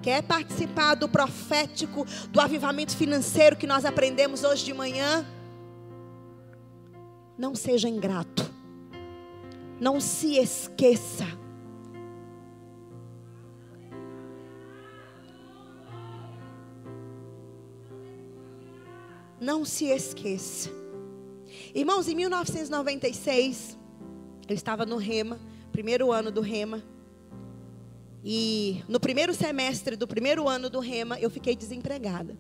Quer 0.02 0.22
participar 0.22 0.96
do 0.96 1.08
profético, 1.08 2.06
do 2.30 2.42
avivamento 2.42 2.96
financeiro 2.96 3.56
que 3.56 3.66
nós 3.66 3.86
aprendemos 3.86 4.44
hoje 4.44 4.66
de 4.66 4.74
manhã? 4.74 5.26
Não 7.38 7.56
seja 7.56 7.88
ingrato. 7.88 8.52
Não 9.80 10.00
se 10.00 10.38
esqueça. 10.38 11.26
Não 19.40 19.66
se 19.66 19.86
esqueça. 19.86 20.70
Irmãos, 21.74 22.08
em 22.08 22.16
1996, 22.16 23.78
eu 24.48 24.56
estava 24.56 24.86
no 24.86 24.98
Rema, 24.98 25.40
primeiro 25.72 26.12
ano 26.12 26.32
do 26.32 26.42
Rema. 26.42 26.84
E 28.24 28.84
no 28.88 29.00
primeiro 29.00 29.34
semestre 29.34 29.96
do 29.96 30.08
primeiro 30.08 30.48
ano 30.48 30.70
do 30.70 30.80
Rema, 30.80 31.20
eu 31.20 31.30
fiquei 31.30 31.56
desempregada. 31.56 32.38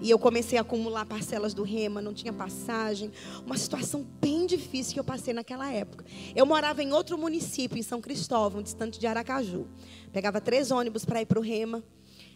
E 0.00 0.08
eu 0.10 0.18
comecei 0.18 0.58
a 0.58 0.62
acumular 0.62 1.04
parcelas 1.04 1.52
do 1.52 1.62
Rema, 1.62 2.00
não 2.00 2.14
tinha 2.14 2.32
passagem. 2.32 3.10
Uma 3.44 3.58
situação 3.58 4.06
bem 4.20 4.46
difícil 4.46 4.94
que 4.94 5.00
eu 5.00 5.04
passei 5.04 5.34
naquela 5.34 5.70
época. 5.70 6.06
Eu 6.34 6.46
morava 6.46 6.82
em 6.82 6.92
outro 6.92 7.18
município, 7.18 7.78
em 7.78 7.82
São 7.82 8.00
Cristóvão, 8.00 8.62
distante 8.62 8.98
de 8.98 9.06
Aracaju. 9.06 9.66
Pegava 10.10 10.40
três 10.40 10.70
ônibus 10.70 11.04
para 11.04 11.20
ir 11.20 11.26
para 11.26 11.38
o 11.38 11.42
Rema. 11.42 11.82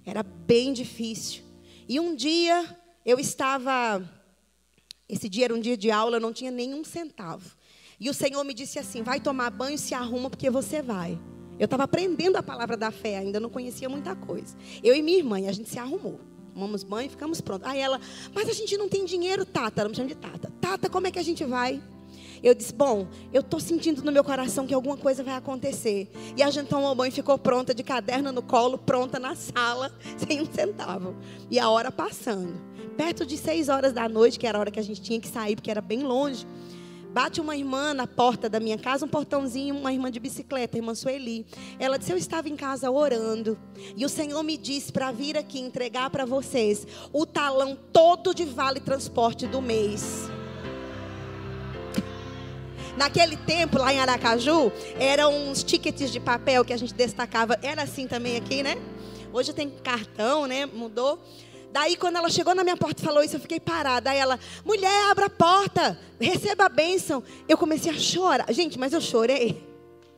Era 0.05 0.23
bem 0.23 0.75
difícil. 0.75 1.43
E 1.89 1.99
um 1.99 2.15
dia 2.15 2.77
eu 3.05 3.19
estava. 3.19 4.03
Esse 5.09 5.29
dia 5.29 5.47
era 5.47 5.55
um 5.55 5.61
dia 5.61 5.77
de 5.77 5.91
aula, 5.91 6.17
eu 6.17 6.21
não 6.21 6.33
tinha 6.33 6.51
nenhum 6.51 6.85
centavo. 6.85 7.57
E 7.99 8.11
o 8.11 8.15
Senhor 8.15 8.43
me 8.45 8.55
disse 8.55 8.79
assim: 8.79 9.03
vai 9.03 9.21
tomar 9.21 9.51
banho 9.51 9.79
se 9.79 9.95
arruma, 9.95 10.31
porque 10.31 10.51
você 10.51 10.83
vai. 10.83 11.19
Eu 11.59 11.67
estava 11.67 11.85
aprendendo 11.85 12.37
a 12.37 12.43
palavra 12.43 12.77
da 12.77 12.91
fé, 12.91 13.19
ainda 13.19 13.39
não 13.39 13.49
conhecia 13.49 13.89
muita 13.89 14.17
coisa. 14.17 14.57
Eu 14.83 14.95
e 14.95 15.03
minha 15.03 15.19
irmã, 15.19 15.37
a 15.49 15.53
gente 15.53 15.69
se 15.69 15.79
arrumou 15.79 16.21
tomamos 16.55 16.85
banho 16.85 17.07
e 17.07 17.11
ficamos 17.11 17.41
prontos. 17.41 17.69
Aí 17.69 17.81
ela, 17.81 18.01
mas 18.33 18.49
a 18.49 18.53
gente 18.53 18.77
não 18.77 18.89
tem 18.89 19.05
dinheiro, 19.05 19.45
Tata. 19.45 19.81
Ela 19.81 19.89
me 19.89 19.97
chama 19.97 20.09
de 20.09 20.15
Tata. 20.15 20.53
Tata, 20.61 20.89
como 20.89 21.09
é 21.09 21.11
que 21.11 21.19
a 21.19 21.23
gente 21.23 21.45
vai? 21.45 21.83
Eu 22.43 22.55
disse, 22.55 22.73
bom, 22.75 23.09
eu 23.33 23.41
estou 23.41 23.59
sentindo 23.59 24.03
no 24.03 24.13
meu 24.13 24.23
coração 24.23 24.67
que 24.67 24.75
alguma 24.75 24.97
coisa 24.97 25.25
vai 25.25 25.35
acontecer. 25.35 26.11
E 26.37 26.43
a 26.43 26.51
gente 26.51 26.69
tomou 26.69 26.95
banho 26.95 27.09
e 27.09 27.13
ficou 27.13 27.39
pronta, 27.39 27.75
de 27.75 27.83
caderno 27.83 28.31
no 28.31 28.43
colo, 28.43 28.79
pronta 28.79 29.19
na 29.19 29.35
sala, 29.35 29.91
sem 30.17 30.41
um 30.41 30.47
centavo. 30.47 31.17
E 31.51 31.59
a 31.59 31.69
hora 31.69 31.91
passando. 31.91 32.55
Perto 32.97 33.27
de 33.27 33.37
seis 33.37 33.69
horas 33.69 33.93
da 33.93 34.09
noite, 34.09 34.39
que 34.39 34.47
era 34.47 34.59
a 34.59 34.61
hora 34.61 34.71
que 34.71 34.79
a 34.79 34.83
gente 34.83 35.01
tinha 35.01 35.19
que 35.19 35.27
sair, 35.27 35.57
porque 35.57 35.71
era 35.71 35.81
bem 35.81 36.03
longe. 36.03 36.47
Bate 37.15 37.41
uma 37.41 37.57
irmã 37.57 37.95
na 37.95 38.09
porta 38.09 38.49
da 38.49 38.59
minha 38.59 38.77
casa, 38.77 39.07
um 39.07 39.09
portãozinho, 39.09 39.77
uma 39.77 39.93
irmã 39.93 40.11
de 40.11 40.19
bicicleta, 40.19 40.77
irmã 40.77 40.97
Sueli. 40.97 41.47
Ela 41.79 41.97
disse: 41.97 42.11
Eu 42.11 42.19
estava 42.19 42.49
em 42.49 42.57
casa 42.57 42.91
orando. 42.91 43.57
E 43.97 44.05
o 44.05 44.09
Senhor 44.09 44.43
me 44.43 44.57
disse 44.57 44.93
para 44.93 45.13
vir 45.13 45.39
aqui 45.39 45.61
entregar 45.61 46.11
para 46.11 46.25
vocês 46.25 46.85
o 47.13 47.25
talão 47.25 47.79
todo 47.93 48.35
de 48.35 48.45
vale 48.45 48.81
transporte 48.81 49.47
do 49.47 49.63
mês. 49.63 50.29
Naquele 52.97 53.37
tempo, 53.37 53.79
lá 53.79 53.95
em 53.95 54.01
Aracaju, 54.01 54.73
eram 54.99 55.33
uns 55.33 55.63
tickets 55.63 56.11
de 56.11 56.19
papel 56.19 56.65
que 56.65 56.73
a 56.73 56.77
gente 56.77 56.95
destacava. 56.95 57.57
Era 57.63 57.85
assim 57.85 58.09
também 58.09 58.37
aqui, 58.37 58.61
né? 58.61 58.75
Hoje 59.33 59.53
tem 59.53 59.71
cartão, 59.71 60.47
né? 60.47 60.67
Mudou. 60.67 61.21
Daí, 61.75 61.97
quando 61.97 62.15
ela 62.15 62.31
chegou 62.31 62.55
na 62.55 62.63
minha 62.63 62.77
porta 62.77 63.03
e 63.03 63.05
falou 63.05 63.21
isso, 63.21 63.35
eu 63.35 63.41
fiquei 63.41 63.59
parada. 63.59 64.09
Aí 64.09 64.17
ela, 64.17 64.39
mulher, 64.65 65.11
abra 65.11 65.27
a 65.27 65.29
porta, 65.29 65.99
receba 66.21 66.67
a 66.67 66.69
bênção. 66.69 67.21
Eu 67.49 67.59
comecei 67.59 67.91
a 67.91 67.99
chorar. 67.99 68.47
Gente, 68.53 68.79
mas 68.79 68.93
eu 68.93 69.01
chorei. 69.01 69.61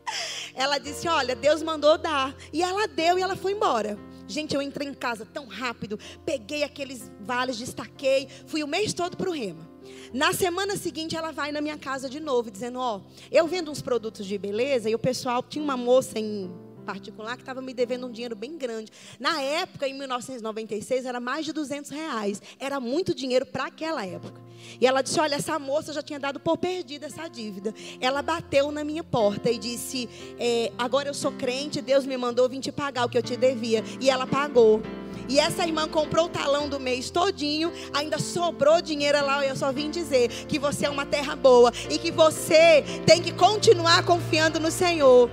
Ela 0.55 0.77
disse: 0.77 1.09
Olha, 1.09 1.35
Deus 1.35 1.63
mandou 1.63 1.97
dar. 1.97 2.37
E 2.53 2.63
ela 2.63 2.87
deu 2.87 3.19
e 3.19 3.23
ela 3.23 3.35
foi 3.35 3.53
embora. 3.53 3.99
Gente, 4.29 4.55
eu 4.55 4.61
entrei 4.61 4.87
em 4.87 4.93
casa 4.93 5.25
tão 5.25 5.47
rápido, 5.47 5.99
peguei 6.27 6.63
aqueles 6.63 7.11
vales, 7.21 7.57
destaquei, 7.57 8.29
fui 8.47 8.63
o 8.63 8.67
mês 8.67 8.93
todo 8.93 9.17
para 9.17 9.31
o 9.31 9.33
Rema. 9.33 9.67
Na 10.13 10.35
semana 10.35 10.77
seguinte, 10.77 11.17
ela 11.17 11.31
vai 11.31 11.53
na 11.53 11.61
minha 11.63 11.79
casa 11.79 12.07
de 12.07 12.21
novo, 12.21 12.51
dizendo: 12.51 12.79
Ó, 12.79 13.01
eu 13.33 13.47
vendo 13.47 13.71
uns 13.71 13.81
produtos 13.81 14.27
de 14.27 14.37
beleza 14.37 14.91
e 14.91 14.95
o 14.95 14.99
pessoal 14.99 15.43
tinha 15.43 15.65
uma 15.65 15.77
moça 15.77 16.19
em 16.19 16.51
particular 16.87 17.37
que 17.37 17.43
estava 17.43 17.61
me 17.61 17.75
devendo 17.75 18.07
um 18.07 18.11
dinheiro 18.13 18.37
bem 18.37 18.57
grande. 18.57 18.93
Na 19.19 19.43
época, 19.43 19.89
em 19.89 19.93
1996, 19.95 21.05
era 21.05 21.19
mais 21.19 21.45
de 21.45 21.53
200 21.53 21.91
reais. 21.91 22.41
Era 22.59 22.79
muito 22.79 23.13
dinheiro 23.13 23.45
para 23.45 23.67
aquela 23.67 24.07
época. 24.07 24.41
E 24.81 24.87
ela 24.87 25.03
disse: 25.03 25.19
Olha, 25.19 25.35
essa 25.35 25.59
moça 25.59 25.93
já 25.93 26.03
tinha 26.03 26.19
dado 26.19 26.39
por 26.39 26.57
perdida 26.57 27.07
essa 27.07 27.29
dívida. 27.29 27.75
Ela 28.01 28.23
bateu 28.23 28.71
na 28.71 28.85
minha 28.85 29.03
porta 29.03 29.51
e 29.51 29.59
disse: 29.59 30.09
é, 30.39 30.73
Agora 30.79 31.09
eu 31.09 31.15
sou 31.15 31.33
crente, 31.33 31.83
Deus 31.83 32.07
me 32.07 32.17
mandou 32.17 32.49
vir 32.49 32.61
te 32.61 32.71
pagar 32.71 33.05
o 33.05 33.09
que 33.09 33.19
eu 33.19 33.23
te 33.23 33.37
devia. 33.37 33.83
E 34.01 34.09
ela 34.09 34.27
pagou. 34.27 34.81
E 35.29 35.41
essa 35.41 35.67
irmã 35.67 35.89
comprou 35.89 36.27
o 36.27 36.29
talão 36.29 36.69
do 36.69 36.79
mês 36.79 37.11
todinho, 37.11 37.73
ainda 37.93 38.19
sobrou 38.19 38.81
dinheiro 38.81 39.25
lá. 39.25 39.45
Eu 39.45 39.57
só 39.57 39.73
vim 39.73 39.91
dizer 39.91 40.29
que 40.47 40.59
você 40.59 40.87
é 40.87 40.91
uma 40.91 41.05
terra 41.05 41.35
boa 41.35 41.73
e 41.91 41.99
que 41.99 42.13
você 42.13 42.85
tem 43.05 43.21
que 43.21 43.33
continuar 43.33 44.05
confiando 44.05 44.61
no 44.61 44.71
Senhor. 44.71 45.29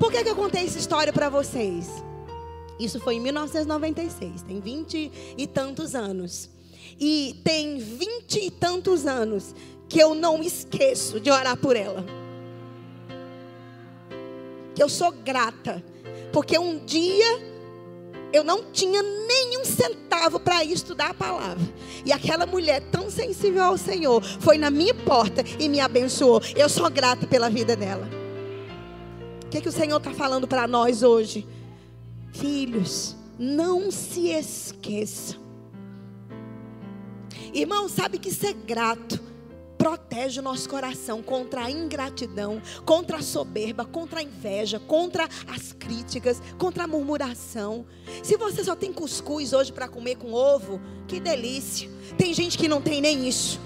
Por 0.00 0.10
que, 0.10 0.24
que 0.24 0.30
eu 0.30 0.34
contei 0.34 0.64
essa 0.64 0.78
história 0.78 1.12
para 1.12 1.28
vocês? 1.28 2.02
Isso 2.78 2.98
foi 2.98 3.16
em 3.16 3.20
1996, 3.20 4.40
tem 4.42 4.58
vinte 4.58 5.12
e 5.36 5.46
tantos 5.46 5.94
anos. 5.94 6.48
E 6.98 7.38
tem 7.44 7.78
vinte 7.78 8.46
e 8.46 8.50
tantos 8.50 9.06
anos 9.06 9.54
que 9.90 9.98
eu 9.98 10.14
não 10.14 10.42
esqueço 10.42 11.20
de 11.20 11.30
orar 11.30 11.54
por 11.58 11.76
ela. 11.76 12.02
Que 14.74 14.82
eu 14.82 14.88
sou 14.88 15.12
grata. 15.12 15.84
Porque 16.32 16.58
um 16.58 16.78
dia 16.78 17.50
eu 18.32 18.42
não 18.42 18.72
tinha 18.72 19.02
nenhum 19.02 19.66
centavo 19.66 20.40
para 20.40 20.64
estudar 20.64 21.10
a 21.10 21.14
palavra. 21.14 21.68
E 22.06 22.12
aquela 22.12 22.46
mulher 22.46 22.80
tão 22.90 23.10
sensível 23.10 23.64
ao 23.64 23.76
Senhor 23.76 24.22
foi 24.22 24.56
na 24.56 24.70
minha 24.70 24.94
porta 24.94 25.44
e 25.58 25.68
me 25.68 25.78
abençoou. 25.78 26.40
Eu 26.56 26.70
sou 26.70 26.88
grata 26.90 27.26
pela 27.26 27.50
vida 27.50 27.76
dela. 27.76 28.19
O 29.50 29.52
que, 29.52 29.58
é 29.58 29.60
que 29.60 29.68
o 29.68 29.72
Senhor 29.72 29.96
está 29.96 30.12
falando 30.12 30.46
para 30.46 30.68
nós 30.68 31.02
hoje? 31.02 31.44
Filhos, 32.32 33.16
não 33.36 33.90
se 33.90 34.28
esqueçam. 34.28 35.40
Irmão, 37.52 37.88
sabe 37.88 38.20
que 38.20 38.30
ser 38.30 38.52
grato 38.52 39.18
protege 39.76 40.38
o 40.38 40.42
nosso 40.44 40.68
coração 40.68 41.20
contra 41.20 41.64
a 41.64 41.70
ingratidão, 41.70 42.62
contra 42.84 43.16
a 43.16 43.22
soberba, 43.22 43.84
contra 43.84 44.20
a 44.20 44.22
inveja, 44.22 44.78
contra 44.78 45.28
as 45.48 45.72
críticas, 45.72 46.40
contra 46.56 46.84
a 46.84 46.86
murmuração. 46.86 47.84
Se 48.22 48.36
você 48.36 48.62
só 48.62 48.76
tem 48.76 48.92
cuscuz 48.92 49.52
hoje 49.52 49.72
para 49.72 49.88
comer 49.88 50.14
com 50.14 50.32
ovo, 50.32 50.80
que 51.08 51.18
delícia. 51.18 51.90
Tem 52.16 52.32
gente 52.32 52.56
que 52.56 52.68
não 52.68 52.80
tem 52.80 53.00
nem 53.00 53.28
isso. 53.28 53.60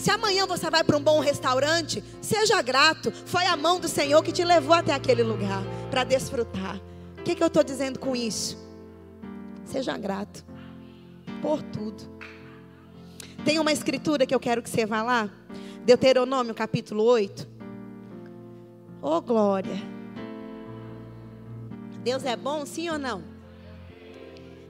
Se 0.00 0.10
amanhã 0.10 0.46
você 0.46 0.70
vai 0.70 0.82
para 0.82 0.96
um 0.96 1.02
bom 1.02 1.20
restaurante, 1.20 2.02
seja 2.22 2.62
grato. 2.62 3.12
Foi 3.12 3.44
a 3.44 3.54
mão 3.54 3.78
do 3.78 3.86
Senhor 3.86 4.22
que 4.22 4.32
te 4.32 4.42
levou 4.42 4.72
até 4.72 4.94
aquele 4.94 5.22
lugar 5.22 5.62
para 5.90 6.04
desfrutar. 6.04 6.80
O 7.18 7.22
que, 7.22 7.34
que 7.34 7.42
eu 7.42 7.48
estou 7.48 7.62
dizendo 7.62 7.98
com 7.98 8.16
isso? 8.16 8.56
Seja 9.62 9.98
grato 9.98 10.42
por 11.42 11.62
tudo. 11.64 12.02
Tem 13.44 13.58
uma 13.58 13.72
escritura 13.72 14.24
que 14.24 14.34
eu 14.34 14.40
quero 14.40 14.62
que 14.62 14.70
você 14.70 14.86
vá 14.86 15.02
lá. 15.02 15.28
Deuteronômio 15.84 16.54
capítulo 16.54 17.04
8. 17.04 17.46
Oh 19.02 19.20
glória. 19.20 19.76
Deus 22.02 22.24
é 22.24 22.36
bom, 22.36 22.64
sim 22.64 22.88
ou 22.88 22.98
não? 22.98 23.22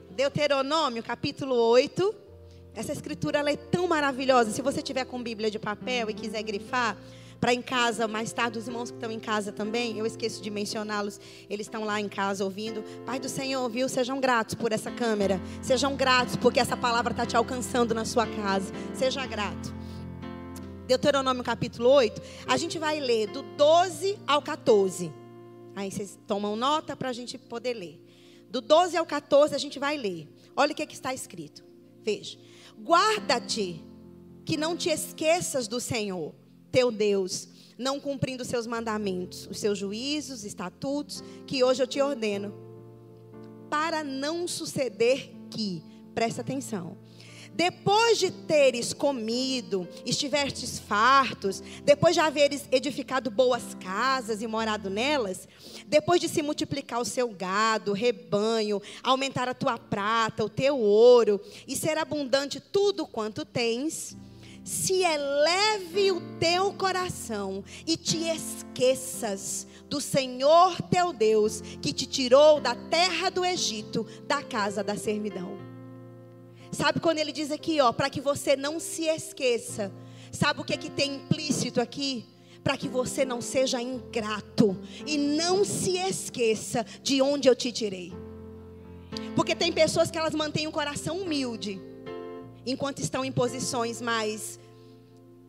Deuteronômio 0.09 1.01
capítulo 1.01 1.55
8 1.55 2.20
essa 2.75 2.91
escritura 2.91 3.39
ela 3.39 3.51
é 3.51 3.55
tão 3.55 3.87
maravilhosa. 3.87 4.51
Se 4.51 4.61
você 4.61 4.81
tiver 4.81 5.05
com 5.05 5.21
Bíblia 5.21 5.51
de 5.51 5.59
papel 5.59 6.09
e 6.09 6.13
quiser 6.13 6.41
grifar, 6.43 6.97
para 7.41 7.55
em 7.55 7.61
casa, 7.61 8.07
mais 8.07 8.31
tarde, 8.31 8.59
os 8.59 8.67
irmãos 8.67 8.91
que 8.91 8.97
estão 8.97 9.11
em 9.11 9.19
casa 9.19 9.51
também, 9.51 9.97
eu 9.97 10.05
esqueço 10.05 10.43
de 10.43 10.51
mencioná-los, 10.51 11.19
eles 11.49 11.65
estão 11.65 11.83
lá 11.83 11.99
em 11.99 12.07
casa 12.07 12.43
ouvindo. 12.45 12.83
Pai 13.03 13.19
do 13.19 13.27
Senhor, 13.27 13.67
viu? 13.67 13.89
Sejam 13.89 14.19
gratos 14.19 14.53
por 14.53 14.71
essa 14.71 14.91
câmera. 14.91 15.41
Sejam 15.59 15.95
gratos 15.95 16.35
porque 16.35 16.59
essa 16.59 16.77
palavra 16.77 17.11
está 17.11 17.25
te 17.25 17.35
alcançando 17.35 17.95
na 17.95 18.05
sua 18.05 18.27
casa. 18.27 18.71
Seja 18.93 19.25
grato. 19.25 19.73
Deuteronômio 20.85 21.43
capítulo 21.43 21.89
8, 21.89 22.21
a 22.45 22.57
gente 22.57 22.77
vai 22.77 22.99
ler 22.99 23.27
do 23.27 23.41
12 23.41 24.19
ao 24.27 24.41
14. 24.41 25.11
Aí 25.75 25.89
vocês 25.89 26.19
tomam 26.27 26.55
nota 26.55 26.95
para 26.95 27.09
a 27.09 27.13
gente 27.13 27.39
poder 27.39 27.73
ler. 27.73 27.99
Do 28.51 28.61
12 28.61 28.97
ao 28.97 29.05
14 29.05 29.55
a 29.55 29.57
gente 29.57 29.79
vai 29.79 29.97
ler. 29.97 30.27
Olha 30.55 30.73
o 30.73 30.75
que, 30.75 30.83
é 30.83 30.85
que 30.85 30.93
está 30.93 31.11
escrito. 31.11 31.63
Veja. 32.03 32.37
Guarda-te, 32.83 33.83
que 34.43 34.57
não 34.57 34.75
te 34.75 34.89
esqueças 34.89 35.67
do 35.67 35.79
Senhor, 35.79 36.33
teu 36.71 36.91
Deus, 36.91 37.47
não 37.77 37.99
cumprindo 37.99 38.43
os 38.43 38.49
seus 38.49 38.65
mandamentos, 38.65 39.47
os 39.47 39.59
seus 39.59 39.77
juízos, 39.77 40.43
estatutos, 40.43 41.23
que 41.45 41.63
hoje 41.63 41.83
eu 41.83 41.87
te 41.87 42.01
ordeno, 42.01 42.53
para 43.69 44.03
não 44.03 44.47
suceder 44.47 45.31
que, 45.49 45.83
presta 46.13 46.41
atenção, 46.41 46.97
depois 47.53 48.17
de 48.17 48.31
teres 48.31 48.93
comido, 48.93 49.87
estiveres 50.05 50.79
fartos, 50.79 51.61
depois 51.83 52.15
de 52.15 52.21
haveres 52.21 52.67
edificado 52.71 53.29
boas 53.29 53.75
casas 53.75 54.41
e 54.41 54.47
morado 54.47 54.89
nelas, 54.89 55.47
depois 55.85 56.21
de 56.21 56.29
se 56.29 56.41
multiplicar 56.41 56.99
o 56.99 57.05
seu 57.05 57.29
gado, 57.29 57.93
rebanho, 57.93 58.81
aumentar 59.03 59.49
a 59.49 59.53
tua 59.53 59.77
prata, 59.77 60.45
o 60.45 60.49
teu 60.49 60.79
ouro, 60.79 61.41
e 61.67 61.75
ser 61.75 61.97
abundante 61.97 62.59
tudo 62.59 63.05
quanto 63.05 63.43
tens, 63.43 64.15
se 64.63 65.03
eleve 65.03 66.11
o 66.11 66.21
teu 66.39 66.71
coração 66.73 67.63
e 67.85 67.97
te 67.97 68.17
esqueças 68.29 69.67
do 69.89 69.99
Senhor 69.99 70.81
teu 70.83 71.11
Deus, 71.11 71.61
que 71.81 71.91
te 71.91 72.05
tirou 72.05 72.61
da 72.61 72.75
terra 72.75 73.29
do 73.29 73.43
Egito, 73.43 74.05
da 74.27 74.41
casa 74.41 74.83
da 74.83 74.95
servidão. 74.95 75.70
Sabe 76.71 77.01
quando 77.01 77.19
ele 77.19 77.33
diz 77.33 77.51
aqui, 77.51 77.81
ó, 77.81 77.91
para 77.91 78.09
que 78.09 78.21
você 78.21 78.55
não 78.55 78.79
se 78.79 79.03
esqueça. 79.03 79.91
Sabe 80.31 80.61
o 80.61 80.63
que 80.63 80.73
é 80.73 80.77
que 80.77 80.89
tem 80.89 81.15
implícito 81.15 81.81
aqui? 81.81 82.25
Para 82.63 82.77
que 82.77 82.87
você 82.87 83.25
não 83.25 83.41
seja 83.41 83.81
ingrato 83.81 84.77
e 85.05 85.17
não 85.17 85.65
se 85.65 85.97
esqueça 85.97 86.85
de 87.03 87.21
onde 87.21 87.49
eu 87.49 87.55
te 87.55 87.71
tirei. 87.71 88.13
Porque 89.35 89.53
tem 89.53 89.73
pessoas 89.73 90.09
que 90.09 90.17
elas 90.17 90.33
mantêm 90.33 90.67
um 90.67 90.71
coração 90.71 91.19
humilde, 91.19 91.81
enquanto 92.65 92.99
estão 92.99 93.25
em 93.25 93.31
posições 93.31 94.01
mais 94.01 94.57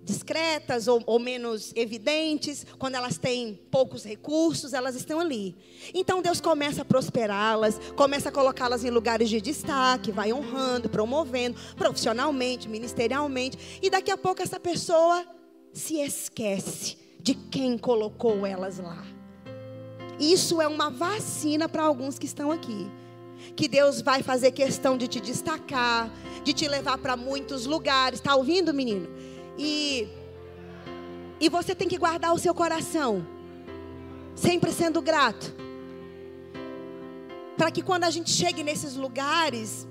discretas 0.04 0.88
ou, 0.88 1.02
ou, 1.06 1.18
menos 1.18 1.72
evidentes, 1.76 2.66
quando 2.78 2.96
elas 2.96 3.18
têm 3.18 3.60
poucos 3.70 4.04
recursos, 4.04 4.72
elas 4.72 4.96
estão 4.96 5.20
ali. 5.20 5.54
Então 5.94 6.20
Deus 6.20 6.40
começa 6.40 6.82
a 6.82 6.84
prosperá-las, 6.84 7.78
começa 7.94 8.28
a 8.28 8.32
colocá-las 8.32 8.84
em 8.84 8.90
lugares 8.90 9.28
de 9.30 9.40
destaque, 9.40 10.10
vai 10.10 10.32
honrando, 10.32 10.88
promovendo, 10.88 11.58
profissionalmente, 11.76 12.68
ministerialmente, 12.68 13.78
e 13.80 13.88
daqui 13.88 14.10
a 14.10 14.16
pouco 14.16 14.42
essa 14.42 14.58
pessoa 14.58 15.24
se 15.72 16.00
esquece 16.00 16.98
de 17.20 17.34
quem 17.34 17.78
colocou 17.78 18.44
elas 18.44 18.78
lá. 18.78 19.04
Isso 20.18 20.60
é 20.60 20.68
uma 20.68 20.90
vacina 20.90 21.68
para 21.68 21.82
alguns 21.82 22.18
que 22.18 22.26
estão 22.26 22.50
aqui. 22.50 22.86
Que 23.56 23.66
Deus 23.66 24.00
vai 24.00 24.22
fazer 24.22 24.52
questão 24.52 24.96
de 24.96 25.08
te 25.08 25.20
destacar, 25.20 26.08
de 26.44 26.52
te 26.52 26.68
levar 26.68 26.98
para 26.98 27.16
muitos 27.16 27.66
lugares. 27.66 28.20
Está 28.20 28.36
ouvindo, 28.36 28.72
menino? 28.72 29.08
E, 29.64 30.08
e 31.38 31.48
você 31.48 31.72
tem 31.72 31.86
que 31.86 31.96
guardar 31.96 32.34
o 32.34 32.38
seu 32.38 32.52
coração, 32.52 33.24
sempre 34.34 34.72
sendo 34.72 35.00
grato. 35.00 35.54
Para 37.56 37.70
que 37.70 37.80
quando 37.80 38.02
a 38.02 38.10
gente 38.10 38.28
chegue 38.28 38.64
nesses 38.64 38.96
lugares 38.96 39.86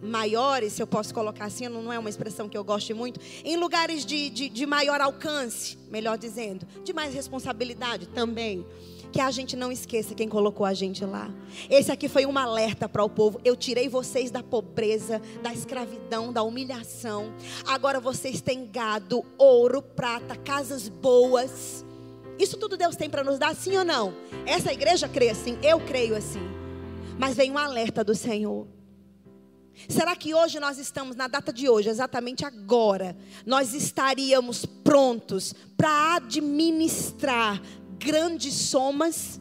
maiores, 0.00 0.74
se 0.74 0.80
eu 0.80 0.86
posso 0.86 1.12
colocar 1.12 1.46
assim, 1.46 1.66
não 1.66 1.92
é 1.92 1.98
uma 1.98 2.08
expressão 2.08 2.48
que 2.48 2.56
eu 2.56 2.62
goste 2.62 2.94
muito, 2.94 3.18
em 3.44 3.56
lugares 3.56 4.06
de, 4.06 4.30
de, 4.30 4.48
de 4.48 4.64
maior 4.64 5.00
alcance, 5.00 5.76
melhor 5.90 6.16
dizendo, 6.16 6.64
de 6.84 6.92
mais 6.92 7.12
responsabilidade 7.12 8.06
também 8.06 8.64
que 9.12 9.20
a 9.20 9.30
gente 9.30 9.56
não 9.56 9.72
esqueça 9.72 10.14
quem 10.14 10.28
colocou 10.28 10.66
a 10.66 10.74
gente 10.74 11.04
lá. 11.04 11.30
Esse 11.68 11.90
aqui 11.90 12.08
foi 12.08 12.26
um 12.26 12.36
alerta 12.36 12.88
para 12.88 13.04
o 13.04 13.08
povo. 13.08 13.40
Eu 13.44 13.56
tirei 13.56 13.88
vocês 13.88 14.30
da 14.30 14.42
pobreza, 14.42 15.20
da 15.42 15.52
escravidão, 15.52 16.32
da 16.32 16.42
humilhação. 16.42 17.32
Agora 17.66 18.00
vocês 18.00 18.40
têm 18.40 18.66
gado, 18.66 19.24
ouro, 19.36 19.80
prata, 19.82 20.36
casas 20.36 20.88
boas. 20.88 21.84
Isso 22.38 22.56
tudo 22.56 22.76
Deus 22.76 22.96
tem 22.96 23.10
para 23.10 23.24
nos 23.24 23.38
dar, 23.38 23.54
sim 23.54 23.76
ou 23.76 23.84
não? 23.84 24.14
Essa 24.46 24.72
igreja 24.72 25.08
crê 25.08 25.30
assim, 25.30 25.58
eu 25.62 25.80
creio 25.80 26.14
assim. 26.14 26.42
Mas 27.18 27.36
vem 27.36 27.50
um 27.50 27.58
alerta 27.58 28.04
do 28.04 28.14
Senhor. 28.14 28.66
Será 29.88 30.16
que 30.16 30.34
hoje 30.34 30.58
nós 30.58 30.78
estamos, 30.78 31.14
na 31.14 31.28
data 31.28 31.52
de 31.52 31.68
hoje, 31.68 31.88
exatamente 31.88 32.44
agora, 32.44 33.16
nós 33.46 33.74
estaríamos 33.74 34.66
prontos 34.66 35.54
para 35.76 36.16
administrar 36.16 37.62
grandes 37.98 38.54
somas, 38.54 39.40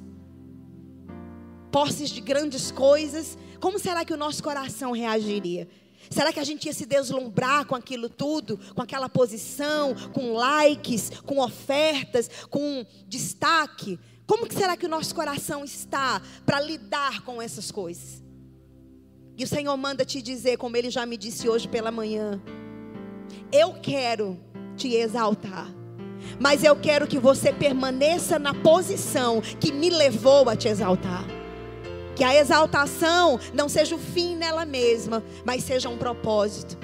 posses 1.72 2.10
de 2.10 2.22
grandes 2.22 2.72
coisas, 2.72 3.38
como 3.60 3.80
será 3.80 4.04
que 4.04 4.14
o 4.14 4.18
nosso 4.18 4.44
coração 4.44 4.92
reagiria? 4.92 5.68
Será 6.10 6.32
que 6.32 6.40
a 6.40 6.44
gente 6.44 6.66
ia 6.66 6.74
se 6.74 6.86
deslumbrar 6.86 7.66
com 7.66 7.76
aquilo 7.76 8.10
tudo, 8.10 8.58
com 8.74 8.82
aquela 8.82 9.10
posição, 9.10 9.94
com 10.14 10.34
likes, 10.34 11.10
com 11.26 11.40
ofertas, 11.40 12.30
com 12.50 12.86
destaque? 13.08 14.00
Como 14.26 14.46
que 14.46 14.56
será 14.56 14.78
que 14.78 14.86
o 14.86 14.90
nosso 14.90 15.14
coração 15.14 15.64
está 15.64 16.22
para 16.46 16.60
lidar 16.60 17.22
com 17.22 17.42
essas 17.42 17.72
coisas? 17.72 18.24
E 19.38 19.44
o 19.44 19.48
Senhor 19.48 19.76
manda 19.78 20.04
te 20.04 20.22
dizer, 20.22 20.58
como 20.58 20.76
ele 20.76 20.90
já 20.90 21.06
me 21.06 21.18
disse 21.18 21.48
hoje 21.48 21.68
pela 21.68 21.92
manhã: 21.92 22.42
Eu 23.52 23.74
quero 23.74 24.40
te 24.76 24.94
exaltar. 24.96 25.77
Mas 26.40 26.64
eu 26.64 26.76
quero 26.76 27.08
que 27.08 27.20
você 27.20 27.52
permaneça 27.52 28.38
na 28.38 28.54
posição 28.54 29.42
que 29.42 29.72
me 29.72 29.90
levou 29.90 30.50
a 30.50 30.56
te 30.56 30.68
exaltar. 30.68 31.26
Que 32.16 32.24
a 32.24 32.36
exaltação 32.36 33.40
não 33.54 33.70
seja 33.70 33.96
o 33.96 34.00
fim 34.00 34.36
nela 34.36 34.66
mesma, 34.66 35.24
mas 35.46 35.64
seja 35.64 35.88
um 35.88 35.98
propósito. 35.98 36.78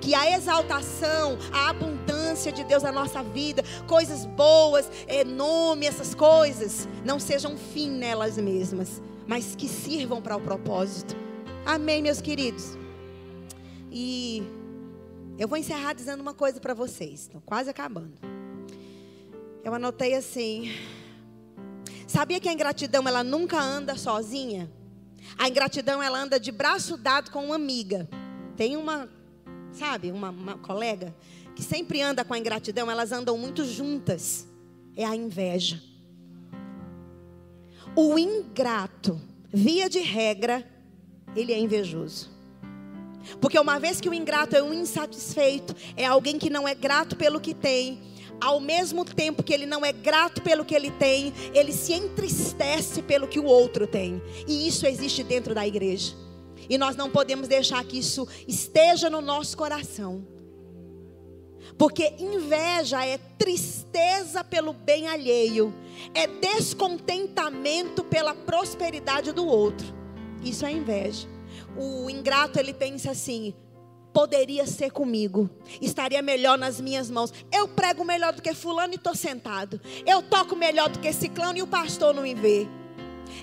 Que 0.00 0.14
a 0.14 0.34
exaltação, 0.34 1.38
a 1.52 1.68
abundância 1.68 2.50
de 2.50 2.64
Deus 2.64 2.82
na 2.82 2.90
nossa 2.90 3.22
vida, 3.22 3.62
coisas 3.86 4.24
boas, 4.24 4.90
é, 5.06 5.24
nome, 5.24 5.86
essas 5.86 6.14
coisas, 6.14 6.88
não 7.04 7.20
sejam 7.20 7.56
fim 7.56 7.90
nelas 7.90 8.36
mesmas, 8.38 9.00
mas 9.26 9.54
que 9.54 9.68
sirvam 9.68 10.20
para 10.20 10.36
o 10.36 10.40
propósito. 10.40 11.14
Amém, 11.64 12.02
meus 12.02 12.20
queridos? 12.20 12.76
E 13.92 14.42
eu 15.38 15.46
vou 15.46 15.58
encerrar 15.58 15.92
dizendo 15.92 16.20
uma 16.20 16.34
coisa 16.34 16.60
para 16.60 16.74
vocês, 16.74 17.22
estou 17.22 17.40
quase 17.42 17.70
acabando. 17.70 18.29
Eu 19.62 19.74
anotei 19.74 20.14
assim. 20.14 20.72
Sabia 22.06 22.40
que 22.40 22.48
a 22.48 22.52
ingratidão 22.52 23.06
ela 23.06 23.22
nunca 23.22 23.60
anda 23.60 23.94
sozinha? 23.96 24.70
A 25.38 25.48
ingratidão 25.48 26.02
ela 26.02 26.18
anda 26.18 26.40
de 26.40 26.50
braço 26.50 26.96
dado 26.96 27.30
com 27.30 27.44
uma 27.44 27.56
amiga. 27.56 28.08
Tem 28.56 28.76
uma, 28.76 29.08
sabe, 29.72 30.10
uma, 30.10 30.30
uma 30.30 30.56
colega 30.56 31.14
que 31.54 31.62
sempre 31.62 32.00
anda 32.00 32.24
com 32.24 32.32
a 32.32 32.38
ingratidão, 32.38 32.90
elas 32.90 33.12
andam 33.12 33.36
muito 33.36 33.64
juntas. 33.64 34.48
É 34.96 35.04
a 35.04 35.14
inveja. 35.14 35.80
O 37.94 38.18
ingrato, 38.18 39.20
via 39.52 39.90
de 39.90 40.00
regra, 40.00 40.66
ele 41.36 41.52
é 41.52 41.58
invejoso. 41.58 42.30
Porque 43.40 43.58
uma 43.58 43.78
vez 43.78 44.00
que 44.00 44.08
o 44.08 44.14
ingrato 44.14 44.56
é 44.56 44.62
um 44.62 44.72
insatisfeito, 44.72 45.74
é 45.96 46.06
alguém 46.06 46.38
que 46.38 46.48
não 46.48 46.66
é 46.66 46.74
grato 46.74 47.14
pelo 47.14 47.40
que 47.40 47.54
tem, 47.54 48.00
ao 48.40 48.60
mesmo 48.60 49.04
tempo 49.04 49.42
que 49.42 49.52
ele 49.52 49.66
não 49.66 49.84
é 49.84 49.92
grato 49.92 50.40
pelo 50.42 50.64
que 50.64 50.74
ele 50.74 50.90
tem, 50.90 51.32
ele 51.54 51.72
se 51.72 51.92
entristece 51.92 53.02
pelo 53.02 53.28
que 53.28 53.38
o 53.38 53.44
outro 53.44 53.86
tem. 53.86 54.22
E 54.46 54.66
isso 54.66 54.86
existe 54.86 55.22
dentro 55.22 55.54
da 55.54 55.66
igreja. 55.66 56.14
E 56.68 56.78
nós 56.78 56.96
não 56.96 57.10
podemos 57.10 57.48
deixar 57.48 57.84
que 57.84 57.98
isso 57.98 58.26
esteja 58.46 59.10
no 59.10 59.20
nosso 59.20 59.56
coração. 59.56 60.26
Porque 61.76 62.14
inveja 62.18 63.04
é 63.04 63.18
tristeza 63.18 64.44
pelo 64.44 64.72
bem 64.72 65.08
alheio, 65.08 65.74
é 66.14 66.26
descontentamento 66.26 68.04
pela 68.04 68.34
prosperidade 68.34 69.32
do 69.32 69.46
outro. 69.46 69.86
Isso 70.42 70.64
é 70.64 70.72
inveja. 70.72 71.26
O 71.76 72.08
ingrato 72.10 72.58
ele 72.58 72.74
pensa 72.74 73.10
assim: 73.10 73.54
poderia 74.12 74.66
ser 74.66 74.90
comigo, 74.90 75.48
estaria 75.80 76.20
melhor 76.22 76.58
nas 76.58 76.80
minhas 76.80 77.10
mãos. 77.10 77.32
Eu 77.52 77.68
prego 77.68 78.04
melhor 78.04 78.32
do 78.32 78.42
que 78.42 78.52
Fulano 78.54 78.92
e 78.92 78.96
estou 78.96 79.14
sentado. 79.14 79.80
Eu 80.06 80.22
toco 80.22 80.56
melhor 80.56 80.88
do 80.88 80.98
que 80.98 81.12
Ciclano 81.12 81.58
e 81.58 81.62
o 81.62 81.66
pastor 81.66 82.14
não 82.14 82.22
me 82.22 82.34
vê. 82.34 82.68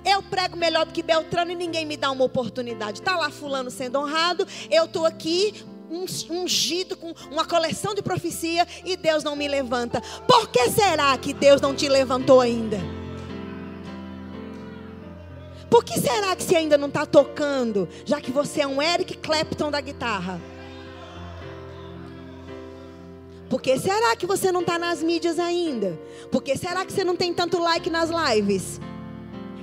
Eu 0.05 0.21
prego 0.21 0.57
melhor 0.57 0.85
do 0.85 0.91
que 0.91 1.01
Beltrano 1.01 1.51
e 1.51 1.55
ninguém 1.55 1.85
me 1.85 1.97
dá 1.97 2.11
uma 2.11 2.23
oportunidade. 2.23 2.99
Está 2.99 3.15
lá 3.15 3.29
Fulano 3.29 3.71
sendo 3.71 3.99
honrado, 3.99 4.45
eu 4.69 4.85
estou 4.85 5.05
aqui 5.05 5.65
ungido 6.29 6.97
com 6.97 7.13
uma 7.31 7.45
coleção 7.45 7.95
de 7.95 8.01
profecia 8.01 8.67
e 8.83 8.97
Deus 8.97 9.23
não 9.23 9.35
me 9.35 9.47
levanta. 9.47 10.01
Por 10.27 10.49
que 10.49 10.69
será 10.69 11.17
que 11.17 11.33
Deus 11.33 11.61
não 11.61 11.73
te 11.73 11.87
levantou 11.87 12.41
ainda? 12.41 12.77
Por 15.69 15.83
que 15.83 15.99
será 15.99 16.35
que 16.35 16.43
você 16.43 16.55
ainda 16.55 16.77
não 16.77 16.87
está 16.87 17.05
tocando, 17.05 17.87
já 18.05 18.21
que 18.21 18.31
você 18.31 18.61
é 18.61 18.67
um 18.67 18.81
Eric 18.81 19.17
Clapton 19.17 19.69
da 19.69 19.81
guitarra? 19.81 20.39
Por 23.49 23.61
que 23.61 23.77
será 23.79 24.15
que 24.15 24.25
você 24.25 24.51
não 24.51 24.61
está 24.61 24.77
nas 24.77 25.01
mídias 25.01 25.39
ainda? 25.39 25.99
Por 26.31 26.43
que 26.43 26.57
será 26.57 26.85
que 26.85 26.91
você 26.91 27.03
não 27.03 27.15
tem 27.15 27.33
tanto 27.33 27.59
like 27.59 27.89
nas 27.89 28.09
lives? 28.09 28.79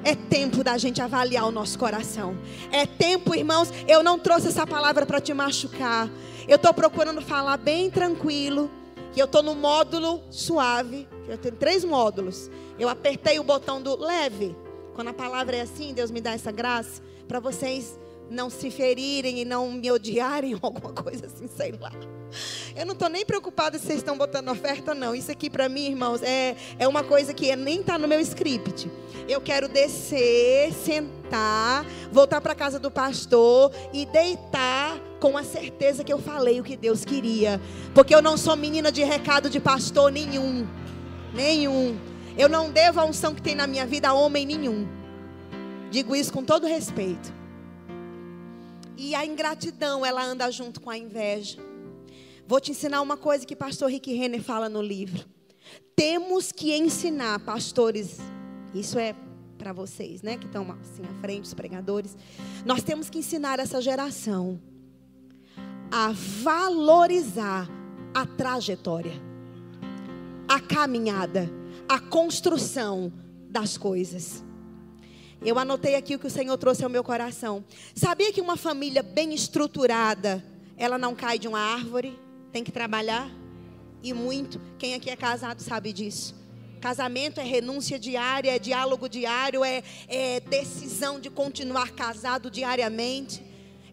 É 0.03 0.15
tempo 0.15 0.63
da 0.63 0.77
gente 0.77 1.01
avaliar 1.01 1.47
o 1.47 1.51
nosso 1.51 1.79
coração. 1.79 2.37
É 2.71 2.87
tempo, 2.87 3.35
irmãos. 3.35 3.73
Eu 3.89 4.03
não 4.03 4.19
trouxe 4.19 4.49
essa 4.49 4.67
palavra 4.67 5.07
para 5.07 5.21
te 5.21 5.33
machucar. 5.33 6.11
Eu 6.47 6.57
estou 6.57 6.75
procurando 6.75 7.23
falar 7.23 7.57
bem 7.57 7.91
tranquilo. 7.91 8.71
Que 9.13 9.21
eu 9.21 9.27
estou 9.27 9.43
no 9.43 9.55
módulo 9.55 10.23
suave. 10.31 11.09
Eu 11.27 11.39
tenho 11.39 11.55
três 11.57 11.85
módulos. 11.85 12.51
Eu 12.79 12.89
apertei 12.89 13.39
o 13.39 13.45
botão 13.45 13.81
do 13.81 13.97
leve. 13.97 14.55
Quando 14.95 15.09
a 15.09 15.15
palavra 15.15 15.57
é 15.57 15.63
assim, 15.63 15.95
Deus 15.95 16.11
me 16.11 16.21
dá 16.21 16.33
essa 16.33 16.53
graça 16.53 17.03
para 17.27 17.41
vocês 17.41 17.99
não 18.31 18.49
se 18.49 18.71
ferirem 18.71 19.41
e 19.41 19.45
não 19.45 19.73
me 19.73 19.91
odiarem, 19.91 20.55
alguma 20.61 20.93
coisa 20.93 21.27
assim, 21.27 21.47
sei 21.47 21.73
lá. 21.81 21.93
Eu 22.77 22.87
não 22.87 22.93
estou 22.93 23.09
nem 23.09 23.25
preocupada 23.25 23.79
se 23.79 23.87
vocês 23.87 23.99
estão 23.99 24.17
botando 24.17 24.49
oferta, 24.49 24.95
não. 24.95 25.15
Isso 25.15 25.31
aqui 25.31 25.49
para 25.49 25.69
mim, 25.69 25.87
irmãos, 25.87 26.23
é, 26.23 26.57
é 26.79 26.89
uma 26.89 27.03
coisa 27.05 27.33
que 27.33 27.55
nem 27.57 27.81
está 27.81 27.99
no 27.99 28.09
meu 28.09 28.21
script. 28.21 28.91
Eu 29.29 29.41
quero 29.41 29.69
descer, 29.69 30.73
sentar, 30.73 31.85
voltar 32.13 32.41
para 32.41 32.55
casa 32.55 32.79
do 32.79 32.91
pastor 32.91 33.73
e 33.93 34.05
deitar 34.07 34.99
com 35.21 35.39
a 35.39 35.43
certeza 35.43 36.05
que 36.05 36.13
eu 36.13 36.19
falei 36.19 36.61
o 36.61 36.65
que 36.65 36.77
Deus 36.77 37.05
queria. 37.05 37.61
Porque 37.95 38.15
eu 38.15 38.21
não 38.21 38.37
sou 38.37 38.57
menina 38.57 38.93
de 38.93 39.03
recado 39.03 39.49
de 39.49 39.59
pastor 39.59 40.13
nenhum. 40.13 40.67
Nenhum. 41.33 41.99
Eu 42.37 42.49
não 42.49 42.71
devo 42.71 43.01
a 43.01 43.05
unção 43.05 43.35
que 43.35 43.41
tem 43.41 43.55
na 43.55 43.67
minha 43.67 43.87
vida 43.87 44.09
a 44.09 44.13
homem 44.13 44.45
nenhum. 44.45 44.87
Digo 45.91 46.15
isso 46.15 46.33
com 46.33 46.45
todo 46.45 46.67
respeito. 46.67 47.33
E 48.97 49.15
a 49.15 49.25
ingratidão, 49.25 50.05
ela 50.05 50.25
anda 50.25 50.51
junto 50.51 50.81
com 50.81 50.91
a 50.91 50.99
inveja. 50.99 51.59
Vou 52.47 52.61
te 52.61 52.71
ensinar 52.73 53.01
uma 53.01 53.17
coisa 53.17 53.47
que 53.47 53.57
pastor 53.57 53.91
Rick 53.91 54.13
Renner 54.13 54.43
fala 54.43 54.69
no 54.69 54.83
livro. 54.83 55.25
Temos 55.97 56.53
que 56.53 56.77
ensinar, 56.77 57.39
pastores, 57.41 58.19
isso 58.75 58.99
é 58.99 59.15
para 59.57 59.73
vocês, 59.73 60.21
né, 60.21 60.37
que 60.37 60.45
estão 60.45 60.71
assim 60.73 61.03
à 61.05 61.21
frente, 61.21 61.45
os 61.45 61.55
pregadores. 61.55 62.17
Nós 62.67 62.83
temos 62.83 63.09
que 63.09 63.19
ensinar 63.19 63.59
essa 63.59 63.81
geração 63.81 64.61
a 65.91 66.13
valorizar 66.13 67.67
a 68.13 68.27
trajetória, 68.27 69.15
a 70.47 70.61
caminhada, 70.61 71.49
a 71.89 71.99
construção 71.99 73.11
das 73.49 73.79
coisas. 73.79 74.45
Eu 75.41 75.59
anotei 75.59 75.95
aqui 75.95 76.15
o 76.15 76.19
que 76.19 76.27
o 76.27 76.31
Senhor 76.31 76.59
trouxe 76.59 76.85
ao 76.85 76.91
meu 76.91 77.05
coração. 77.05 77.65
Sabia 77.95 78.33
que 78.33 78.41
uma 78.41 78.57
família 78.57 79.03
bem 79.03 79.33
estruturada, 79.33 80.45
ela 80.77 80.99
não 80.99 81.15
cai 81.15 81.39
de 81.39 81.49
uma 81.49 81.61
árvore? 81.61 82.19
Tem 82.55 82.63
que 82.63 82.71
trabalhar 82.71 83.29
e 84.01 84.13
muito. 84.13 84.61
Quem 84.79 84.95
aqui 84.95 85.11
é 85.11 85.17
casado 85.17 85.61
sabe 85.61 85.93
disso. 85.93 86.37
Casamento 86.81 87.41
é 87.41 87.43
renúncia 87.43 87.99
diária, 87.99 88.55
é 88.55 88.61
diálogo 88.61 89.09
diário, 89.09 89.65
é, 89.65 89.83
é 90.07 90.39
decisão 90.39 91.19
de 91.19 91.29
continuar 91.29 91.91
casado 91.91 92.49
diariamente 92.49 93.43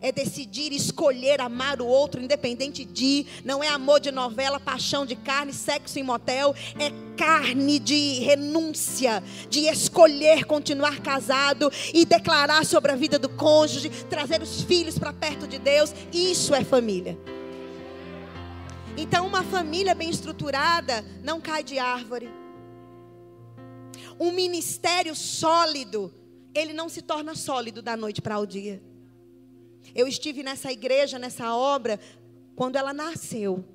é 0.04 0.12
decidir 0.12 0.74
escolher 0.74 1.40
amar 1.42 1.80
o 1.80 1.86
outro, 1.86 2.20
independente 2.20 2.84
de, 2.84 3.24
não 3.46 3.64
é 3.64 3.68
amor 3.68 4.00
de 4.00 4.10
novela, 4.10 4.60
paixão 4.60 5.06
de 5.06 5.16
carne, 5.16 5.54
sexo 5.54 6.00
em 6.00 6.04
motel, 6.04 6.56
é 6.80 6.92
carne 7.16 7.78
de 7.78 8.14
renúncia, 8.16 9.22
de 9.48 9.68
escolher 9.68 10.46
continuar 10.46 11.02
casado 11.02 11.72
e 11.94 12.04
declarar 12.04 12.66
sobre 12.66 12.92
a 12.92 12.96
vida 12.96 13.20
do 13.20 13.30
cônjuge, 13.30 13.92
trazer 14.10 14.42
os 14.42 14.64
filhos 14.64 14.98
para 14.98 15.14
perto 15.14 15.48
de 15.48 15.60
Deus. 15.60 15.94
Isso 16.12 16.56
é 16.56 16.64
família. 16.64 17.16
Então, 19.02 19.26
uma 19.26 19.44
família 19.44 19.96
bem 19.96 20.12
estruturada 20.12 21.04
não 21.24 21.42
cai 21.42 21.64
de 21.64 21.80
árvore. 21.80 22.30
Um 24.20 24.32
ministério 24.32 25.16
sólido, 25.16 26.14
ele 26.54 26.72
não 26.72 26.88
se 26.88 27.02
torna 27.02 27.34
sólido 27.34 27.82
da 27.82 27.98
noite 27.98 28.22
para 28.22 28.38
o 28.38 28.46
dia. 28.46 28.80
Eu 29.96 30.08
estive 30.08 30.44
nessa 30.44 30.72
igreja, 30.72 31.18
nessa 31.18 31.56
obra, 31.56 32.00
quando 32.56 32.76
ela 32.76 32.94
nasceu. 32.94 33.66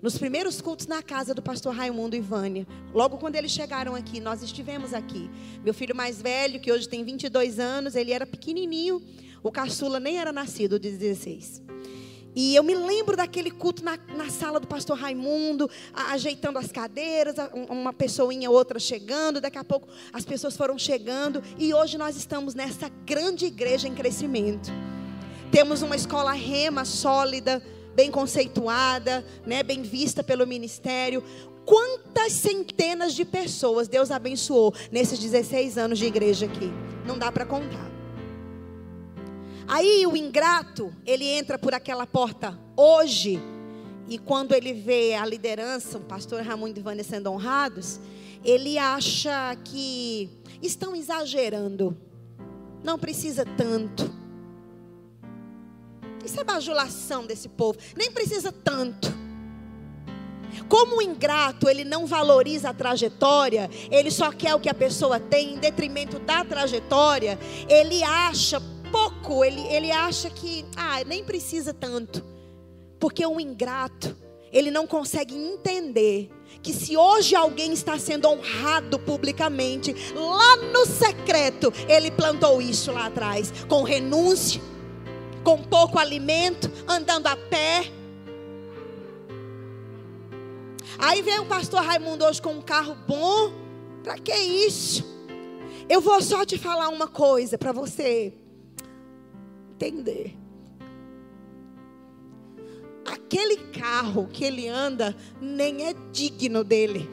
Nos 0.00 0.16
primeiros 0.16 0.60
cultos 0.60 0.86
na 0.86 1.02
casa 1.02 1.34
do 1.34 1.42
pastor 1.42 1.74
Raimundo 1.74 2.14
e 2.14 2.20
Vânia. 2.20 2.64
Logo 2.94 3.18
quando 3.18 3.34
eles 3.34 3.50
chegaram 3.50 3.96
aqui, 3.96 4.20
nós 4.20 4.44
estivemos 4.44 4.94
aqui. 4.94 5.28
Meu 5.64 5.74
filho 5.74 5.96
mais 5.96 6.22
velho, 6.22 6.60
que 6.60 6.70
hoje 6.70 6.88
tem 6.88 7.02
22 7.02 7.58
anos, 7.58 7.96
ele 7.96 8.12
era 8.12 8.24
pequenininho. 8.24 9.02
O 9.42 9.50
caçula 9.50 9.98
nem 9.98 10.18
era 10.18 10.30
nascido 10.30 10.78
de 10.78 10.92
16. 10.92 11.66
E 12.40 12.54
eu 12.54 12.62
me 12.62 12.72
lembro 12.72 13.16
daquele 13.16 13.50
culto 13.50 13.82
na, 13.82 13.98
na 14.16 14.30
sala 14.30 14.60
do 14.60 14.66
pastor 14.68 14.96
Raimundo, 14.96 15.68
a, 15.92 16.12
ajeitando 16.12 16.56
as 16.56 16.70
cadeiras, 16.70 17.36
a, 17.36 17.50
uma 17.68 17.92
pessoinha, 17.92 18.48
outra 18.48 18.78
chegando. 18.78 19.40
Daqui 19.40 19.58
a 19.58 19.64
pouco 19.64 19.88
as 20.12 20.24
pessoas 20.24 20.56
foram 20.56 20.78
chegando. 20.78 21.42
E 21.58 21.74
hoje 21.74 21.98
nós 21.98 22.16
estamos 22.16 22.54
nessa 22.54 22.88
grande 23.04 23.46
igreja 23.46 23.88
em 23.88 23.92
crescimento. 23.92 24.70
Temos 25.50 25.82
uma 25.82 25.96
escola 25.96 26.30
rema 26.30 26.84
sólida, 26.84 27.60
bem 27.96 28.08
conceituada, 28.08 29.26
né, 29.44 29.64
bem 29.64 29.82
vista 29.82 30.22
pelo 30.22 30.46
ministério. 30.46 31.24
Quantas 31.64 32.34
centenas 32.34 33.14
de 33.14 33.24
pessoas 33.24 33.88
Deus 33.88 34.12
abençoou 34.12 34.72
nesses 34.92 35.18
16 35.18 35.76
anos 35.76 35.98
de 35.98 36.06
igreja 36.06 36.46
aqui? 36.46 36.70
Não 37.04 37.18
dá 37.18 37.32
para 37.32 37.44
contar. 37.44 37.97
Aí 39.68 40.06
o 40.06 40.16
ingrato, 40.16 40.90
ele 41.04 41.26
entra 41.26 41.58
por 41.58 41.74
aquela 41.74 42.06
porta 42.06 42.58
hoje, 42.74 43.38
e 44.08 44.16
quando 44.16 44.54
ele 44.54 44.72
vê 44.72 45.14
a 45.14 45.26
liderança, 45.26 45.98
o 45.98 46.00
pastor 46.00 46.40
Ramon 46.40 46.68
e 46.68 46.80
Vânia 46.80 47.04
sendo 47.04 47.30
honrados, 47.30 48.00
ele 48.42 48.78
acha 48.78 49.54
que 49.64 50.30
estão 50.62 50.96
exagerando. 50.96 51.94
Não 52.82 52.98
precisa 52.98 53.44
tanto. 53.44 54.10
Isso 56.24 56.40
é 56.40 56.44
bajulação 56.44 57.26
desse 57.26 57.50
povo. 57.50 57.78
Nem 57.94 58.10
precisa 58.10 58.50
tanto. 58.50 59.12
Como 60.66 60.96
o 60.96 61.02
ingrato, 61.02 61.68
ele 61.68 61.84
não 61.84 62.06
valoriza 62.06 62.70
a 62.70 62.74
trajetória, 62.74 63.68
ele 63.90 64.10
só 64.10 64.32
quer 64.32 64.54
o 64.54 64.60
que 64.60 64.68
a 64.68 64.74
pessoa 64.74 65.20
tem 65.20 65.54
em 65.54 65.58
detrimento 65.58 66.18
da 66.18 66.44
trajetória, 66.44 67.38
ele 67.68 68.02
acha 68.02 68.60
pouco, 68.90 69.44
ele, 69.44 69.60
ele 69.68 69.90
acha 69.90 70.30
que, 70.30 70.64
ah, 70.76 71.02
nem 71.04 71.24
precisa 71.24 71.72
tanto. 71.72 72.24
Porque 72.98 73.24
o 73.24 73.40
ingrato, 73.40 74.16
ele 74.52 74.70
não 74.70 74.86
consegue 74.86 75.34
entender 75.34 76.30
que 76.62 76.72
se 76.72 76.96
hoje 76.96 77.34
alguém 77.34 77.72
está 77.72 77.98
sendo 77.98 78.28
honrado 78.28 78.98
publicamente, 78.98 79.94
lá 80.14 80.56
no 80.56 80.86
secreto, 80.86 81.72
ele 81.88 82.10
plantou 82.10 82.60
isso 82.60 82.90
lá 82.90 83.06
atrás, 83.06 83.52
com 83.68 83.82
renúncia 83.82 84.60
com 85.48 85.62
pouco 85.62 85.98
alimento, 85.98 86.70
andando 86.86 87.26
a 87.26 87.34
pé. 87.34 87.90
Aí 90.98 91.22
vem 91.22 91.38
o 91.38 91.46
pastor 91.46 91.82
Raimundo 91.82 92.24
hoje 92.26 92.42
com 92.42 92.50
um 92.50 92.60
carro 92.60 92.94
bom. 93.06 93.50
Para 94.02 94.18
que 94.18 94.34
isso? 94.34 95.02
Eu 95.88 96.02
vou 96.02 96.20
só 96.20 96.44
te 96.44 96.58
falar 96.58 96.90
uma 96.90 97.08
coisa 97.08 97.56
para 97.56 97.72
você 97.72 98.34
entender. 99.78 100.34
Aquele 103.06 103.56
carro 103.56 104.26
que 104.26 104.44
ele 104.44 104.68
anda 104.68 105.16
nem 105.40 105.86
é 105.86 105.94
digno 106.12 106.64
dele. 106.64 107.08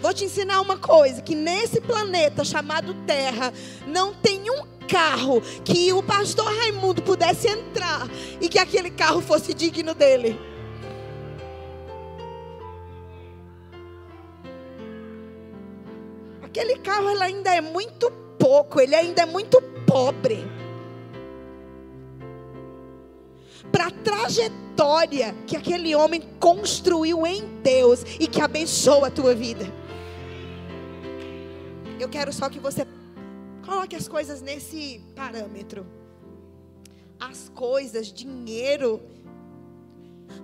Vou 0.00 0.12
te 0.12 0.24
ensinar 0.24 0.60
uma 0.60 0.76
coisa: 0.76 1.20
que 1.20 1.34
nesse 1.34 1.80
planeta 1.80 2.44
chamado 2.44 2.94
Terra 3.06 3.52
não 3.86 4.14
tem 4.14 4.50
um 4.50 4.64
carro 4.88 5.40
que 5.64 5.92
o 5.92 6.02
pastor 6.02 6.46
Raimundo 6.46 7.02
pudesse 7.02 7.48
entrar 7.48 8.08
e 8.40 8.48
que 8.48 8.58
aquele 8.58 8.90
carro 8.90 9.20
fosse 9.20 9.54
digno 9.54 9.94
dele. 9.94 10.51
Aquele 16.52 16.76
carro 16.80 17.08
ele 17.08 17.22
ainda 17.22 17.54
é 17.54 17.62
muito 17.62 18.10
pouco, 18.38 18.78
ele 18.78 18.94
ainda 18.94 19.22
é 19.22 19.24
muito 19.24 19.58
pobre. 19.86 20.44
Para 23.72 23.86
a 23.86 23.90
trajetória 23.90 25.34
que 25.46 25.56
aquele 25.56 25.94
homem 25.94 26.20
construiu 26.38 27.26
em 27.26 27.42
Deus 27.62 28.04
e 28.20 28.26
que 28.26 28.38
abençoa 28.38 29.06
a 29.06 29.10
tua 29.10 29.34
vida. 29.34 29.64
Eu 31.98 32.10
quero 32.10 32.30
só 32.34 32.50
que 32.50 32.58
você 32.58 32.86
coloque 33.64 33.96
as 33.96 34.06
coisas 34.06 34.42
nesse 34.42 35.00
parâmetro. 35.16 35.86
As 37.18 37.48
coisas, 37.48 38.12
dinheiro, 38.12 39.00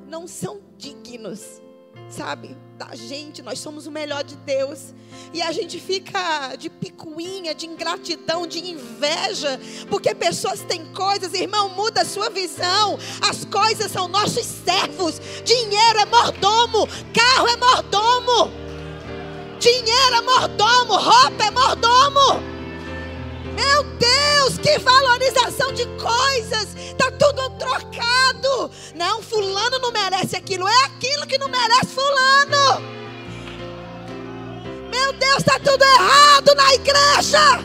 não 0.06 0.26
são 0.26 0.62
dignos, 0.78 1.60
sabe, 2.08 2.56
da 2.78 2.94
gente. 2.94 3.42
Nós 3.42 3.58
somos 3.58 3.86
o 3.86 3.90
melhor 3.90 4.22
de 4.22 4.36
Deus. 4.36 4.94
E 5.34 5.42
a 5.42 5.50
gente 5.50 5.80
fica 5.80 6.54
de 6.56 6.70
picuinha, 6.70 7.54
de 7.54 7.66
ingratidão, 7.66 8.46
de 8.46 8.60
inveja, 8.70 9.60
porque 9.90 10.14
pessoas 10.14 10.60
têm 10.60 10.86
coisas, 10.92 11.34
irmão, 11.34 11.68
muda 11.70 12.02
a 12.02 12.04
sua 12.04 12.30
visão. 12.30 12.98
As 13.20 13.44
coisas 13.44 13.90
são 13.90 14.06
nossos 14.06 14.46
servos. 14.46 15.20
Dinheiro 15.44 15.98
é 15.98 16.06
mordomo, 16.06 16.88
carro 17.12 17.48
é 17.48 17.56
mordomo. 17.56 18.50
Dinheiro 19.58 20.14
é 20.14 20.20
mordomo, 20.20 20.94
roupa 20.94 21.44
é 21.44 21.50
mordomo. 21.50 22.57
Meu 23.58 23.82
Deus, 23.82 24.56
que 24.58 24.78
valorização 24.78 25.72
de 25.72 25.84
coisas. 25.86 26.76
Está 26.76 27.10
tudo 27.10 27.50
trocado. 27.58 28.70
Não, 28.94 29.20
fulano 29.20 29.80
não 29.80 29.90
merece 29.90 30.36
aquilo. 30.36 30.68
É 30.68 30.84
aquilo 30.84 31.26
que 31.26 31.38
não 31.38 31.48
merece 31.48 31.86
fulano. 31.86 32.80
Meu 34.88 35.12
Deus, 35.12 35.38
está 35.38 35.58
tudo 35.58 35.82
errado 35.82 36.54
na 36.54 36.74
igreja. 36.74 37.58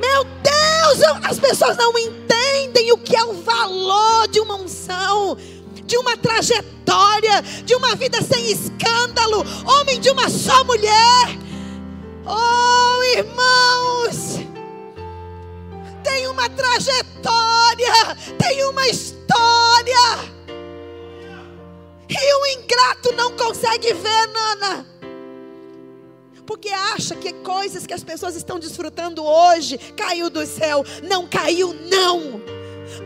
Meu 0.00 0.24
Deus, 0.24 1.24
as 1.24 1.38
pessoas 1.38 1.76
não 1.76 1.96
entendem 1.98 2.90
o 2.92 2.98
que 2.98 3.14
é 3.14 3.24
o 3.24 3.34
valor 3.42 4.28
de 4.28 4.40
uma 4.40 4.54
unção 4.54 5.36
de 5.84 5.96
uma 5.96 6.18
trajetória, 6.18 7.40
de 7.64 7.74
uma 7.74 7.96
vida 7.96 8.20
sem 8.20 8.52
escândalo, 8.52 9.42
homem 9.64 9.98
de 9.98 10.10
uma 10.10 10.28
só 10.28 10.62
mulher. 10.64 11.47
Oh, 12.28 13.02
irmãos, 13.16 14.38
tem 16.04 16.26
uma 16.28 16.48
trajetória, 16.50 18.16
tem 18.38 18.64
uma 18.64 18.86
história. 18.88 20.36
E 22.08 22.34
o 22.34 22.46
ingrato 22.60 23.12
não 23.14 23.36
consegue 23.36 23.92
ver, 23.94 24.26
Nana. 24.28 24.86
porque 26.46 26.70
acha 26.70 27.14
que 27.14 27.32
coisas 27.34 27.86
que 27.86 27.92
as 27.92 28.02
pessoas 28.02 28.34
estão 28.34 28.58
desfrutando 28.58 29.22
hoje 29.22 29.76
caiu 29.96 30.30
do 30.30 30.46
céu. 30.46 30.82
Não 31.02 31.26
caiu, 31.26 31.74
não. 31.90 32.40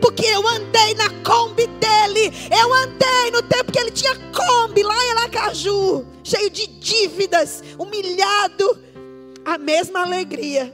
Porque 0.01 0.25
eu 0.25 0.47
andei 0.47 0.93
na 0.95 1.09
Kombi 1.23 1.67
dele. 1.67 2.31
Eu 2.57 2.73
andei 2.73 3.31
no 3.31 3.41
tempo 3.41 3.71
que 3.71 3.79
ele 3.79 3.91
tinha 3.91 4.15
Kombi 4.31 4.81
lá 4.81 4.95
em 5.05 5.11
Aracaju, 5.11 6.05
cheio 6.23 6.49
de 6.49 6.67
dívidas, 6.67 7.61
humilhado, 7.77 8.79
a 9.45 9.57
mesma 9.57 10.01
alegria, 10.01 10.73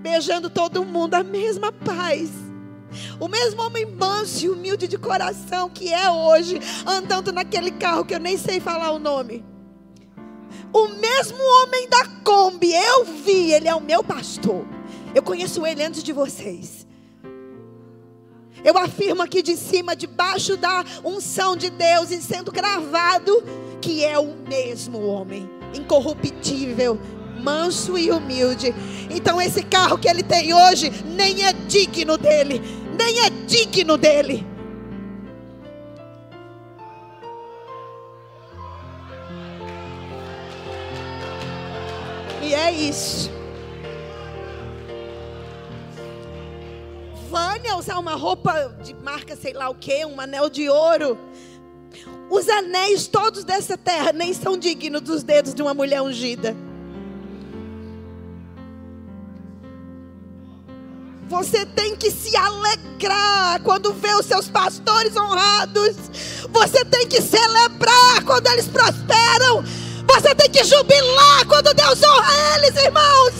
beijando 0.00 0.50
todo 0.50 0.84
mundo, 0.84 1.14
a 1.14 1.22
mesma 1.22 1.70
paz. 1.72 2.30
O 3.18 3.28
mesmo 3.28 3.62
homem 3.62 3.86
manso 3.86 4.44
e 4.44 4.50
humilde 4.50 4.86
de 4.86 4.98
coração 4.98 5.70
que 5.70 5.92
é 5.92 6.10
hoje, 6.10 6.60
andando 6.86 7.32
naquele 7.32 7.70
carro 7.70 8.04
que 8.04 8.14
eu 8.14 8.20
nem 8.20 8.36
sei 8.36 8.60
falar 8.60 8.90
o 8.90 8.98
nome. 8.98 9.44
O 10.72 10.88
mesmo 10.88 11.38
homem 11.38 11.88
da 11.88 12.06
Kombi, 12.24 12.72
eu 12.72 13.04
vi, 13.04 13.52
ele 13.52 13.68
é 13.68 13.74
o 13.74 13.80
meu 13.80 14.02
pastor. 14.02 14.66
Eu 15.14 15.22
conheço 15.22 15.66
ele 15.66 15.82
antes 15.82 16.02
de 16.02 16.12
vocês. 16.12 16.86
Eu 18.64 18.78
afirmo 18.78 19.22
aqui 19.22 19.42
de 19.42 19.56
cima, 19.56 19.96
debaixo 19.96 20.56
da 20.56 20.84
unção 21.04 21.56
de 21.56 21.68
Deus 21.68 22.10
e 22.10 22.22
sendo 22.22 22.52
gravado, 22.52 23.42
que 23.80 24.04
é 24.04 24.18
o 24.18 24.34
mesmo 24.48 25.04
homem, 25.04 25.50
incorruptível, 25.74 26.98
manso 27.40 27.96
e 27.98 28.10
humilde. 28.10 28.74
Então 29.10 29.40
esse 29.40 29.62
carro 29.62 29.98
que 29.98 30.08
ele 30.08 30.22
tem 30.22 30.54
hoje 30.54 30.90
nem 31.04 31.44
é 31.44 31.52
digno 31.52 32.16
dele, 32.16 32.60
nem 32.98 33.20
é 33.20 33.30
digno 33.46 33.96
dele. 33.96 34.46
E 42.42 42.54
é 42.54 42.72
isso. 42.72 43.30
Vânia 47.30 47.76
usar 47.76 47.98
uma 47.98 48.14
roupa 48.14 48.76
de 48.82 48.92
marca 48.92 49.34
sei 49.34 49.54
lá 49.54 49.70
o 49.70 49.74
que, 49.74 50.04
um 50.04 50.20
anel 50.20 50.50
de 50.50 50.68
ouro. 50.68 51.16
Os 52.28 52.48
anéis 52.48 53.06
todos 53.06 53.44
dessa 53.44 53.78
terra 53.78 54.12
nem 54.12 54.34
são 54.34 54.56
dignos 54.56 55.00
dos 55.00 55.22
dedos 55.22 55.54
de 55.54 55.62
uma 55.62 55.72
mulher 55.72 56.02
ungida. 56.02 56.54
Você 61.32 61.64
tem 61.64 61.96
que 61.96 62.10
se 62.10 62.36
alegrar 62.36 63.58
quando 63.62 63.90
vê 63.94 64.14
os 64.14 64.26
seus 64.26 64.50
pastores 64.50 65.16
honrados. 65.16 65.96
Você 66.50 66.84
tem 66.84 67.08
que 67.08 67.22
celebrar 67.22 68.22
quando 68.26 68.48
eles 68.48 68.68
prosperam. 68.68 69.64
Você 70.06 70.34
tem 70.34 70.50
que 70.50 70.62
jubilar 70.62 71.46
quando 71.46 71.72
Deus 71.72 72.02
honra 72.02 72.34
eles, 72.58 72.76
irmãos. 72.76 73.34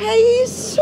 É 0.00 0.42
isso. 0.42 0.80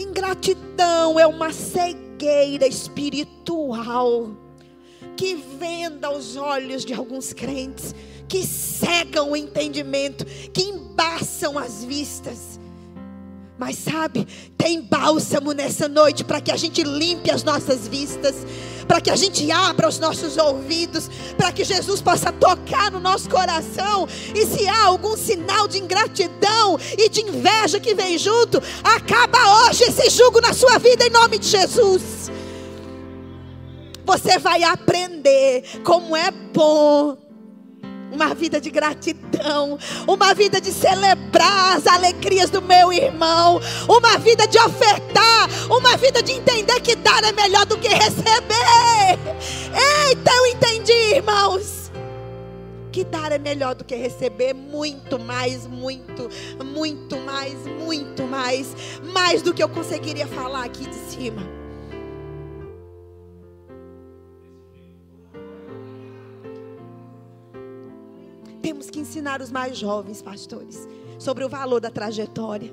Ingratidão 0.00 1.20
é 1.20 1.26
uma 1.26 1.52
cegueira 1.52 2.66
espiritual 2.66 4.30
que 5.14 5.34
venda 5.34 6.10
os 6.10 6.34
olhos 6.34 6.82
de 6.82 6.94
alguns 6.94 7.34
crentes 7.34 7.94
que 8.28 8.46
cegam 8.46 9.30
o 9.30 9.36
entendimento, 9.36 10.24
que 10.24 10.62
embaçam 10.62 11.58
as 11.58 11.84
vistas. 11.84 12.58
Mas 13.58 13.76
sabe, 13.78 14.26
tem 14.58 14.82
bálsamo 14.82 15.52
nessa 15.52 15.88
noite 15.88 16.22
para 16.22 16.42
que 16.42 16.52
a 16.52 16.56
gente 16.56 16.82
limpe 16.82 17.30
as 17.30 17.42
nossas 17.42 17.88
vistas, 17.88 18.34
para 18.86 19.00
que 19.00 19.10
a 19.10 19.16
gente 19.16 19.50
abra 19.50 19.88
os 19.88 19.98
nossos 19.98 20.36
ouvidos, 20.36 21.08
para 21.38 21.50
que 21.50 21.64
Jesus 21.64 22.02
possa 22.02 22.30
tocar 22.30 22.90
no 22.90 23.00
nosso 23.00 23.30
coração. 23.30 24.06
E 24.34 24.44
se 24.44 24.68
há 24.68 24.84
algum 24.84 25.16
sinal 25.16 25.66
de 25.66 25.78
ingratidão 25.78 26.78
e 26.98 27.08
de 27.08 27.22
inveja 27.22 27.80
que 27.80 27.94
vem 27.94 28.18
junto, 28.18 28.62
acaba 28.84 29.68
hoje 29.68 29.84
esse 29.84 30.10
jugo 30.10 30.38
na 30.40 30.52
sua 30.52 30.78
vida 30.78 31.06
em 31.06 31.10
nome 31.10 31.38
de 31.38 31.48
Jesus. 31.48 32.30
Você 34.04 34.38
vai 34.38 34.62
aprender 34.64 35.64
como 35.82 36.14
é 36.14 36.30
bom 36.30 37.25
uma 38.16 38.34
vida 38.34 38.58
de 38.58 38.70
gratidão, 38.70 39.78
uma 40.08 40.34
vida 40.34 40.58
de 40.58 40.72
celebrar 40.72 41.76
as 41.76 41.86
alegrias 41.86 42.48
do 42.48 42.62
meu 42.62 42.90
irmão, 42.90 43.60
uma 43.86 44.16
vida 44.16 44.46
de 44.48 44.58
ofertar, 44.58 45.48
uma 45.70 45.96
vida 45.98 46.22
de 46.22 46.32
entender 46.32 46.80
que 46.80 46.96
dar 46.96 47.22
é 47.22 47.32
melhor 47.32 47.66
do 47.66 47.76
que 47.76 47.88
receber. 47.88 49.18
Eita, 50.08 50.32
eu 50.32 50.46
entendi, 50.46 50.92
irmãos. 51.14 51.92
Que 52.90 53.04
dar 53.04 53.30
é 53.30 53.38
melhor 53.38 53.74
do 53.74 53.84
que 53.84 53.94
receber 53.94 54.54
muito 54.54 55.18
mais, 55.18 55.66
muito, 55.66 56.30
muito 56.64 57.18
mais, 57.18 57.54
muito 57.66 58.22
mais, 58.22 58.74
mais 59.12 59.42
do 59.42 59.52
que 59.52 59.62
eu 59.62 59.68
conseguiria 59.68 60.26
falar 60.26 60.64
aqui 60.64 60.88
de 60.88 60.96
cima. 61.10 61.65
Temos 68.56 68.90
que 68.90 68.98
ensinar 68.98 69.40
os 69.40 69.50
mais 69.50 69.76
jovens 69.76 70.20
pastores 70.22 70.86
sobre 71.18 71.44
o 71.44 71.48
valor 71.48 71.80
da 71.80 71.90
trajetória. 71.90 72.72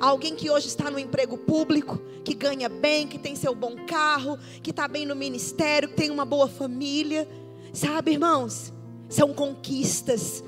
Alguém 0.00 0.34
que 0.34 0.50
hoje 0.50 0.66
está 0.66 0.90
no 0.90 0.98
emprego 0.98 1.36
público, 1.36 2.00
que 2.24 2.34
ganha 2.34 2.68
bem, 2.68 3.06
que 3.06 3.18
tem 3.18 3.36
seu 3.36 3.54
bom 3.54 3.76
carro, 3.86 4.38
que 4.62 4.70
está 4.70 4.88
bem 4.88 5.04
no 5.06 5.14
ministério, 5.14 5.88
que 5.88 5.94
tem 5.94 6.10
uma 6.10 6.24
boa 6.24 6.48
família. 6.48 7.28
Sabe, 7.72 8.12
irmãos? 8.12 8.72
São 9.08 9.32
conquistas 9.34 10.42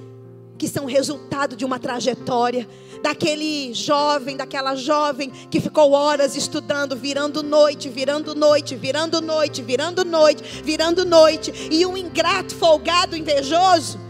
que 0.56 0.66
são 0.66 0.86
resultado 0.86 1.54
de 1.54 1.64
uma 1.64 1.78
trajetória. 1.78 2.66
Daquele 3.02 3.74
jovem, 3.74 4.38
daquela 4.38 4.74
jovem 4.74 5.30
que 5.50 5.60
ficou 5.60 5.92
horas 5.92 6.34
estudando, 6.34 6.96
virando 6.96 7.42
noite, 7.42 7.90
virando 7.90 8.34
noite, 8.34 8.74
virando 8.74 9.20
noite, 9.20 9.62
virando 9.62 10.04
noite, 10.04 10.62
virando 10.64 11.04
noite, 11.04 11.52
e 11.70 11.84
um 11.84 11.96
ingrato, 11.96 12.54
folgado, 12.54 13.14
invejoso 13.14 14.05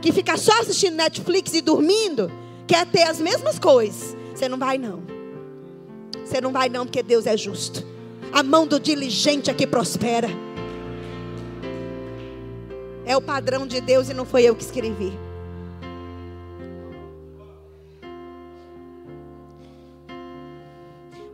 que 0.00 0.12
fica 0.12 0.36
só 0.36 0.60
assistindo 0.60 0.96
Netflix 0.96 1.52
e 1.54 1.60
dormindo, 1.60 2.30
quer 2.66 2.86
ter 2.86 3.02
as 3.02 3.20
mesmas 3.20 3.58
coisas. 3.58 4.16
Você 4.34 4.48
não 4.48 4.58
vai 4.58 4.78
não. 4.78 5.02
Você 6.24 6.40
não 6.40 6.52
vai 6.52 6.68
não, 6.68 6.84
porque 6.84 7.02
Deus 7.02 7.26
é 7.26 7.36
justo. 7.36 7.84
A 8.32 8.42
mão 8.42 8.66
do 8.66 8.78
diligente 8.78 9.50
é 9.50 9.54
que 9.54 9.66
prospera. 9.66 10.28
É 13.04 13.16
o 13.16 13.22
padrão 13.22 13.66
de 13.66 13.80
Deus 13.80 14.10
e 14.10 14.14
não 14.14 14.26
foi 14.26 14.42
eu 14.42 14.54
que 14.54 14.62
escrevi. 14.62 15.12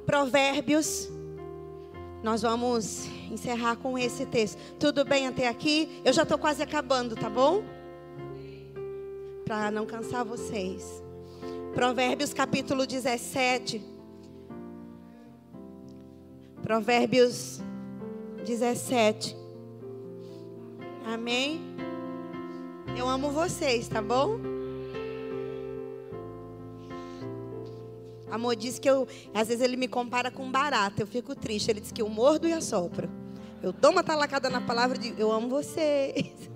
Provérbios. 0.06 1.10
Nós 2.22 2.42
vamos 2.42 3.06
encerrar 3.30 3.76
com 3.76 3.98
esse 3.98 4.24
texto. 4.24 4.56
Tudo 4.78 5.04
bem 5.04 5.26
até 5.26 5.48
aqui? 5.48 6.00
Eu 6.04 6.12
já 6.12 6.22
estou 6.22 6.38
quase 6.38 6.62
acabando, 6.62 7.16
tá 7.16 7.28
bom? 7.28 7.62
Para 9.44 9.70
não 9.70 9.86
cansar 9.86 10.24
vocês. 10.24 11.02
Provérbios 11.74 12.32
capítulo 12.32 12.86
17. 12.86 13.82
Provérbios 16.62 17.60
17. 18.44 19.36
Amém? 21.04 21.60
Eu 22.96 23.08
amo 23.08 23.30
vocês, 23.30 23.88
tá 23.88 24.00
bom? 24.00 24.38
Amor 28.30 28.56
diz 28.56 28.78
que 28.78 28.88
eu, 28.88 29.06
às 29.32 29.48
vezes 29.48 29.62
ele 29.62 29.76
me 29.76 29.86
compara 29.86 30.30
com 30.30 30.50
barata, 30.50 31.02
eu 31.02 31.06
fico 31.06 31.34
triste. 31.34 31.70
Ele 31.70 31.80
diz 31.80 31.92
que 31.92 32.02
eu 32.02 32.08
mordo 32.08 32.48
e 32.48 32.52
assopro. 32.52 33.08
Eu 33.62 33.72
dou 33.72 33.92
uma 33.92 34.02
talacada 34.02 34.50
na 34.50 34.60
palavra 34.60 34.98
de 34.98 35.14
eu 35.18 35.30
amo 35.30 35.48
vocês. 35.48 36.50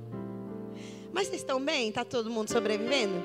Mas 1.18 1.26
vocês 1.26 1.40
estão 1.40 1.60
bem? 1.60 1.88
Está 1.88 2.04
todo 2.04 2.30
mundo 2.30 2.48
sobrevivendo? 2.48 3.20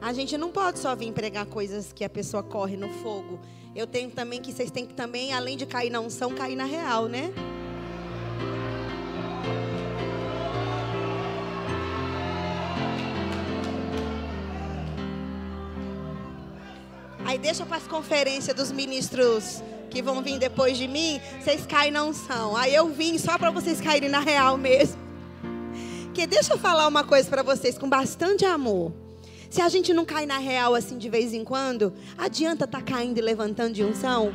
A 0.00 0.12
gente 0.12 0.36
não 0.36 0.50
pode 0.50 0.80
só 0.80 0.92
vir 0.96 1.12
pregar 1.12 1.46
coisas 1.46 1.92
que 1.92 2.02
a 2.02 2.08
pessoa 2.08 2.42
corre 2.42 2.76
no 2.76 2.88
fogo. 2.88 3.38
Eu 3.72 3.86
tenho 3.86 4.10
também 4.10 4.42
que 4.42 4.52
vocês 4.52 4.68
têm 4.68 4.84
que 4.84 4.94
também, 4.94 5.32
além 5.32 5.56
de 5.56 5.64
cair 5.64 5.90
na 5.90 6.00
unção, 6.00 6.34
cair 6.34 6.56
na 6.56 6.64
real, 6.64 7.06
né? 7.06 7.32
Aí 17.24 17.38
deixa 17.38 17.64
para 17.64 17.76
as 17.76 17.86
conferências 17.86 18.56
dos 18.56 18.72
ministros 18.72 19.62
que 19.88 20.02
vão 20.02 20.20
vir 20.20 20.40
depois 20.40 20.76
de 20.76 20.88
mim, 20.88 21.20
vocês 21.40 21.64
caem 21.64 21.92
na 21.92 22.02
unção. 22.02 22.56
Aí 22.56 22.74
eu 22.74 22.88
vim 22.88 23.18
só 23.18 23.38
para 23.38 23.52
vocês 23.52 23.80
caírem 23.80 24.08
na 24.08 24.18
real 24.18 24.58
mesmo. 24.58 25.13
Porque 26.14 26.28
deixa 26.28 26.52
eu 26.52 26.58
falar 26.58 26.86
uma 26.86 27.02
coisa 27.02 27.28
para 27.28 27.42
vocês 27.42 27.76
com 27.76 27.88
bastante 27.88 28.44
amor. 28.44 28.92
Se 29.50 29.60
a 29.60 29.68
gente 29.68 29.92
não 29.92 30.04
cai 30.04 30.26
na 30.26 30.38
real 30.38 30.72
assim 30.72 30.96
de 30.96 31.10
vez 31.10 31.32
em 31.32 31.42
quando, 31.42 31.92
adianta 32.16 32.66
estar 32.66 32.78
tá 32.78 32.84
caindo 32.84 33.18
e 33.18 33.20
levantando 33.20 33.74
de 33.74 33.82
unção? 33.82 34.32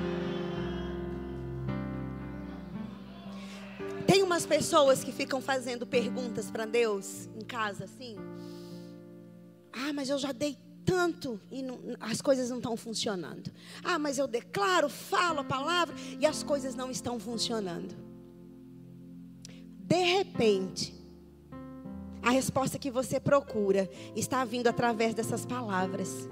Tem 4.06 4.22
uma 4.23 4.35
aquelas 4.39 4.45
pessoas 4.45 5.03
que 5.06 5.14
ficam 5.14 5.41
fazendo 5.41 5.88
perguntas 5.88 6.51
para 6.51 6.65
Deus 6.65 7.30
em 7.34 7.45
casa 7.45 7.85
assim? 7.85 8.18
Ah, 9.72 9.93
mas 9.93 10.10
eu 10.10 10.18
já 10.18 10.34
dei 10.34 10.57
tanto 10.84 11.39
e 11.49 11.61
não, 11.61 11.80
as 12.01 12.22
coisas 12.22 12.49
não 12.49 12.57
estão 12.57 12.76
funcionando. 12.76 13.49
Ah, 13.81 13.97
mas 13.97 14.18
eu 14.18 14.27
declaro, 14.27 14.89
falo 14.89 15.39
a 15.39 15.43
palavra 15.45 15.95
e 16.19 16.26
as 16.26 16.43
coisas 16.43 16.76
não 16.76 16.91
estão 16.91 17.18
funcionando. 17.22 17.95
De 19.80 20.03
repente, 20.03 20.98
a 22.21 22.29
resposta 22.29 22.77
que 22.77 22.91
você 22.91 23.19
procura 23.19 23.89
está 24.15 24.43
vindo 24.45 24.67
através 24.67 25.13
dessas 25.13 25.45
palavras. 25.45 26.29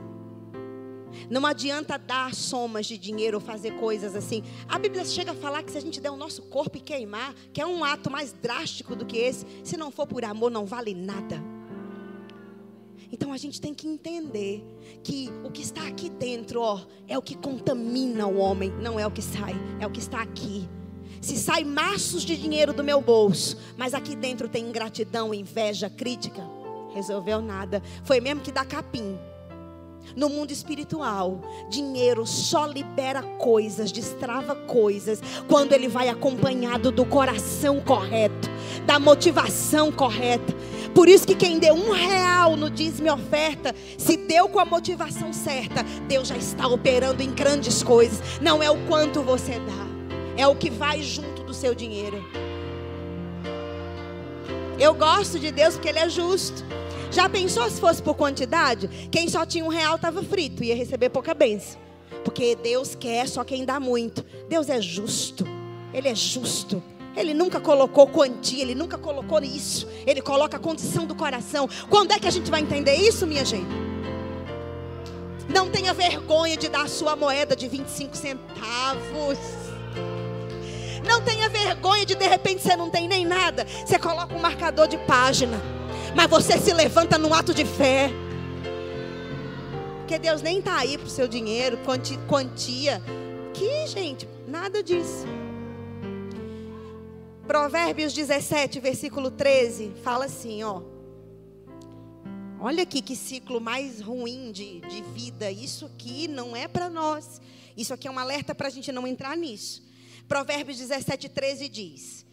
Não 1.30 1.46
adianta 1.46 1.98
dar 1.98 2.34
somas 2.34 2.86
de 2.86 2.98
dinheiro 2.98 3.38
ou 3.38 3.42
fazer 3.42 3.72
coisas 3.80 4.16
assim. 4.16 4.44
A 4.68 4.78
Bíblia 4.78 5.06
chega 5.06 5.32
a 5.32 5.36
falar 5.36 5.64
que 5.64 5.72
se 5.72 5.78
a 5.78 5.82
gente 5.82 6.00
der 6.00 6.12
o 6.12 6.18
nosso 6.18 6.44
corpo 6.44 6.78
e 6.78 6.82
queimar, 6.82 7.34
que 7.54 7.62
é 7.62 7.66
um 7.66 7.84
ato 7.84 8.12
mais 8.12 8.34
drástico 8.34 8.96
do 8.96 9.06
que 9.06 9.18
esse, 9.18 9.46
se 9.64 9.78
não 9.78 9.92
for 9.92 10.06
por 10.06 10.24
amor, 10.24 10.52
não 10.52 10.66
vale 10.66 10.94
nada. 10.94 11.42
Então 13.12 13.32
a 13.32 13.38
gente 13.38 13.62
tem 13.62 13.74
que 13.74 13.88
entender 13.88 14.64
que 15.04 15.30
o 15.44 15.50
que 15.50 15.62
está 15.62 15.88
aqui 15.88 16.10
dentro, 16.10 16.62
ó, 16.62 16.82
é 17.08 17.18
o 17.18 17.22
que 17.22 17.38
contamina 17.38 18.28
o 18.28 18.38
homem, 18.38 18.70
não 18.82 19.00
é 19.00 19.08
o 19.08 19.12
que 19.12 19.22
sai, 19.22 19.56
é 19.80 19.88
o 19.88 19.90
que 19.90 20.00
está 20.00 20.22
aqui. 20.22 20.68
Se 21.28 21.36
sai 21.36 21.66
maços 21.66 22.24
de 22.24 22.38
dinheiro 22.38 22.72
do 22.72 22.86
meu 22.86 23.02
bolso, 23.02 23.58
mas 23.76 23.94
aqui 23.94 24.16
dentro 24.16 24.48
tem 24.48 24.64
ingratidão, 24.64 25.34
inveja, 25.34 25.90
crítica, 25.90 26.42
resolveu 26.96 27.42
nada. 27.42 27.84
Foi 28.06 28.22
mesmo 28.22 28.40
que 28.40 28.50
dá 28.50 28.64
capim. 28.64 29.20
No 30.16 30.30
mundo 30.30 30.52
espiritual, 30.52 31.42
dinheiro 31.70 32.26
só 32.26 32.66
libera 32.66 33.22
coisas, 33.22 33.92
destrava 33.92 34.56
coisas, 34.56 35.22
quando 35.50 35.74
ele 35.74 35.90
vai 35.90 36.08
acompanhado 36.08 36.92
do 36.94 37.06
coração 37.06 37.82
correto, 37.82 38.50
da 38.86 38.98
motivação 38.98 39.92
correta. 39.92 40.56
Por 40.96 41.10
isso 41.10 41.28
que 41.28 41.36
quem 41.36 41.60
deu 41.60 41.74
um 41.74 41.92
real 41.92 42.56
no 42.56 42.70
dízimo 42.70 43.12
oferta, 43.12 43.76
se 43.98 44.16
deu 44.16 44.48
com 44.48 44.62
a 44.62 44.66
motivação 44.66 45.34
certa, 45.34 45.84
Deus 46.08 46.30
já 46.30 46.38
está 46.38 46.70
operando 46.70 47.22
em 47.22 47.34
grandes 47.34 47.84
coisas. 47.84 48.22
Não 48.40 48.64
é 48.64 48.72
o 48.72 48.78
quanto 48.88 49.22
você 49.22 49.60
dá, 49.60 49.97
é 50.38 50.48
o 50.48 50.56
que 50.56 50.70
vai 50.70 51.02
junto 51.02 51.44
do 51.44 51.54
seu 51.54 51.74
dinheiro. 51.74 52.24
Eu 54.80 54.94
gosto 54.94 55.40
de 55.40 55.52
Deus 55.52 55.74
porque 55.74 55.90
Ele 55.90 56.00
é 56.00 56.08
justo. 56.08 56.64
Já 57.12 57.28
pensou 57.28 57.68
se 57.70 57.82
fosse 57.82 58.02
por 58.02 58.16
quantidade? 58.16 58.88
Quem 59.12 59.28
só 59.28 59.46
tinha 59.46 59.66
um 59.66 59.70
real 59.70 59.96
estava 59.96 60.22
frito, 60.22 60.64
ia 60.64 60.76
receber 60.76 61.10
pouca 61.10 61.34
bênção. 61.34 61.80
Porque 62.24 62.56
Deus 62.56 62.94
quer 62.94 63.28
só 63.28 63.44
quem 63.44 63.66
dá 63.66 63.80
muito. 63.80 64.24
Deus 64.48 64.70
é 64.70 64.80
justo. 64.80 65.46
Ele 65.94 66.08
é 66.08 66.16
justo. 66.16 66.84
Ele 67.16 67.34
nunca 67.34 67.60
colocou 67.60 68.06
quantia, 68.06 68.62
ele 68.62 68.76
nunca 68.76 68.98
colocou 68.98 69.42
isso. 69.42 69.88
Ele 70.06 70.22
coloca 70.22 70.58
a 70.58 70.60
condição 70.60 71.08
do 71.08 71.16
coração. 71.16 71.68
Quando 71.90 72.12
é 72.12 72.20
que 72.20 72.28
a 72.28 72.32
gente 72.32 72.52
vai 72.52 72.62
entender 72.62 72.94
isso, 72.94 73.26
minha 73.26 73.44
gente? 73.44 73.66
Não 75.50 75.70
tenha 75.70 75.94
vergonha 75.94 76.56
de 76.56 76.70
dar 76.70 76.84
a 76.84 76.88
sua 76.88 77.16
moeda 77.16 77.56
de 77.56 77.68
25 77.68 78.16
centavos. 78.16 79.67
Não 81.08 81.22
tenha 81.22 81.50
vergonha 81.50 82.06
de 82.06 82.16
de 82.16 82.28
repente 82.28 82.62
você 82.62 82.76
não 82.76 82.90
tem 82.90 83.08
nem 83.08 83.26
nada. 83.26 83.66
Você 83.86 83.98
coloca 83.98 84.36
um 84.36 84.40
marcador 84.40 84.88
de 84.88 84.98
página 84.98 85.58
mas 86.18 86.28
você 86.32 86.58
se 86.58 86.74
levanta 86.74 87.16
num 87.16 87.32
ato 87.32 87.54
de 87.54 87.64
fé. 87.64 88.10
Porque 90.00 90.18
Deus 90.18 90.42
nem 90.42 90.58
está 90.58 90.78
aí 90.78 90.98
para 90.98 91.06
o 91.06 91.10
seu 91.10 91.28
dinheiro, 91.28 91.78
quantia. 92.28 93.02
Que, 93.54 93.86
gente, 93.86 94.28
nada 94.48 94.82
disso. 94.82 95.28
Provérbios 97.46 98.14
17, 98.14 98.80
versículo 98.80 99.30
13, 99.30 99.94
fala 100.04 100.26
assim, 100.26 100.64
ó. 100.64 100.82
Olha 102.60 102.82
aqui 102.82 103.00
que 103.00 103.16
ciclo 103.16 103.62
mais 103.62 104.02
ruim 104.02 104.52
de, 104.52 104.80
de 104.82 105.04
vida. 105.14 105.52
Isso 105.52 105.86
aqui 105.86 106.28
não 106.28 106.56
é 106.56 106.68
para 106.68 106.90
nós. 106.90 107.40
Isso 107.78 107.94
aqui 107.94 108.08
é 108.08 108.12
um 108.12 108.18
alerta 108.18 108.56
para 108.56 108.68
a 108.68 108.72
gente 108.72 108.92
não 108.92 109.06
entrar 109.06 109.38
nisso. 109.38 109.87
Provérbios 110.28 110.78
17, 110.78 111.30
13 111.30 111.70
diz: 111.70 112.26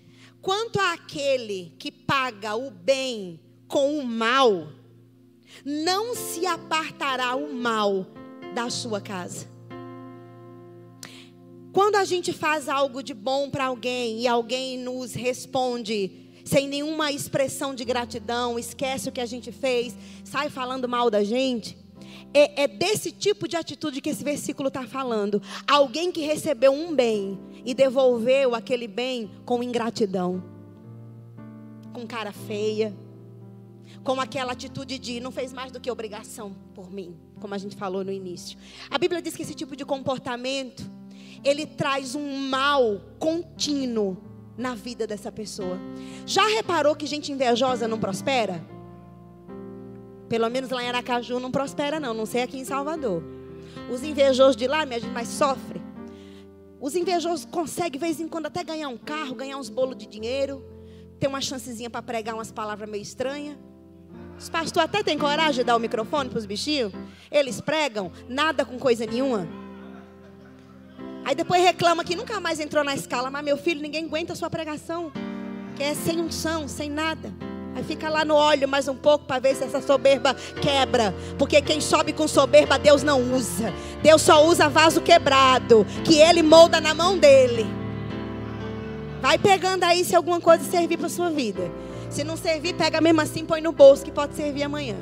Quanto 0.42 0.78
àquele 0.80 1.72
que 1.78 1.90
paga 1.90 2.54
o 2.54 2.70
bem 2.70 3.40
com 3.68 3.98
o 3.98 4.04
mal, 4.04 4.68
não 5.64 6.14
se 6.14 6.46
apartará 6.46 7.34
o 7.36 7.52
mal 7.52 8.06
da 8.54 8.68
sua 8.68 9.00
casa. 9.00 9.48
Quando 11.72 11.96
a 11.96 12.04
gente 12.04 12.32
faz 12.32 12.68
algo 12.68 13.02
de 13.02 13.12
bom 13.12 13.50
para 13.50 13.66
alguém 13.66 14.20
e 14.20 14.28
alguém 14.28 14.78
nos 14.78 15.12
responde 15.12 16.30
sem 16.44 16.68
nenhuma 16.68 17.10
expressão 17.10 17.74
de 17.74 17.84
gratidão, 17.84 18.58
esquece 18.58 19.08
o 19.08 19.12
que 19.12 19.20
a 19.20 19.26
gente 19.26 19.50
fez, 19.50 19.96
sai 20.22 20.50
falando 20.50 20.88
mal 20.88 21.10
da 21.10 21.24
gente, 21.24 21.76
é, 22.34 22.64
é 22.64 22.68
desse 22.68 23.12
tipo 23.12 23.46
de 23.46 23.56
atitude 23.56 24.00
que 24.00 24.10
esse 24.10 24.24
versículo 24.24 24.68
está 24.68 24.84
falando. 24.86 25.40
Alguém 25.66 26.10
que 26.10 26.20
recebeu 26.22 26.72
um 26.72 26.94
bem 26.94 27.38
e 27.64 27.72
devolveu 27.72 28.54
aquele 28.54 28.88
bem 28.88 29.30
com 29.46 29.62
ingratidão, 29.62 30.42
com 31.92 32.04
cara 32.06 32.32
feia, 32.32 32.92
com 34.02 34.20
aquela 34.20 34.52
atitude 34.52 34.98
de 34.98 35.20
não 35.20 35.30
fez 35.30 35.52
mais 35.52 35.70
do 35.70 35.80
que 35.80 35.90
obrigação 35.90 36.54
por 36.74 36.90
mim, 36.90 37.16
como 37.40 37.54
a 37.54 37.58
gente 37.58 37.76
falou 37.76 38.04
no 38.04 38.10
início. 38.10 38.58
A 38.90 38.98
Bíblia 38.98 39.22
diz 39.22 39.36
que 39.36 39.42
esse 39.42 39.54
tipo 39.54 39.76
de 39.76 39.84
comportamento 39.84 40.90
ele 41.44 41.66
traz 41.66 42.14
um 42.14 42.48
mal 42.48 43.00
contínuo 43.18 44.16
na 44.56 44.74
vida 44.74 45.06
dessa 45.06 45.30
pessoa. 45.30 45.78
Já 46.26 46.46
reparou 46.48 46.96
que 46.96 47.06
gente 47.06 47.30
invejosa 47.30 47.86
não 47.86 47.98
prospera? 47.98 48.73
Pelo 50.34 50.50
menos 50.50 50.68
lá 50.70 50.82
em 50.82 50.88
Aracaju 50.88 51.38
não 51.38 51.48
prospera 51.48 52.00
não, 52.00 52.12
não 52.12 52.26
sei 52.26 52.42
aqui 52.42 52.58
em 52.58 52.64
Salvador. 52.64 53.22
Os 53.88 54.02
invejosos 54.02 54.56
de 54.56 54.66
lá, 54.66 54.84
minha 54.84 54.98
gente, 54.98 55.12
mais 55.12 55.28
sofre. 55.28 55.80
Os 56.80 56.96
invejosos 56.96 57.44
conseguem, 57.44 57.92
de 57.92 57.98
vez 57.98 58.18
em 58.18 58.26
quando, 58.26 58.46
até 58.46 58.64
ganhar 58.64 58.88
um 58.88 58.98
carro, 58.98 59.36
ganhar 59.36 59.56
uns 59.56 59.68
bolos 59.68 59.96
de 59.96 60.08
dinheiro, 60.08 60.60
ter 61.20 61.28
uma 61.28 61.40
chancezinha 61.40 61.88
para 61.88 62.02
pregar 62.02 62.34
umas 62.34 62.50
palavras 62.50 62.90
meio 62.90 63.00
estranhas. 63.00 63.56
Os 64.36 64.48
pastores 64.48 64.90
até 64.90 65.04
têm 65.04 65.16
coragem 65.16 65.60
de 65.60 65.62
dar 65.62 65.76
o 65.76 65.78
microfone 65.78 66.28
para 66.28 66.40
os 66.40 66.46
bichinhos. 66.46 66.92
Eles 67.30 67.60
pregam, 67.60 68.10
nada 68.28 68.64
com 68.64 68.76
coisa 68.76 69.06
nenhuma. 69.06 69.46
Aí 71.24 71.36
depois 71.36 71.62
reclama 71.62 72.02
que 72.02 72.16
nunca 72.16 72.40
mais 72.40 72.58
entrou 72.58 72.82
na 72.82 72.96
escala. 72.96 73.30
Mas 73.30 73.44
meu 73.44 73.56
filho, 73.56 73.80
ninguém 73.80 74.06
aguenta 74.06 74.32
a 74.32 74.36
sua 74.36 74.50
pregação. 74.50 75.12
Que 75.76 75.84
é 75.84 75.94
sem 75.94 76.20
unção, 76.20 76.66
sem 76.66 76.90
nada. 76.90 77.32
Aí 77.74 77.82
fica 77.82 78.08
lá 78.08 78.24
no 78.24 78.34
óleo 78.34 78.68
mais 78.68 78.86
um 78.86 78.94
pouco 78.94 79.24
para 79.24 79.40
ver 79.40 79.56
se 79.56 79.64
essa 79.64 79.82
soberba 79.82 80.34
quebra. 80.62 81.14
Porque 81.36 81.60
quem 81.60 81.80
sobe 81.80 82.12
com 82.12 82.28
soberba, 82.28 82.78
Deus 82.78 83.02
não 83.02 83.20
usa. 83.34 83.72
Deus 84.02 84.22
só 84.22 84.46
usa 84.46 84.68
vaso 84.68 85.00
quebrado. 85.00 85.84
Que 86.04 86.18
ele 86.18 86.42
molda 86.42 86.80
na 86.80 86.94
mão 86.94 87.18
dele. 87.18 87.66
Vai 89.20 89.38
pegando 89.38 89.84
aí 89.84 90.04
se 90.04 90.14
alguma 90.14 90.40
coisa 90.40 90.62
servir 90.64 90.98
para 90.98 91.08
sua 91.08 91.30
vida. 91.30 91.70
Se 92.10 92.22
não 92.22 92.36
servir, 92.36 92.74
pega 92.74 93.00
mesmo 93.00 93.20
assim, 93.20 93.44
põe 93.44 93.60
no 93.60 93.72
bolso 93.72 94.04
que 94.04 94.12
pode 94.12 94.36
servir 94.36 94.62
amanhã. 94.62 94.98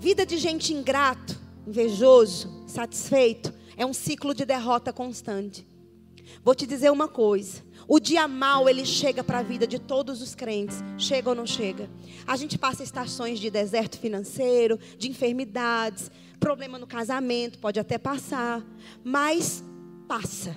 Vida 0.00 0.26
de 0.26 0.38
gente 0.38 0.72
ingrato, 0.72 1.38
invejoso, 1.64 2.64
satisfeito, 2.66 3.54
é 3.76 3.86
um 3.86 3.92
ciclo 3.92 4.34
de 4.34 4.44
derrota 4.44 4.92
constante. 4.92 5.64
Vou 6.44 6.54
te 6.54 6.66
dizer 6.66 6.90
uma 6.90 7.06
coisa. 7.06 7.62
O 7.88 7.98
dia 7.98 8.28
mal 8.28 8.68
ele 8.68 8.84
chega 8.84 9.24
para 9.24 9.40
a 9.40 9.42
vida 9.42 9.66
de 9.66 9.78
todos 9.78 10.22
os 10.22 10.34
crentes. 10.34 10.82
Chega 10.96 11.30
ou 11.30 11.34
não 11.34 11.46
chega? 11.46 11.88
A 12.26 12.36
gente 12.36 12.58
passa 12.58 12.82
estações 12.82 13.38
de 13.38 13.50
deserto 13.50 13.98
financeiro, 13.98 14.78
de 14.98 15.08
enfermidades, 15.08 16.10
problema 16.38 16.78
no 16.78 16.86
casamento, 16.86 17.58
pode 17.58 17.78
até 17.78 17.98
passar, 17.98 18.64
mas 19.04 19.62
passa. 20.08 20.56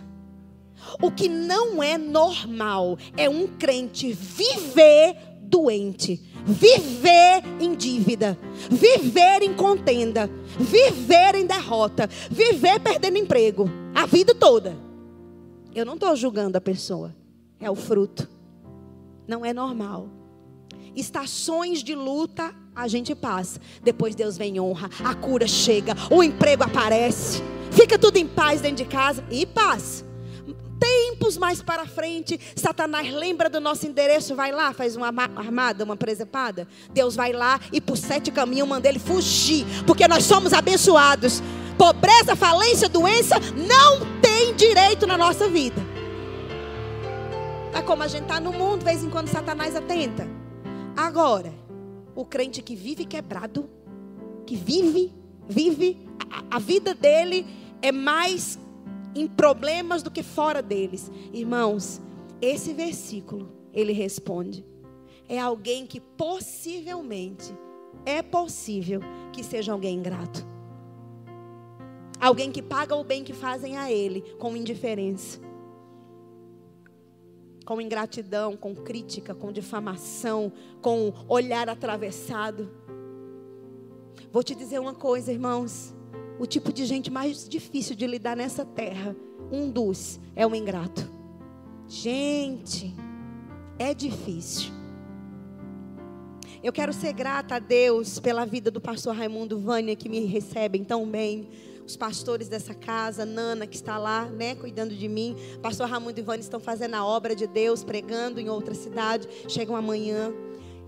O 1.02 1.11
que 1.11 1.30
não 1.30 1.81
é 1.81 1.97
normal 1.97 2.97
é 3.15 3.30
um 3.30 3.47
crente 3.47 4.11
viver 4.11 5.15
doente, 5.41 6.22
viver 6.43 7.43
em 7.60 7.76
dívida, 7.76 8.38
viver 8.69 9.41
em 9.41 9.53
contenda, 9.53 10.30
viver 10.60 11.35
em 11.35 11.45
derrota, 11.45 12.10
viver 12.30 12.80
perdendo 12.80 13.18
emprego, 13.18 13.69
a 13.93 14.06
vida 14.06 14.34
toda. 14.35 14.84
Eu 15.76 15.85
não 15.85 15.95
estou 15.95 16.15
julgando 16.15 16.57
a 16.57 16.61
pessoa, 16.61 17.14
é 17.60 17.69
o 17.69 17.76
fruto. 17.76 18.30
Não 19.27 19.45
é 19.45 19.53
normal. 19.53 20.07
Estações 20.95 21.84
de 21.84 21.93
luta 21.93 22.56
a 22.73 22.88
gente 22.88 23.14
passa. 23.14 23.60
Depois 23.84 24.15
Deus 24.15 24.38
vem 24.38 24.57
honra, 24.57 24.89
a 25.03 25.14
cura 25.14 25.45
chega, 25.45 25.93
o 26.10 26.23
emprego 26.23 26.64
aparece, 26.64 27.43
fica 27.72 27.99
tudo 27.99 28.15
em 28.15 28.26
paz 28.26 28.61
dentro 28.61 28.85
de 28.85 28.89
casa 28.89 29.22
e 29.30 29.45
paz 29.45 30.06
tempos 30.77 31.38
mais 31.38 31.61
para 31.61 31.85
frente, 31.88 32.39
Satanás 32.56 33.11
lembra 33.11 33.49
do 33.49 33.60
nosso 33.60 33.88
endereço, 33.88 34.35
vai 34.35 34.52
lá, 34.52 34.73
faz 34.73 34.95
uma 34.95 35.07
armada, 35.07 35.84
uma 35.84 35.95
presepada. 35.95 36.68
Deus 36.91 37.15
vai 37.15 37.31
lá 37.31 37.60
e 37.72 37.80
por 37.80 37.97
sete 37.97 38.30
caminhos 38.30 38.68
manda 38.68 38.88
ele 38.88 38.99
fugir, 38.99 39.65
porque 39.88 40.07
nós 40.07 40.26
somos 40.26 40.53
abençoados. 40.53 41.41
Pobreza, 41.77 42.35
falência, 42.35 42.88
doença 42.88 43.35
não 43.56 44.14
tem 44.35 44.53
direito 44.53 45.07
na 45.07 45.17
nossa 45.17 45.47
vida. 45.47 45.81
Tá 47.71 47.81
como 47.81 48.03
a 48.03 48.07
gente 48.07 48.25
tá 48.25 48.37
no 48.37 48.51
mundo, 48.51 48.79
de 48.79 48.85
vez 48.85 49.01
em 49.01 49.09
quando 49.09 49.29
Satanás 49.29 49.77
atenta. 49.77 50.27
Agora, 50.93 51.53
o 52.13 52.25
crente 52.25 52.61
que 52.61 52.75
vive 52.75 53.05
quebrado, 53.05 53.69
que 54.45 54.57
vive, 54.57 55.13
vive, 55.47 56.05
a, 56.29 56.57
a 56.57 56.59
vida 56.59 56.93
dele 56.93 57.47
é 57.81 57.93
mais 57.93 58.59
em 59.15 59.25
problemas 59.25 60.03
do 60.03 60.11
que 60.11 60.21
fora 60.21 60.61
deles. 60.61 61.09
Irmãos, 61.31 62.01
esse 62.41 62.73
versículo, 62.73 63.49
ele 63.73 63.93
responde. 63.93 64.65
É 65.29 65.39
alguém 65.39 65.87
que 65.87 66.01
possivelmente, 66.01 67.53
é 68.05 68.21
possível 68.21 68.99
que 69.31 69.41
seja 69.45 69.71
alguém 69.71 69.95
ingrato. 69.95 70.55
Alguém 72.19 72.51
que 72.51 72.61
paga 72.61 72.95
o 72.95 73.03
bem 73.03 73.23
que 73.23 73.33
fazem 73.33 73.77
a 73.77 73.91
ele 73.91 74.21
com 74.39 74.55
indiferença. 74.55 75.39
Com 77.65 77.81
ingratidão, 77.81 78.55
com 78.55 78.75
crítica, 78.75 79.33
com 79.33 79.51
difamação, 79.51 80.51
com 80.81 81.13
olhar 81.27 81.67
atravessado. 81.67 82.69
Vou 84.31 84.43
te 84.43 84.53
dizer 84.53 84.79
uma 84.79 84.93
coisa, 84.93 85.31
irmãos. 85.31 85.93
O 86.39 86.45
tipo 86.45 86.71
de 86.73 86.85
gente 86.85 87.09
mais 87.09 87.47
difícil 87.47 87.95
de 87.95 88.05
lidar 88.05 88.35
nessa 88.35 88.65
terra, 88.65 89.15
um 89.51 89.69
dos, 89.69 90.19
é 90.35 90.45
o 90.45 90.53
ingrato. 90.53 91.09
Gente, 91.87 92.93
é 93.79 93.93
difícil. 93.93 94.73
Eu 96.63 96.73
quero 96.73 96.91
ser 96.91 97.13
grata 97.13 97.55
a 97.55 97.59
Deus 97.59 98.19
pela 98.19 98.43
vida 98.43 98.71
do 98.71 98.81
pastor 98.81 99.15
Raimundo 99.15 99.59
Vânia, 99.59 99.95
que 99.95 100.09
me 100.09 100.25
recebem 100.25 100.83
tão 100.83 101.07
bem. 101.07 101.47
Os 101.85 101.95
pastores 101.95 102.47
dessa 102.47 102.73
casa, 102.73 103.25
Nana, 103.25 103.67
que 103.67 103.75
está 103.75 103.97
lá, 103.97 104.25
né, 104.25 104.55
cuidando 104.55 104.95
de 104.95 105.07
mim. 105.07 105.35
Pastor 105.61 105.87
Raimundo 105.87 106.19
e 106.19 106.23
Vânia 106.23 106.41
estão 106.41 106.59
fazendo 106.59 106.95
a 106.95 107.05
obra 107.05 107.35
de 107.35 107.45
Deus, 107.45 107.83
pregando 107.83 108.39
em 108.39 108.49
outra 108.49 108.73
cidade. 108.73 109.27
Chegam 109.47 109.75
amanhã. 109.75 110.33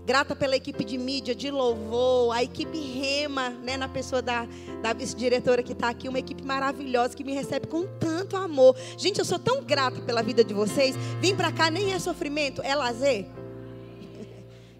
Grata 0.04 0.34
pela 0.34 0.56
equipe 0.56 0.84
de 0.84 0.96
mídia, 0.96 1.34
de 1.34 1.50
louvor, 1.50 2.34
a 2.34 2.42
equipe 2.42 2.78
Rema, 2.78 3.50
né, 3.50 3.76
na 3.76 3.88
pessoa 3.88 4.22
da, 4.22 4.48
da 4.82 4.94
vice-diretora 4.94 5.62
que 5.62 5.72
está 5.72 5.90
aqui, 5.90 6.08
uma 6.08 6.18
equipe 6.18 6.42
maravilhosa 6.42 7.14
que 7.14 7.22
me 7.22 7.34
recebe 7.34 7.66
com 7.66 7.86
tanto 7.98 8.34
amor. 8.34 8.74
Gente, 8.96 9.18
eu 9.18 9.24
sou 9.24 9.38
tão 9.38 9.62
grata 9.62 10.00
pela 10.00 10.22
vida 10.22 10.42
de 10.42 10.54
vocês. 10.54 10.96
Vim 11.20 11.36
para 11.36 11.52
cá 11.52 11.70
nem 11.70 11.92
é 11.92 11.98
sofrimento, 11.98 12.62
é 12.62 12.74
lazer. 12.74 13.26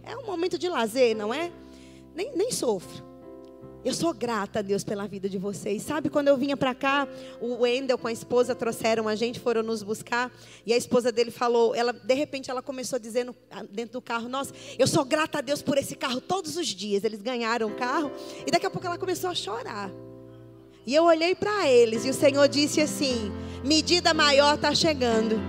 É 0.02 0.16
um 0.16 0.24
momento 0.24 0.56
de 0.58 0.70
lazer, 0.70 1.14
não 1.14 1.34
é? 1.34 1.52
Nem, 2.14 2.34
nem 2.34 2.50
sofro. 2.50 3.07
Eu 3.88 3.94
sou 3.94 4.12
grata 4.12 4.58
a 4.58 4.62
Deus 4.62 4.84
pela 4.84 5.06
vida 5.06 5.30
de 5.30 5.38
vocês. 5.38 5.82
Sabe, 5.82 6.10
quando 6.10 6.28
eu 6.28 6.36
vinha 6.36 6.58
para 6.58 6.74
cá, 6.74 7.08
o 7.40 7.62
Wendel 7.62 7.96
com 7.96 8.06
a 8.06 8.12
esposa 8.12 8.54
trouxeram 8.54 9.08
a 9.08 9.14
gente, 9.14 9.40
foram 9.40 9.62
nos 9.62 9.82
buscar, 9.82 10.30
e 10.66 10.74
a 10.74 10.76
esposa 10.76 11.10
dele 11.10 11.30
falou, 11.30 11.74
ela 11.74 11.94
de 11.94 12.12
repente 12.12 12.50
ela 12.50 12.60
começou 12.60 12.98
dizendo 12.98 13.34
dentro 13.70 13.94
do 13.94 14.02
carro: 14.02 14.28
"Nossa, 14.28 14.52
eu 14.78 14.86
sou 14.86 15.06
grata 15.06 15.38
a 15.38 15.40
Deus 15.40 15.62
por 15.62 15.78
esse 15.78 15.96
carro 15.96 16.20
todos 16.20 16.58
os 16.58 16.66
dias". 16.66 17.02
Eles 17.02 17.22
ganharam 17.22 17.68
o 17.68 17.74
carro, 17.76 18.12
e 18.46 18.50
daqui 18.50 18.66
a 18.66 18.70
pouco 18.70 18.86
ela 18.86 18.98
começou 18.98 19.30
a 19.30 19.34
chorar. 19.34 19.90
E 20.86 20.94
eu 20.94 21.04
olhei 21.04 21.34
para 21.34 21.66
eles 21.66 22.04
e 22.04 22.10
o 22.10 22.14
Senhor 22.14 22.46
disse 22.46 22.82
assim: 22.82 23.32
"Medida 23.64 24.12
maior 24.12 24.56
está 24.56 24.74
chegando. 24.74 25.40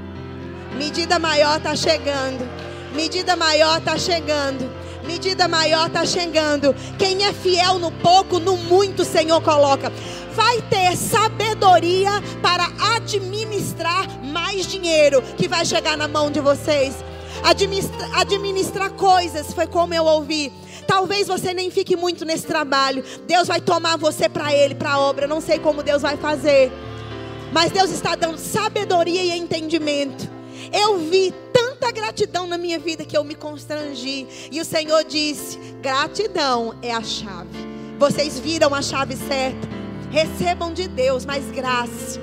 Medida 0.77 1.19
maior 1.19 1.57
está 1.57 1.75
chegando. 1.75 2.47
Medida 2.95 3.35
maior 3.35 3.79
está 3.79 3.97
chegando." 3.97 4.88
Medida 5.09 5.47
maior 5.47 5.87
está 5.87 6.05
chegando. 6.05 6.75
Quem 6.99 7.25
é 7.25 7.33
fiel 7.33 7.79
no 7.79 7.91
pouco, 7.91 8.37
no 8.37 8.55
muito, 8.55 9.03
Senhor 9.03 9.41
coloca. 9.41 9.91
Vai 10.35 10.61
ter 10.61 10.95
sabedoria 10.95 12.11
para 12.43 12.67
administrar 12.95 14.07
mais 14.23 14.67
dinheiro 14.67 15.23
que 15.35 15.47
vai 15.47 15.65
chegar 15.65 15.97
na 15.97 16.07
mão 16.07 16.29
de 16.29 16.39
vocês. 16.39 16.93
Administra, 17.43 18.07
administrar 18.19 18.91
coisas, 18.91 19.51
foi 19.51 19.65
como 19.65 19.95
eu 19.95 20.05
ouvi. 20.05 20.53
Talvez 20.85 21.27
você 21.27 21.55
nem 21.55 21.71
fique 21.71 21.95
muito 21.95 22.23
nesse 22.23 22.45
trabalho. 22.45 23.03
Deus 23.25 23.47
vai 23.47 23.59
tomar 23.59 23.97
você 23.97 24.29
para 24.29 24.53
Ele, 24.53 24.75
para 24.75 24.91
a 24.91 24.99
obra. 24.99 25.25
Não 25.25 25.41
sei 25.41 25.57
como 25.57 25.81
Deus 25.81 26.03
vai 26.03 26.17
fazer. 26.17 26.71
Mas 27.51 27.71
Deus 27.71 27.89
está 27.89 28.15
dando 28.15 28.37
sabedoria 28.37 29.23
e 29.23 29.31
entendimento. 29.31 30.29
Eu 30.71 30.99
vi 30.99 31.33
tanta 31.79 31.91
gratidão 31.91 32.45
na 32.45 32.57
minha 32.57 32.77
vida 32.77 33.05
que 33.05 33.15
eu 33.15 33.23
me 33.23 33.33
constrangi. 33.33 34.27
E 34.51 34.59
o 34.59 34.65
Senhor 34.65 35.05
disse: 35.05 35.57
gratidão 35.81 36.75
é 36.81 36.91
a 36.91 37.01
chave. 37.01 37.49
Vocês 37.97 38.37
viram 38.37 38.75
a 38.75 38.81
chave 38.81 39.15
certa. 39.15 39.67
Recebam 40.11 40.73
de 40.73 40.87
Deus 40.87 41.25
mais 41.25 41.49
graça. 41.51 42.19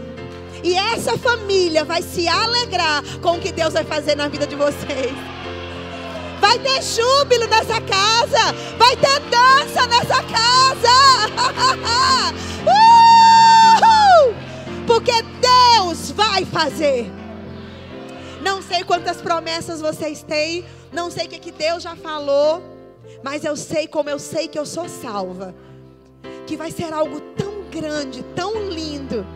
E 0.63 0.75
essa 0.75 1.17
família 1.17 1.85
vai 1.85 2.03
se 2.03 2.29
alegrar 2.29 3.03
com 3.23 3.37
o 3.37 3.41
que 3.41 3.53
Deus 3.53 3.73
vai 3.73 3.85
fazer 3.85 4.15
na 4.15 4.29
vida 4.29 4.47
de 4.47 4.57
vocês. 4.57 5.13
Vai 6.41 6.59
ter 6.59 6.83
júbilo 6.83 7.47
nessa 7.47 7.81
casa. 7.81 8.53
Vai 8.79 8.97
ter 8.97 9.21
dança 9.31 9.87
nessa 9.87 10.23
casa. 10.23 10.97
uh! 12.67 14.35
Porque 14.87 15.23
Deus 15.41 16.11
vai 16.11 16.45
fazer. 16.45 17.11
Sei 18.69 18.83
quantas 18.85 19.19
promessas 19.19 19.81
vocês 19.81 20.23
têm. 20.23 20.65
Não 20.93 21.11
sei 21.11 21.27
o 21.27 21.29
que, 21.29 21.39
que 21.39 21.53
Deus 21.53 21.83
já 21.83 21.95
falou. 21.95 22.63
Mas 23.23 23.45
eu 23.45 23.57
sei 23.57 23.87
como 23.87 24.11
eu 24.11 24.19
sei 24.19 24.49
que 24.49 24.59
eu 24.59 24.67
sou 24.67 24.89
salva. 24.89 25.55
Que 26.47 26.57
vai 26.57 26.71
ser 26.71 26.93
algo 26.93 27.21
tão 27.37 27.63
grande, 27.71 28.23
tão 28.35 28.69
lindo. 28.69 29.27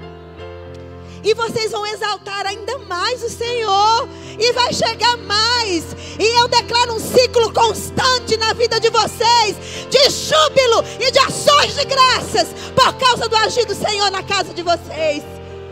E 1.23 1.35
vocês 1.35 1.71
vão 1.71 1.87
exaltar 1.87 2.47
ainda 2.47 2.79
mais 2.79 3.23
o 3.23 3.29
Senhor. 3.29 4.09
E 4.39 4.53
vai 4.53 4.73
chegar 4.73 5.17
mais. 5.19 5.85
E 6.19 6.41
eu 6.41 6.49
declaro 6.49 6.95
um 6.95 6.99
ciclo 6.99 7.53
constante 7.53 8.37
na 8.37 8.53
vida 8.53 8.81
de 8.81 8.91
vocês. 8.91 9.57
De 9.89 10.11
júbilo 10.11 10.85
e 10.99 11.11
de 11.11 11.19
ações 11.19 11.75
de 11.75 11.85
graças. 11.85 12.49
Por 12.75 12.95
causa 12.95 13.29
do 13.29 13.37
agir 13.37 13.67
do 13.67 13.75
Senhor 13.75 14.11
na 14.11 14.23
casa 14.23 14.53
de 14.53 14.63
vocês. 14.63 15.23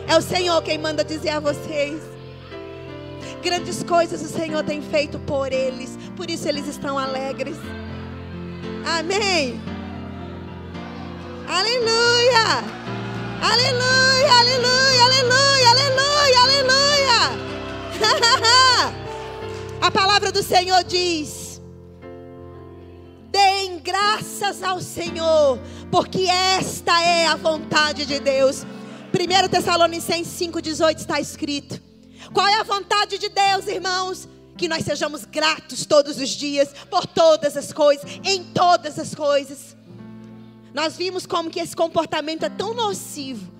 É 0.06 0.16
o 0.16 0.22
Senhor 0.22 0.62
quem 0.62 0.78
manda 0.78 1.02
dizer 1.04 1.30
a 1.30 1.40
vocês. 1.40 2.07
Grandes 3.42 3.82
coisas 3.82 4.22
o 4.22 4.28
Senhor 4.28 4.64
tem 4.64 4.82
feito 4.82 5.18
por 5.20 5.52
eles, 5.52 5.96
por 6.16 6.28
isso 6.28 6.48
eles 6.48 6.66
estão 6.66 6.98
alegres. 6.98 7.56
Amém. 8.84 9.60
Aleluia. 11.48 12.78
Aleluia, 13.40 14.32
aleluia, 14.40 15.04
aleluia, 15.04 15.70
aleluia, 15.70 16.40
aleluia. 16.42 16.78
A 19.80 19.90
palavra 19.90 20.32
do 20.32 20.42
Senhor 20.42 20.82
diz: 20.82 21.62
Deem 23.30 23.78
graças 23.78 24.62
ao 24.62 24.80
Senhor, 24.80 25.58
porque 25.90 26.22
esta 26.24 27.00
é 27.02 27.26
a 27.26 27.36
vontade 27.36 28.04
de 28.04 28.18
Deus. 28.18 28.66
1 29.14 29.48
Tessalonicenses 29.48 30.38
5,18 30.40 30.98
está 30.98 31.20
escrito: 31.20 31.80
qual 32.32 32.46
é 32.46 32.60
a 32.60 32.62
vontade 32.62 33.18
de 33.18 33.28
Deus, 33.28 33.66
irmãos? 33.66 34.28
Que 34.56 34.68
nós 34.68 34.84
sejamos 34.84 35.24
gratos 35.24 35.86
todos 35.86 36.18
os 36.18 36.30
dias, 36.30 36.70
por 36.90 37.06
todas 37.06 37.56
as 37.56 37.72
coisas, 37.72 38.04
em 38.24 38.44
todas 38.44 38.98
as 38.98 39.14
coisas. 39.14 39.76
Nós 40.74 40.96
vimos 40.96 41.26
como 41.26 41.50
que 41.50 41.60
esse 41.60 41.74
comportamento 41.74 42.44
é 42.44 42.48
tão 42.48 42.74
nocivo 42.74 43.52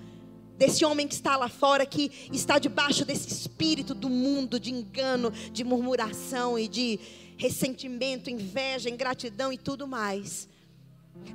desse 0.57 0.85
homem 0.85 1.07
que 1.07 1.15
está 1.15 1.37
lá 1.37 1.49
fora, 1.49 1.87
que 1.87 2.11
está 2.33 2.59
debaixo 2.59 3.05
desse 3.05 3.33
espírito 3.33 3.95
do 3.95 4.09
mundo 4.09 4.59
de 4.59 4.73
engano, 4.73 5.31
de 5.31 5.63
murmuração 5.63 6.59
e 6.59 6.67
de 6.67 6.99
ressentimento, 7.37 8.29
inveja, 8.29 8.91
ingratidão 8.91 9.53
e 9.53 9.57
tudo 9.57 9.87
mais. 9.87 10.48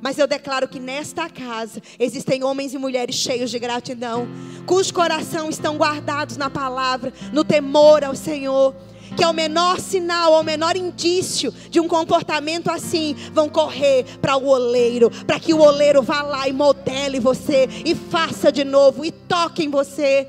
Mas 0.01 0.19
eu 0.19 0.27
declaro 0.27 0.67
que 0.67 0.81
nesta 0.81 1.29
casa 1.29 1.81
existem 1.97 2.43
homens 2.43 2.73
e 2.73 2.77
mulheres 2.77 3.15
cheios 3.15 3.49
de 3.49 3.57
gratidão, 3.57 4.27
cujos 4.65 4.91
corações 4.91 5.55
estão 5.55 5.77
guardados 5.77 6.35
na 6.35 6.49
palavra, 6.49 7.13
no 7.31 7.43
temor 7.43 8.03
ao 8.03 8.13
Senhor. 8.13 8.75
Que 9.15 9.23
é 9.23 9.27
o 9.27 9.33
menor 9.33 9.79
sinal, 9.79 10.33
o 10.33 10.43
menor 10.43 10.75
indício 10.75 11.53
de 11.69 11.79
um 11.79 11.87
comportamento 11.87 12.69
assim, 12.69 13.15
vão 13.31 13.47
correr 13.47 14.05
para 14.19 14.35
o 14.35 14.47
oleiro, 14.47 15.09
para 15.25 15.39
que 15.39 15.53
o 15.53 15.61
oleiro 15.61 16.01
vá 16.01 16.23
lá 16.23 16.47
e 16.47 16.51
modele 16.51 17.19
você, 17.19 17.69
e 17.85 17.93
faça 17.93 18.51
de 18.51 18.63
novo, 18.63 19.05
e 19.05 19.11
toque 19.11 19.63
em 19.63 19.69
você, 19.69 20.27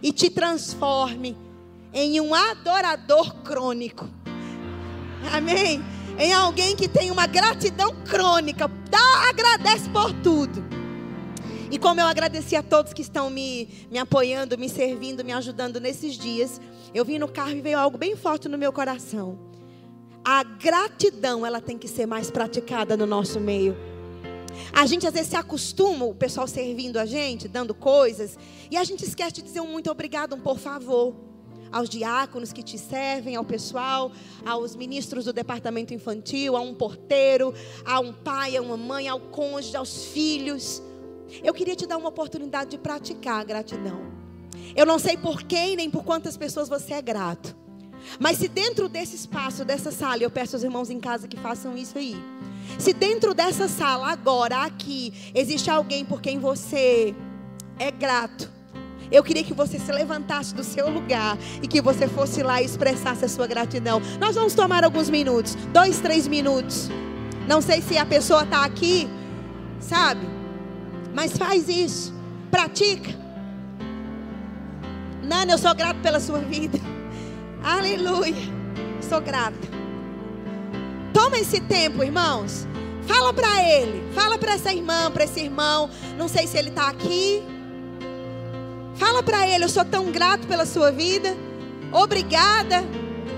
e 0.00 0.12
te 0.12 0.30
transforme 0.30 1.36
em 1.92 2.20
um 2.20 2.32
adorador 2.32 3.34
crônico. 3.42 4.08
Amém? 5.32 5.82
Em 6.20 6.34
alguém 6.34 6.76
que 6.76 6.86
tem 6.86 7.10
uma 7.10 7.26
gratidão 7.26 7.96
crônica, 8.04 8.68
dá, 8.90 9.28
agradece 9.30 9.88
por 9.88 10.12
tudo. 10.22 10.62
E 11.70 11.78
como 11.78 11.98
eu 11.98 12.06
agradeci 12.06 12.54
a 12.54 12.62
todos 12.62 12.92
que 12.92 13.00
estão 13.00 13.30
me, 13.30 13.68
me 13.90 13.98
apoiando, 13.98 14.58
me 14.58 14.68
servindo, 14.68 15.24
me 15.24 15.32
ajudando 15.32 15.80
nesses 15.80 16.14
dias, 16.18 16.60
eu 16.92 17.06
vim 17.06 17.18
no 17.18 17.26
carro 17.26 17.52
e 17.52 17.62
veio 17.62 17.78
algo 17.78 17.96
bem 17.96 18.14
forte 18.16 18.48
no 18.48 18.58
meu 18.58 18.70
coração. 18.70 19.38
A 20.22 20.42
gratidão, 20.42 21.46
ela 21.46 21.60
tem 21.60 21.78
que 21.78 21.88
ser 21.88 22.04
mais 22.04 22.30
praticada 22.30 22.98
no 22.98 23.06
nosso 23.06 23.40
meio. 23.40 23.74
A 24.74 24.84
gente 24.84 25.06
às 25.06 25.14
vezes 25.14 25.30
se 25.30 25.36
acostuma, 25.36 26.04
o 26.04 26.14
pessoal 26.14 26.46
servindo 26.46 26.98
a 26.98 27.06
gente, 27.06 27.48
dando 27.48 27.74
coisas, 27.74 28.36
e 28.70 28.76
a 28.76 28.84
gente 28.84 29.06
esquece 29.06 29.36
de 29.36 29.42
dizer 29.42 29.60
um 29.60 29.68
muito 29.68 29.90
obrigado, 29.90 30.34
um 30.34 30.40
por 30.40 30.58
favor. 30.58 31.29
Aos 31.72 31.88
diáconos 31.88 32.52
que 32.52 32.62
te 32.62 32.78
servem, 32.78 33.36
ao 33.36 33.44
pessoal, 33.44 34.12
aos 34.44 34.74
ministros 34.74 35.24
do 35.24 35.32
departamento 35.32 35.94
infantil, 35.94 36.56
a 36.56 36.60
um 36.60 36.74
porteiro, 36.74 37.54
a 37.84 38.00
um 38.00 38.12
pai, 38.12 38.56
a 38.56 38.62
uma 38.62 38.76
mãe, 38.76 39.08
ao 39.08 39.20
cônjuge, 39.20 39.76
aos 39.76 40.06
filhos. 40.06 40.82
Eu 41.42 41.54
queria 41.54 41.76
te 41.76 41.86
dar 41.86 41.96
uma 41.96 42.08
oportunidade 42.08 42.70
de 42.70 42.78
praticar 42.78 43.40
a 43.40 43.44
gratidão. 43.44 44.00
Eu 44.74 44.86
não 44.86 44.98
sei 44.98 45.16
por 45.16 45.42
quem 45.42 45.76
nem 45.76 45.90
por 45.90 46.04
quantas 46.04 46.36
pessoas 46.36 46.68
você 46.68 46.94
é 46.94 47.02
grato. 47.02 47.56
Mas 48.18 48.38
se 48.38 48.48
dentro 48.48 48.88
desse 48.88 49.14
espaço, 49.14 49.64
dessa 49.64 49.90
sala, 49.90 50.22
eu 50.22 50.30
peço 50.30 50.56
aos 50.56 50.62
irmãos 50.62 50.90
em 50.90 50.98
casa 50.98 51.28
que 51.28 51.36
façam 51.36 51.76
isso 51.76 51.98
aí. 51.98 52.16
Se 52.78 52.92
dentro 52.92 53.34
dessa 53.34 53.68
sala, 53.68 54.10
agora, 54.10 54.64
aqui, 54.64 55.12
existe 55.34 55.70
alguém 55.70 56.04
por 56.04 56.20
quem 56.20 56.38
você 56.38 57.14
é 57.78 57.90
grato, 57.90 58.50
eu 59.10 59.22
queria 59.22 59.42
que 59.42 59.52
você 59.52 59.78
se 59.78 59.90
levantasse 59.90 60.54
do 60.54 60.62
seu 60.62 60.88
lugar 60.88 61.36
e 61.62 61.66
que 61.66 61.80
você 61.80 62.06
fosse 62.06 62.42
lá 62.42 62.62
e 62.62 62.64
expressasse 62.64 63.24
a 63.24 63.28
sua 63.28 63.46
gratidão. 63.46 64.00
Nós 64.20 64.34
vamos 64.34 64.54
tomar 64.54 64.84
alguns 64.84 65.10
minutos, 65.10 65.56
dois, 65.72 65.98
três 65.98 66.28
minutos. 66.28 66.88
Não 67.48 67.60
sei 67.60 67.82
se 67.82 67.98
a 67.98 68.06
pessoa 68.06 68.44
está 68.44 68.64
aqui, 68.64 69.08
sabe? 69.80 70.26
Mas 71.12 71.36
faz 71.36 71.68
isso, 71.68 72.14
pratica. 72.50 73.10
Nana, 75.22 75.52
eu 75.52 75.58
sou 75.58 75.74
grato 75.74 76.00
pela 76.00 76.20
sua 76.20 76.38
vida. 76.38 76.78
Aleluia. 77.62 78.34
Sou 79.00 79.20
grata. 79.20 79.68
Toma 81.12 81.38
esse 81.38 81.60
tempo, 81.60 82.02
irmãos. 82.02 82.66
Fala 83.06 83.32
para 83.32 83.68
ele, 83.68 84.02
fala 84.14 84.38
para 84.38 84.52
essa 84.52 84.72
irmã, 84.72 85.10
para 85.10 85.24
esse 85.24 85.40
irmão. 85.40 85.90
Não 86.16 86.28
sei 86.28 86.46
se 86.46 86.56
ele 86.56 86.68
está 86.68 86.88
aqui. 86.88 87.42
Fala 89.00 89.22
para 89.22 89.48
ele, 89.48 89.64
eu 89.64 89.68
sou 89.70 89.82
tão 89.82 90.12
grato 90.12 90.46
pela 90.46 90.66
sua 90.66 90.92
vida. 90.92 91.34
Obrigada. 91.90 92.84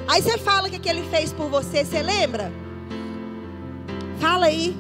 Aí 0.09 0.21
você 0.21 0.37
fala 0.37 0.67
o 0.67 0.71
que, 0.71 0.81
que 0.81 0.89
ele 0.89 1.09
fez 1.09 1.33
por 1.33 1.49
você, 1.49 1.85
você 1.85 2.03
lembra? 2.03 2.53
Fala 4.19 4.47
aí. 4.47 4.77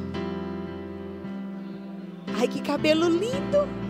Ai, 2.37 2.49
que 2.49 2.61
cabelo 2.61 3.09
lindo. 3.09 3.82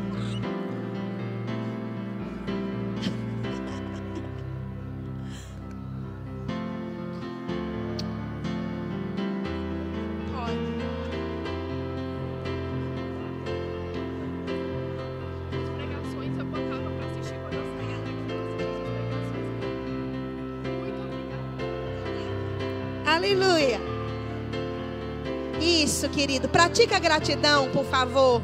Querido. 26.23 26.49
Pratica 26.49 26.97
a 26.97 27.01
gratidão, 27.01 27.69
por 27.71 27.85
favor. 27.85 28.41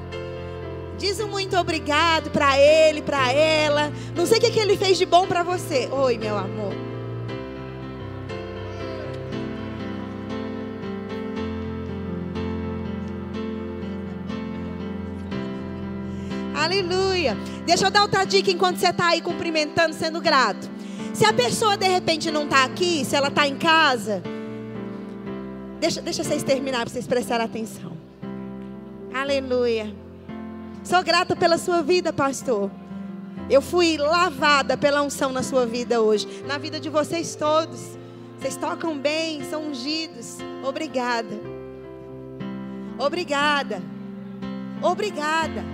Diz 0.99 1.21
um 1.21 1.29
muito 1.29 1.57
obrigado 1.57 2.29
para 2.29 2.59
ele, 2.59 3.01
para 3.01 3.33
ela. 3.33 3.93
Não 4.17 4.27
sei 4.27 4.39
o 4.39 4.41
que, 4.41 4.51
que 4.51 4.59
ele 4.59 4.77
fez 4.77 4.99
de 4.99 5.07
bom 5.07 5.29
para 5.29 5.45
você. 5.45 5.89
Oi, 5.93 6.19
meu 6.19 6.37
amor. 6.37 6.73
Aleluia. 16.57 17.37
Deixa 17.65 17.87
eu 17.87 17.91
dar 17.91 18.03
outra 18.03 18.25
dica 18.25 18.51
enquanto 18.51 18.79
você 18.79 18.89
está 18.89 19.11
aí 19.11 19.23
cumprimentando, 19.23 19.95
sendo 19.95 20.21
grato. 20.21 20.69
Se 21.15 21.25
a 21.25 21.33
pessoa 21.33 21.77
de 21.77 21.87
repente 21.87 22.29
não 22.29 22.43
está 22.43 22.65
aqui, 22.65 23.05
se 23.05 23.15
ela 23.15 23.29
está 23.29 23.47
em 23.47 23.57
casa, 23.57 24.21
deixa, 25.81 26.03
deixa 26.03 26.25
vocês 26.25 26.43
terminar 26.43 26.81
para 26.81 26.91
vocês 26.91 27.07
prestarem 27.07 27.47
atenção. 27.47 27.97
Aleluia. 29.15 29.95
Sou 30.85 31.03
grata 31.03 31.35
pela 31.35 31.59
sua 31.59 31.83
vida, 31.83 32.13
pastor. 32.13 32.71
Eu 33.51 33.63
fui 33.63 33.97
lavada 33.97 34.77
pela 34.77 35.03
unção 35.03 35.33
na 35.33 35.43
sua 35.43 35.67
vida 35.67 36.03
hoje, 36.03 36.45
na 36.47 36.59
vida 36.59 36.79
de 36.79 36.89
vocês 36.89 37.35
todos. 37.35 37.99
Vocês 38.39 38.57
tocam 38.57 38.97
bem, 38.97 39.43
são 39.45 39.69
ungidos. 39.69 40.37
Obrigada. 40.63 41.41
Obrigada. 42.99 43.83
Obrigada. 44.83 45.65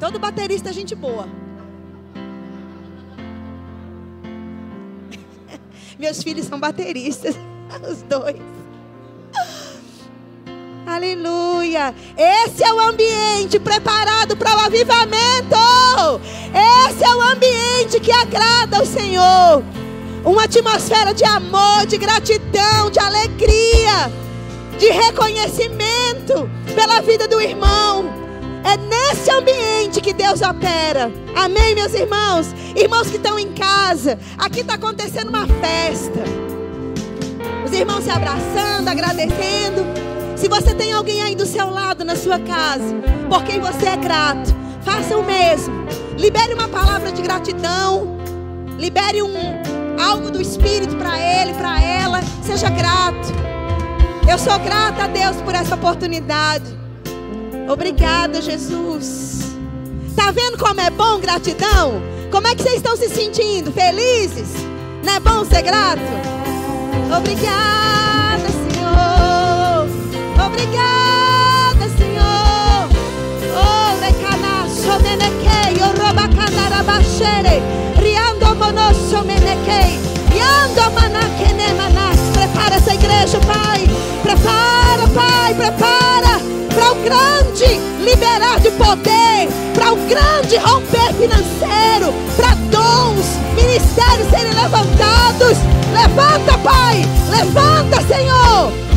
Todo 0.00 0.18
baterista 0.18 0.70
é 0.70 0.72
gente 0.72 0.94
boa. 0.94 1.26
Meus 5.98 6.22
filhos 6.22 6.46
são 6.46 6.58
bateristas, 6.58 7.36
os 7.88 8.00
dois. 8.02 8.36
Aleluia. 10.92 11.94
Esse 12.18 12.62
é 12.62 12.70
o 12.70 12.78
ambiente 12.78 13.58
preparado 13.58 14.36
para 14.36 14.54
o 14.54 14.60
avivamento. 14.60 15.56
Esse 16.52 17.02
é 17.02 17.14
o 17.14 17.22
ambiente 17.22 17.98
que 17.98 18.12
agrada 18.12 18.76
ao 18.76 18.84
Senhor. 18.84 19.64
Uma 20.22 20.44
atmosfera 20.44 21.14
de 21.14 21.24
amor, 21.24 21.86
de 21.86 21.96
gratidão, 21.96 22.90
de 22.90 22.98
alegria, 22.98 24.12
de 24.78 24.90
reconhecimento 24.90 26.46
pela 26.74 27.00
vida 27.00 27.26
do 27.26 27.40
irmão. 27.40 28.12
É 28.62 28.76
nesse 28.76 29.30
ambiente 29.30 30.02
que 30.02 30.12
Deus 30.12 30.42
opera. 30.42 31.10
Amém, 31.34 31.74
meus 31.74 31.94
irmãos? 31.94 32.48
Irmãos 32.76 33.08
que 33.08 33.16
estão 33.16 33.38
em 33.38 33.50
casa, 33.54 34.18
aqui 34.36 34.60
está 34.60 34.74
acontecendo 34.74 35.30
uma 35.30 35.46
festa. 35.46 36.22
Os 37.64 37.72
irmãos 37.72 38.04
se 38.04 38.10
abraçando, 38.10 38.88
agradecendo. 38.88 40.01
Se 40.42 40.48
você 40.48 40.74
tem 40.74 40.92
alguém 40.92 41.22
aí 41.22 41.36
do 41.36 41.46
seu 41.46 41.70
lado 41.70 42.04
na 42.04 42.16
sua 42.16 42.36
casa, 42.36 42.96
por 43.28 43.44
quem 43.44 43.60
você 43.60 43.86
é 43.86 43.96
grato, 43.96 44.52
faça 44.84 45.16
o 45.16 45.24
mesmo. 45.24 45.72
Libere 46.18 46.52
uma 46.52 46.66
palavra 46.66 47.12
de 47.12 47.22
gratidão. 47.22 48.18
Libere 48.76 49.22
um 49.22 49.36
algo 50.02 50.32
do 50.32 50.42
Espírito 50.42 50.96
para 50.96 51.16
ele, 51.16 51.54
para 51.54 51.80
ela. 51.80 52.20
Seja 52.42 52.68
grato. 52.70 53.32
Eu 54.28 54.36
sou 54.36 54.58
grata 54.58 55.04
a 55.04 55.06
Deus 55.06 55.36
por 55.42 55.54
essa 55.54 55.76
oportunidade. 55.76 56.76
Obrigada, 57.72 58.42
Jesus. 58.42 59.54
Tá 60.16 60.32
vendo 60.32 60.58
como 60.58 60.80
é 60.80 60.90
bom 60.90 61.20
gratidão? 61.20 62.02
Como 62.32 62.48
é 62.48 62.56
que 62.56 62.64
vocês 62.64 62.78
estão 62.78 62.96
se 62.96 63.08
sentindo? 63.08 63.70
Felizes? 63.70 64.48
Não 65.04 65.12
é 65.12 65.20
bom 65.20 65.44
ser 65.44 65.62
grato? 65.62 66.02
Obrigada. 67.16 68.11
Obrigada, 70.52 71.88
Senhor. 71.96 72.88
Oh, 73.56 73.96
recana, 74.00 74.68
somenekei, 74.68 75.80
orobacanarabachere, 75.82 77.62
riando 77.98 78.54
monosso 78.56 79.24
menekei, 79.24 79.98
riando 80.30 80.90
manakene 80.92 81.72
manas. 81.72 82.18
Prepara 82.34 82.74
essa 82.76 82.92
igreja, 82.94 83.40
Pai. 83.40 83.88
Prepara, 84.22 85.08
Pai, 85.14 85.54
prepara 85.54 86.40
para 86.74 86.92
o 86.92 86.94
grande 86.96 87.80
liberar 88.04 88.60
de 88.60 88.70
poder, 88.72 89.48
para 89.74 89.92
o 89.92 89.96
grande 90.06 90.58
romper 90.58 91.14
financeiro, 91.14 92.12
para 92.36 92.54
dons, 92.70 93.38
ministérios 93.56 94.28
serem 94.28 94.52
levantados. 94.52 95.58
Levanta, 95.92 96.58
Pai, 96.58 97.02
levanta, 97.30 98.02
Senhor. 98.06 98.91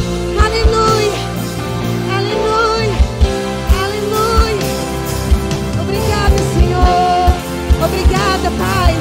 Pai. 8.58 8.96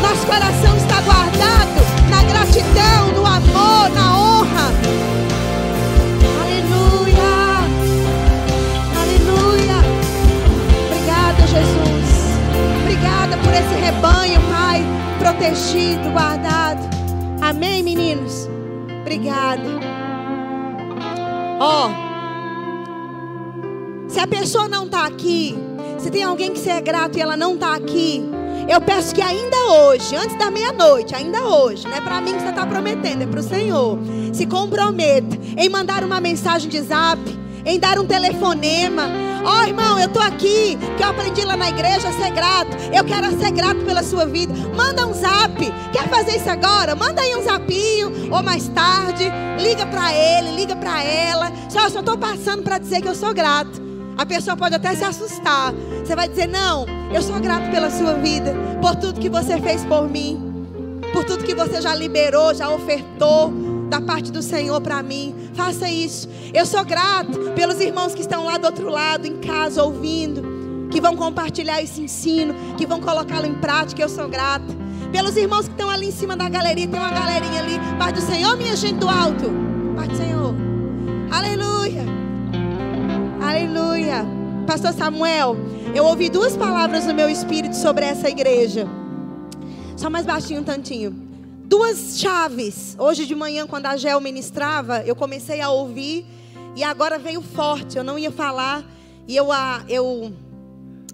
Nosso 0.00 0.26
coração 0.26 0.76
está 0.76 1.00
guardado 1.02 1.80
na 2.10 2.22
gratidão, 2.24 3.12
no 3.14 3.26
amor, 3.26 3.90
na 3.94 4.18
honra. 4.18 4.34
Jesus. 11.54 12.08
Obrigada 12.82 13.36
por 13.38 13.54
esse 13.54 13.74
rebanho, 13.74 14.40
Pai, 14.50 14.82
protegido, 15.20 16.10
guardado. 16.10 16.82
Amém, 17.40 17.82
meninos? 17.84 18.48
Obrigada. 19.02 19.62
Ó, 21.60 21.86
oh, 21.86 21.90
se 24.08 24.18
a 24.18 24.26
pessoa 24.26 24.66
não 24.68 24.86
está 24.86 25.06
aqui, 25.06 25.56
se 26.04 26.10
tem 26.10 26.22
alguém 26.22 26.52
que 26.52 26.58
você 26.58 26.68
é 26.68 26.82
grato 26.82 27.16
e 27.16 27.22
ela 27.22 27.34
não 27.34 27.54
está 27.54 27.74
aqui, 27.74 28.22
eu 28.68 28.78
peço 28.78 29.14
que 29.14 29.22
ainda 29.22 29.56
hoje, 29.72 30.14
antes 30.14 30.38
da 30.38 30.50
meia-noite, 30.50 31.14
ainda 31.14 31.42
hoje, 31.42 31.88
não 31.88 31.96
é 31.96 32.00
para 32.02 32.20
mim 32.20 32.34
que 32.34 32.42
você 32.42 32.50
está 32.50 32.66
prometendo, 32.66 33.22
é 33.22 33.26
para 33.26 33.40
o 33.40 33.42
Senhor. 33.42 33.98
Se 34.30 34.44
comprometa 34.44 35.38
em 35.56 35.66
mandar 35.70 36.04
uma 36.04 36.20
mensagem 36.20 36.68
de 36.68 36.78
zap, 36.82 37.18
em 37.64 37.80
dar 37.80 37.98
um 37.98 38.04
telefonema, 38.04 39.08
Ó 39.46 39.60
oh, 39.60 39.62
irmão, 39.64 39.98
eu 39.98 40.08
tô 40.08 40.20
aqui, 40.20 40.78
que 40.96 41.02
eu 41.02 41.08
aprendi 41.08 41.42
lá 41.44 41.54
na 41.54 41.68
igreja 41.68 42.08
a 42.08 42.12
ser 42.12 42.30
grato. 42.30 42.74
Eu 42.90 43.04
quero 43.04 43.30
ser 43.38 43.50
grato 43.50 43.84
pela 43.84 44.02
sua 44.02 44.24
vida. 44.24 44.54
Manda 44.74 45.06
um 45.06 45.12
zap. 45.12 45.58
Quer 45.92 46.08
fazer 46.08 46.36
isso 46.36 46.48
agora? 46.48 46.94
Manda 46.94 47.20
aí 47.20 47.36
um 47.36 47.42
zapinho 47.42 48.32
ou 48.32 48.42
mais 48.42 48.68
tarde. 48.68 49.24
Liga 49.60 49.84
para 49.84 50.14
ele, 50.14 50.56
liga 50.56 50.74
para 50.74 51.04
ela. 51.04 51.52
Só, 51.68 51.90
só 51.90 52.02
tô 52.02 52.16
passando 52.16 52.62
para 52.62 52.78
dizer 52.78 53.02
que 53.02 53.08
eu 53.08 53.14
sou 53.14 53.34
grato. 53.34 53.83
A 54.16 54.24
pessoa 54.24 54.56
pode 54.56 54.74
até 54.74 54.94
se 54.94 55.04
assustar. 55.04 55.72
Você 56.04 56.14
vai 56.14 56.28
dizer: 56.28 56.46
Não, 56.46 56.86
eu 57.12 57.22
sou 57.22 57.38
grato 57.40 57.70
pela 57.70 57.90
sua 57.90 58.14
vida, 58.14 58.54
por 58.80 58.96
tudo 58.96 59.20
que 59.20 59.28
você 59.28 59.60
fez 59.60 59.84
por 59.84 60.08
mim, 60.08 61.00
por 61.12 61.24
tudo 61.24 61.44
que 61.44 61.54
você 61.54 61.80
já 61.80 61.94
liberou, 61.94 62.54
já 62.54 62.70
ofertou 62.70 63.52
da 63.88 64.00
parte 64.00 64.32
do 64.32 64.42
Senhor 64.42 64.80
para 64.80 65.02
mim. 65.02 65.34
Faça 65.54 65.88
isso. 65.88 66.28
Eu 66.52 66.66
sou 66.66 66.84
grato 66.84 67.52
pelos 67.54 67.80
irmãos 67.80 68.14
que 68.14 68.20
estão 68.20 68.44
lá 68.44 68.58
do 68.58 68.66
outro 68.66 68.88
lado, 68.88 69.26
em 69.26 69.38
casa, 69.38 69.82
ouvindo, 69.82 70.88
que 70.90 71.00
vão 71.00 71.16
compartilhar 71.16 71.82
esse 71.82 72.00
ensino, 72.00 72.54
que 72.76 72.86
vão 72.86 73.00
colocá-lo 73.00 73.46
em 73.46 73.54
prática. 73.54 74.02
Eu 74.02 74.08
sou 74.08 74.28
grato. 74.28 74.84
Pelos 75.12 75.36
irmãos 75.36 75.66
que 75.66 75.72
estão 75.72 75.88
ali 75.88 76.08
em 76.08 76.12
cima 76.12 76.36
da 76.36 76.48
galeria, 76.48 76.88
tem 76.88 76.98
uma 76.98 77.10
galerinha 77.10 77.60
ali. 77.60 77.78
Pai 77.98 78.12
do 78.12 78.20
Senhor, 78.20 78.56
minha 78.56 78.74
gente 78.74 78.98
do 78.98 79.08
alto. 79.08 79.44
Pai 79.94 80.08
do 80.08 80.16
Senhor. 80.16 80.54
Aleluia. 81.30 82.23
Aleluia. 83.44 84.24
Pastor 84.66 84.94
Samuel, 84.94 85.56
eu 85.94 86.04
ouvi 86.04 86.30
duas 86.30 86.56
palavras 86.56 87.04
no 87.04 87.12
meu 87.12 87.28
espírito 87.28 87.76
sobre 87.76 88.06
essa 88.06 88.28
igreja. 88.28 88.86
Só 89.96 90.08
mais 90.08 90.24
baixinho 90.24 90.62
um 90.62 90.64
tantinho 90.64 91.24
duas 91.66 92.18
chaves. 92.18 92.94
Hoje 92.98 93.26
de 93.26 93.34
manhã, 93.34 93.66
quando 93.66 93.86
a 93.86 93.96
Gel 93.96 94.20
ministrava, 94.20 95.02
eu 95.04 95.16
comecei 95.16 95.60
a 95.60 95.70
ouvir 95.70 96.24
e 96.76 96.84
agora 96.84 97.18
veio 97.18 97.42
forte. 97.42 97.98
Eu 97.98 98.04
não 98.04 98.18
ia 98.18 98.30
falar 98.30 98.84
e 99.26 99.36
eu, 99.36 99.48
eu, 99.88 100.32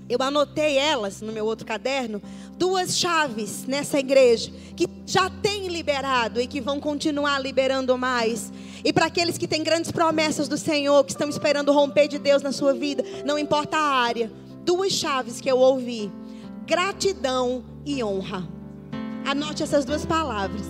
eu 0.09 0.19
anotei 0.21 0.77
elas 0.77 1.21
no 1.23 1.33
meu 1.33 1.47
outro 1.47 1.67
caderno. 1.67 2.21
Duas 2.59 2.99
chaves 2.99 3.65
nessa 3.67 3.99
igreja 3.99 4.53
que 4.77 4.87
já 5.07 5.31
tem 5.31 5.69
liberado 5.69 6.41
e 6.41 6.47
que 6.47 6.61
vão 6.61 6.79
continuar 6.79 7.39
liberando 7.41 7.97
mais. 7.97 8.53
E 8.85 8.93
para 8.93 9.07
aqueles 9.07 9.37
que 9.37 9.49
têm 9.49 9.63
grandes 9.63 9.91
promessas 9.91 10.49
do 10.49 10.57
Senhor, 10.57 11.05
que 11.05 11.13
estão 11.13 11.29
esperando 11.29 11.73
romper 11.73 12.09
de 12.09 12.19
Deus 12.19 12.43
na 12.43 12.53
sua 12.53 12.73
vida, 12.73 13.05
não 13.25 13.39
importa 13.39 13.77
a 13.77 13.95
área. 14.01 14.33
Duas 14.65 14.93
chaves 14.93 15.41
que 15.41 15.51
eu 15.51 15.59
ouvi: 15.59 16.11
gratidão 16.67 17.65
e 17.85 18.03
honra. 18.03 18.49
Anote 19.25 19.63
essas 19.63 19.85
duas 19.85 20.07
palavras. 20.07 20.67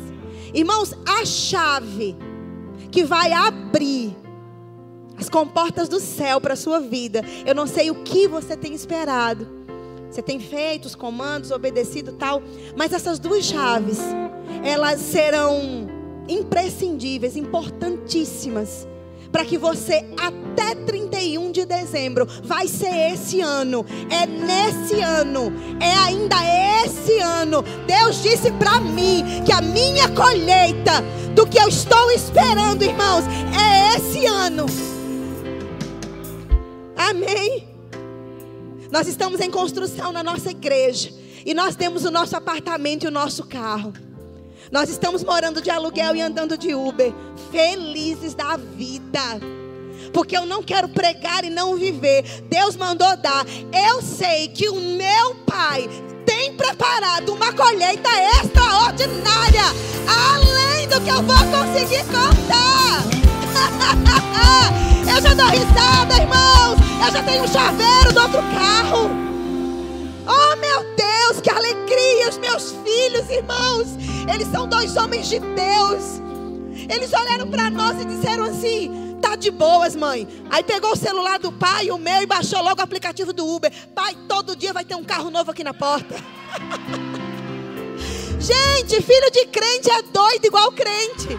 Irmãos, 0.53 0.95
a 1.07 1.25
chave 1.25 2.17
que 2.91 3.05
vai 3.05 3.33
abrir 3.33 4.17
as 5.17 5.29
comportas 5.29 5.89
do 5.89 6.01
céu 6.01 6.41
para 6.41 6.55
a 6.55 6.57
sua 6.57 6.81
vida. 6.81 7.23
Eu 7.47 7.55
não 7.55 7.67
sei 7.67 7.91
o 7.91 8.03
que 8.03 8.27
você 8.27 8.57
tem 8.57 8.75
esperado. 8.75 9.47
Você 10.11 10.23
tem 10.23 10.41
feito 10.41 10.87
os 10.87 10.97
comandos, 10.97 11.53
obedecido 11.53 12.13
tal, 12.13 12.43
mas 12.77 12.93
essas 12.93 13.21
duas 13.21 13.45
chaves, 13.45 13.99
elas 14.65 15.01
serão 15.01 15.89
imprescindíveis, 16.31 17.37
importantíssimas 17.37 18.87
para 19.31 19.45
que 19.45 19.57
você 19.57 20.05
até 20.19 20.75
31 20.75 21.53
de 21.53 21.65
dezembro, 21.65 22.27
vai 22.43 22.67
ser 22.67 23.13
esse 23.13 23.41
ano, 23.41 23.85
é 24.11 24.27
nesse 24.27 25.01
ano, 25.01 25.53
é 25.81 25.93
ainda 25.93 26.37
esse 26.85 27.19
ano. 27.19 27.63
Deus 27.87 28.23
disse 28.23 28.51
para 28.53 28.81
mim 28.81 29.25
que 29.45 29.53
a 29.53 29.61
minha 29.61 30.09
colheita 30.09 31.03
do 31.35 31.47
que 31.47 31.59
eu 31.59 31.69
estou 31.69 32.11
esperando, 32.11 32.83
irmãos, 32.83 33.25
é 33.57 33.97
esse 33.97 34.27
ano. 34.27 34.67
Amém. 36.97 37.69
Nós 38.91 39.07
estamos 39.07 39.41
em 39.41 39.51
construção 39.51 40.11
na 40.11 40.23
nossa 40.23 40.51
igreja 40.51 41.13
e 41.47 41.55
nós 41.55 41.77
temos 41.77 42.05
o 42.05 42.11
nosso 42.11 42.37
apartamento 42.37 43.05
e 43.05 43.09
o 43.09 43.11
nosso 43.11 43.45
carro. 43.47 43.93
Nós 44.71 44.89
estamos 44.89 45.25
morando 45.25 45.61
de 45.61 45.69
aluguel 45.69 46.15
e 46.15 46.21
andando 46.21 46.57
de 46.57 46.73
Uber, 46.75 47.13
felizes 47.51 48.35
da 48.35 48.57
vida. 48.57 49.21
Porque 50.13 50.37
eu 50.37 50.47
não 50.47 50.63
quero 50.63 50.89
pregar 50.89 51.45
e 51.45 51.51
não 51.51 51.77
viver. 51.77 52.23
Deus 52.49 52.77
mandou 52.77 53.17
dar. 53.17 53.45
Eu 53.89 54.01
sei 54.01 54.47
que 54.47 54.69
o 54.69 54.77
meu 54.77 55.35
pai 55.45 55.89
tem 56.25 56.57
preparado 56.57 57.35
uma 57.35 57.53
colheita 57.53 58.09
extraordinária, 58.41 59.65
além 60.07 60.87
do 60.89 61.01
que 61.01 61.11
eu 61.11 61.23
vou 61.23 61.37
conseguir 61.37 62.05
contar. 62.05 63.03
eu 65.17 65.21
já 65.21 65.35
dou 65.35 65.47
risada, 65.47 66.15
irmãos. 66.17 66.79
Eu 67.05 67.13
já 67.13 67.23
tenho 67.25 67.43
um 67.43 67.49
chaveiro 67.49 68.13
do 68.13 68.21
outro 68.21 68.41
carro. 68.55 69.11
Oh, 70.29 70.57
meu 70.57 70.95
Deus, 70.95 71.41
que 71.43 71.51
alegria! 71.51 72.29
Os 72.29 72.39
meus 72.39 72.73
filhos, 72.85 73.29
irmãos, 73.29 73.89
eles 74.33 74.49
são 74.49 74.69
dois 74.69 74.97
homens 74.97 75.29
de 75.29 75.39
Deus. 75.39 76.21
Eles 76.89 77.13
olharam 77.13 77.51
para 77.51 77.71
nós 77.71 78.01
e 78.01 78.05
disseram 78.05 78.45
assim: 78.45 79.17
tá 79.21 79.37
de 79.37 79.51
boas, 79.51 79.95
mãe. 79.95 80.27
Aí 80.51 80.63
pegou 80.63 80.93
o 80.93 80.97
celular 80.97 81.39
do 81.39 81.53
pai, 81.53 81.91
o 81.91 81.99
meu, 81.99 82.23
e 82.23 82.27
baixou 82.27 82.63
logo 82.63 82.81
o 82.81 82.85
aplicativo 82.85 83.33
do 83.33 83.47
Uber. 83.47 83.73
Pai, 83.95 84.17
todo 84.29 84.57
dia 84.57 84.73
vai 84.73 84.85
ter 84.85 84.95
um 84.95 85.05
carro 85.05 85.31
novo 85.31 85.51
aqui 85.51 85.63
na 85.63 85.75
porta. 85.75 86.15
Gente, 88.41 89.03
filho 89.03 89.31
de 89.31 89.47
crente 89.49 89.91
é 89.91 90.03
doido 90.03 90.47
igual 90.47 90.73
crente. 90.73 91.29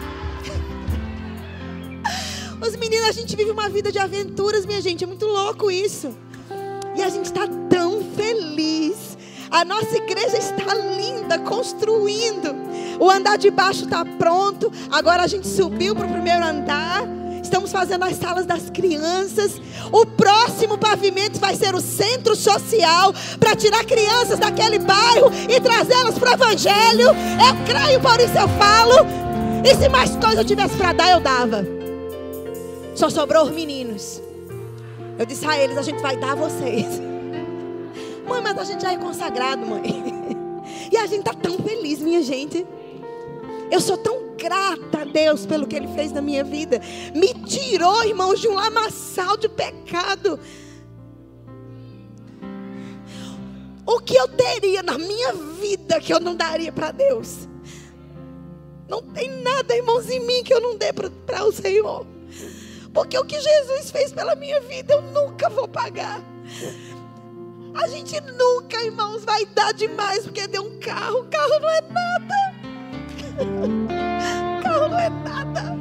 Os 2.62 2.76
meninos, 2.76 3.10
a 3.10 3.12
gente 3.12 3.36
vive 3.36 3.50
uma 3.50 3.68
vida 3.68 3.92
de 3.92 3.98
aventuras, 3.98 4.68
minha 4.68 4.80
gente. 4.80 5.04
É 5.04 5.08
muito 5.08 5.26
louco 5.26 5.72
isso. 5.72 6.16
E 6.96 7.02
a 7.02 7.10
gente 7.10 7.26
está 7.26 7.48
tão 7.70 8.04
feliz. 8.16 9.11
A 9.52 9.66
nossa 9.66 9.98
igreja 9.98 10.38
está 10.38 10.74
linda, 10.74 11.38
construindo. 11.40 12.56
O 12.98 13.10
andar 13.10 13.38
de 13.38 13.52
baixo 13.52 13.84
está 13.84 14.06
pronto. 14.06 14.72
Agora 14.90 15.24
a 15.24 15.28
gente 15.28 15.46
subiu 15.46 15.94
para 15.94 16.08
o 16.08 16.10
primeiro 16.10 16.42
andar. 16.42 17.04
Estamos 17.44 17.70
fazendo 17.70 18.04
as 18.04 18.16
salas 18.16 18.46
das 18.46 18.70
crianças. 18.70 19.60
O 19.92 20.06
próximo 20.06 20.78
pavimento 20.78 21.38
vai 21.38 21.54
ser 21.56 21.76
o 21.76 21.82
centro 21.82 22.34
social 22.34 23.14
para 23.42 23.54
tirar 23.54 23.84
crianças 23.84 24.40
daquele 24.40 24.80
bairro 24.80 25.30
e 25.50 25.60
trazê-las 25.60 26.18
para 26.18 26.30
o 26.30 26.34
evangelho. 26.34 27.08
Eu 27.10 27.66
creio, 27.66 28.00
por 28.00 28.22
isso 28.22 28.38
eu 28.38 28.48
falo. 28.58 29.06
E 29.66 29.76
se 29.76 29.90
mais 29.90 30.16
coisa 30.16 30.42
eu 30.42 30.46
tivesse 30.46 30.78
para 30.78 30.94
dar, 30.94 31.12
eu 31.12 31.20
dava. 31.20 31.66
Só 32.96 33.10
sobrou 33.10 33.44
os 33.44 33.52
meninos. 33.52 34.22
Eu 35.20 35.26
disse 35.26 35.46
a 35.46 35.60
eles: 35.60 35.78
a 35.78 35.82
gente 35.82 36.02
vai 36.02 36.16
dar 36.16 36.32
a 36.32 36.36
vocês. 36.36 37.11
Mãe, 38.28 38.42
mas 38.42 38.58
a 38.58 38.64
gente 38.64 38.82
já 38.82 38.94
é 38.94 38.98
consagrado, 38.98 39.66
mãe. 39.66 40.22
E 40.92 40.98
a 40.98 41.08
gente 41.08 41.20
está 41.20 41.34
tão 41.34 41.58
feliz, 41.58 42.00
minha 42.00 42.22
gente. 42.22 42.66
Eu 43.72 43.80
sou 43.80 43.98
tão 43.98 44.36
grata 44.36 45.02
a 45.02 45.06
Deus 45.06 45.46
pelo 45.46 45.66
que 45.66 45.76
Ele 45.76 45.88
fez 45.88 46.12
na 46.12 46.22
minha 46.22 46.44
vida. 46.44 46.82
Me 47.16 47.34
tirou, 47.46 48.04
irmãos, 48.04 48.40
de 48.40 48.48
um 48.48 48.54
lamaçal 48.54 49.38
de 49.38 49.48
pecado. 49.48 50.40
O 53.86 54.00
que 54.00 54.16
eu 54.16 54.28
teria 54.28 54.84
na 54.84 54.98
minha 54.98 55.34
vida 55.34 56.00
que 56.00 56.14
eu 56.14 56.20
não 56.20 56.36
daria 56.36 56.72
para 56.72 56.92
Deus? 56.92 57.48
Não 58.88 59.02
tem 59.02 59.30
nada, 59.42 59.76
irmãos, 59.76 60.10
em 60.10 60.20
mim 60.20 60.44
que 60.44 60.54
eu 60.54 60.60
não 60.60 60.76
dê 60.76 60.92
para 60.94 61.46
o 61.46 61.52
Senhor. 61.52 62.06
Porque 62.94 63.18
o 63.18 63.26
que 63.26 63.40
Jesus 63.40 63.90
fez 63.90 64.12
pela 64.12 64.36
minha 64.36 64.60
vida 64.60 64.94
eu 64.94 65.02
nunca 65.02 65.50
vou 65.50 65.68
pagar. 65.68 66.22
A 67.74 67.88
gente 67.88 68.20
nunca, 68.22 68.84
irmãos, 68.84 69.24
vai 69.24 69.46
dar 69.46 69.74
demais 69.74 70.24
porque 70.24 70.48
deu 70.48 70.64
um 70.64 70.80
carro. 70.80 71.26
Carro 71.30 71.60
não 71.60 71.70
é 71.70 71.82
nada. 71.82 72.36
Carro 74.64 74.88
não 74.90 75.00
é 75.00 75.10
nada. 75.10 75.78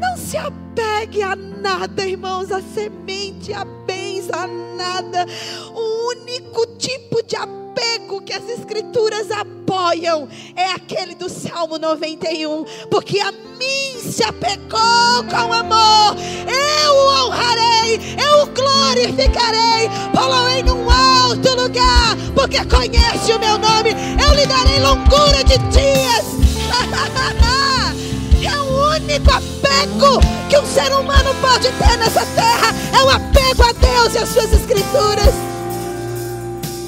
Não 0.00 0.16
se 0.16 0.36
apegue 0.36 1.22
a 1.22 1.34
nada, 1.34 2.06
irmãos, 2.06 2.52
a 2.52 2.62
semente, 2.62 3.52
a 3.52 3.64
bens, 3.64 4.30
a 4.30 4.46
nada. 4.46 5.26
O 5.74 6.10
único 6.10 6.37
tipo 6.78 7.22
de 7.22 7.36
apego 7.36 8.22
que 8.22 8.32
as 8.32 8.48
escrituras 8.48 9.30
apoiam 9.30 10.28
é 10.56 10.72
aquele 10.72 11.14
do 11.14 11.28
Salmo 11.28 11.78
91, 11.78 12.64
porque 12.90 13.20
a 13.20 13.32
mim 13.32 14.00
se 14.00 14.22
apegou 14.24 15.24
com 15.30 15.52
amor. 15.52 16.16
Eu 16.46 16.94
o 16.94 17.26
honrarei, 17.26 18.00
eu 18.16 18.42
o 18.42 18.46
glorificarei, 18.46 19.88
poloei 20.14 20.62
num 20.62 20.88
alto 20.90 21.54
lugar, 21.54 22.16
porque 22.34 22.64
conhece 22.64 23.32
o 23.32 23.38
meu 23.38 23.58
nome. 23.58 23.90
Eu 24.22 24.34
lhe 24.34 24.46
darei 24.46 24.80
longura 24.80 25.44
de 25.44 25.58
dias. 25.68 26.38
é 28.44 28.60
o 28.60 28.94
único 28.94 29.30
apego 29.30 30.20
que 30.48 30.58
um 30.58 30.66
ser 30.66 30.92
humano 30.92 31.34
pode 31.40 31.70
ter 31.72 31.96
nessa 31.98 32.24
terra. 32.26 32.74
É 32.98 33.02
o 33.02 33.10
apego 33.10 33.62
a 33.62 33.72
Deus 33.72 34.14
e 34.14 34.18
às 34.18 34.28
suas 34.28 34.52
escrituras. 34.52 35.57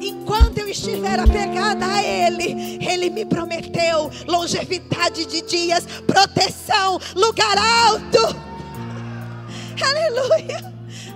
enquanto 0.00 0.58
eu 0.58 0.68
estiver 0.68 1.18
apegada 1.18 1.86
a 1.86 2.02
Ele, 2.02 2.78
Ele 2.84 3.10
me 3.10 3.24
prometeu 3.24 4.10
longevidade 4.26 5.26
de 5.26 5.42
dias, 5.42 5.86
proteção, 6.06 6.98
lugar 7.14 7.56
alto. 7.58 8.36
Aleluia. 9.82 10.72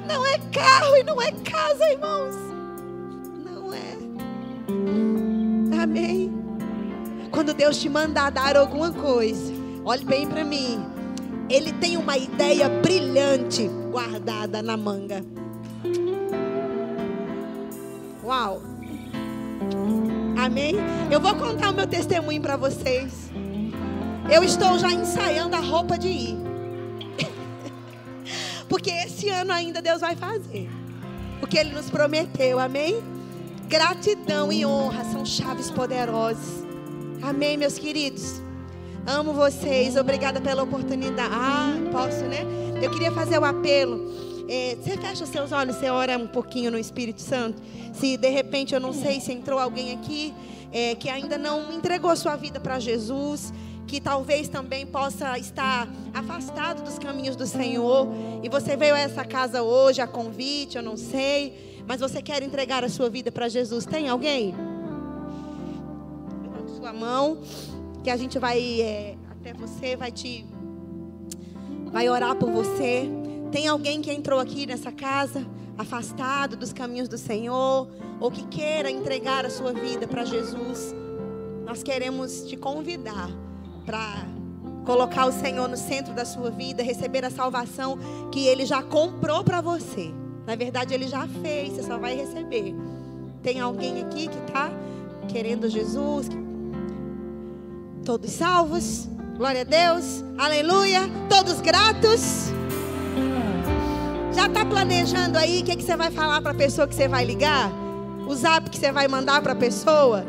Não 0.06 0.24
é 0.24 0.38
carro 0.52 0.96
e 0.96 1.02
não 1.02 1.20
é 1.20 1.32
casa, 1.32 1.90
irmãos. 1.90 2.34
Não 3.44 3.74
é. 3.74 3.96
Amém. 5.82 6.32
Quando 7.30 7.52
Deus 7.52 7.78
te 7.78 7.88
mandar 7.88 8.30
dar 8.30 8.56
alguma 8.56 8.92
coisa, 8.92 9.52
olhe 9.84 10.04
bem 10.04 10.26
para 10.26 10.44
mim. 10.44 10.84
Ele 11.50 11.72
tem 11.72 11.96
uma 11.96 12.16
ideia 12.16 12.68
brilhante 12.68 13.68
guardada 13.90 14.62
na 14.62 14.76
manga. 14.76 15.24
Uau. 18.26 18.60
Amém? 20.36 20.74
Eu 21.12 21.20
vou 21.20 21.36
contar 21.36 21.70
o 21.70 21.74
meu 21.74 21.86
testemunho 21.86 22.42
para 22.42 22.56
vocês. 22.56 23.30
Eu 24.28 24.42
estou 24.42 24.76
já 24.80 24.90
ensaiando 24.90 25.54
a 25.54 25.60
roupa 25.60 25.96
de 25.96 26.08
ir. 26.08 26.36
Porque 28.68 28.90
esse 28.90 29.28
ano 29.28 29.52
ainda 29.52 29.80
Deus 29.80 30.00
vai 30.00 30.16
fazer. 30.16 30.68
O 31.40 31.46
que 31.46 31.56
Ele 31.56 31.70
nos 31.70 31.88
prometeu, 31.88 32.58
amém? 32.58 33.00
Gratidão 33.68 34.52
e 34.52 34.66
honra 34.66 35.04
são 35.04 35.24
chaves 35.24 35.70
poderosas. 35.70 36.64
Amém, 37.22 37.56
meus 37.56 37.78
queridos? 37.78 38.42
Amo 39.06 39.34
vocês, 39.34 39.96
obrigada 39.96 40.40
pela 40.40 40.64
oportunidade. 40.64 41.32
Ah, 41.32 41.76
posso, 41.92 42.24
né? 42.24 42.40
Eu 42.82 42.90
queria 42.90 43.12
fazer 43.12 43.38
o 43.38 43.44
apelo. 43.44 44.25
É, 44.48 44.76
você 44.76 44.96
fecha 44.96 45.24
os 45.24 45.30
seus 45.30 45.52
olhos, 45.52 45.76
você 45.76 45.90
ora 45.90 46.16
um 46.16 46.26
pouquinho 46.26 46.70
no 46.70 46.78
Espírito 46.78 47.20
Santo. 47.20 47.60
Se 47.92 48.16
de 48.16 48.28
repente, 48.28 48.74
eu 48.74 48.80
não 48.80 48.92
sei 48.92 49.20
se 49.20 49.32
entrou 49.32 49.58
alguém 49.58 49.92
aqui 49.92 50.32
é, 50.72 50.94
que 50.94 51.08
ainda 51.08 51.36
não 51.36 51.72
entregou 51.72 52.10
a 52.10 52.16
sua 52.16 52.36
vida 52.36 52.60
para 52.60 52.78
Jesus 52.78 53.52
que 53.86 54.00
talvez 54.00 54.48
também 54.48 54.84
possa 54.84 55.38
estar 55.38 55.88
afastado 56.12 56.82
dos 56.82 56.98
caminhos 56.98 57.36
do 57.36 57.46
Senhor, 57.46 58.08
e 58.42 58.48
você 58.48 58.76
veio 58.76 58.94
a 58.94 58.98
essa 58.98 59.24
casa 59.24 59.62
hoje 59.62 60.00
a 60.00 60.06
convite, 60.06 60.76
eu 60.76 60.82
não 60.82 60.96
sei, 60.96 61.82
mas 61.86 62.00
você 62.00 62.20
quer 62.20 62.42
entregar 62.42 62.82
a 62.82 62.88
sua 62.88 63.08
vida 63.08 63.30
para 63.30 63.48
Jesus. 63.48 63.86
Tem 63.86 64.08
alguém? 64.08 64.54
Levante 66.42 66.72
sua 66.72 66.92
mão, 66.92 67.38
que 68.02 68.10
a 68.10 68.16
gente 68.16 68.38
vai 68.38 68.80
é, 68.80 69.16
até 69.30 69.52
você, 69.52 69.94
vai 69.94 70.10
te 70.10 70.44
vai 71.92 72.08
orar 72.08 72.34
por 72.34 72.50
você. 72.50 73.08
Tem 73.50 73.68
alguém 73.68 74.00
que 74.02 74.12
entrou 74.12 74.40
aqui 74.40 74.66
nessa 74.66 74.90
casa 74.92 75.46
afastado 75.78 76.56
dos 76.56 76.72
caminhos 76.72 77.08
do 77.08 77.18
Senhor, 77.18 77.88
ou 78.18 78.30
que 78.30 78.46
queira 78.46 78.90
entregar 78.90 79.44
a 79.44 79.50
sua 79.50 79.72
vida 79.72 80.06
para 80.06 80.24
Jesus? 80.24 80.94
Nós 81.64 81.82
queremos 81.82 82.42
te 82.42 82.56
convidar 82.56 83.28
para 83.84 84.26
colocar 84.84 85.26
o 85.26 85.32
Senhor 85.32 85.68
no 85.68 85.76
centro 85.76 86.14
da 86.14 86.24
sua 86.24 86.50
vida, 86.50 86.82
receber 86.82 87.24
a 87.24 87.30
salvação 87.30 87.98
que 88.30 88.46
Ele 88.46 88.64
já 88.64 88.82
comprou 88.82 89.44
para 89.44 89.60
você. 89.60 90.12
Na 90.46 90.54
verdade, 90.54 90.94
Ele 90.94 91.08
já 91.08 91.26
fez, 91.42 91.74
você 91.74 91.82
só 91.82 91.98
vai 91.98 92.16
receber. 92.16 92.74
Tem 93.42 93.60
alguém 93.60 94.02
aqui 94.02 94.28
que 94.28 94.38
está 94.38 94.70
querendo 95.28 95.68
Jesus? 95.68 96.28
Todos 98.04 98.30
salvos? 98.30 99.08
Glória 99.36 99.62
a 99.62 99.64
Deus. 99.64 100.24
Aleluia. 100.38 101.02
Todos 101.28 101.60
gratos? 101.60 102.52
Já 104.36 104.48
está 104.48 104.66
planejando 104.66 105.38
aí 105.38 105.62
o 105.62 105.64
que, 105.64 105.76
que 105.76 105.82
você 105.82 105.96
vai 105.96 106.10
falar 106.10 106.42
para 106.42 106.50
a 106.50 106.54
pessoa 106.54 106.86
que 106.86 106.94
você 106.94 107.08
vai 107.08 107.24
ligar? 107.24 107.72
O 108.28 108.34
zap 108.34 108.68
que 108.68 108.78
você 108.78 108.92
vai 108.92 109.08
mandar 109.08 109.40
para 109.40 109.54
a 109.54 109.56
pessoa? 109.56 110.26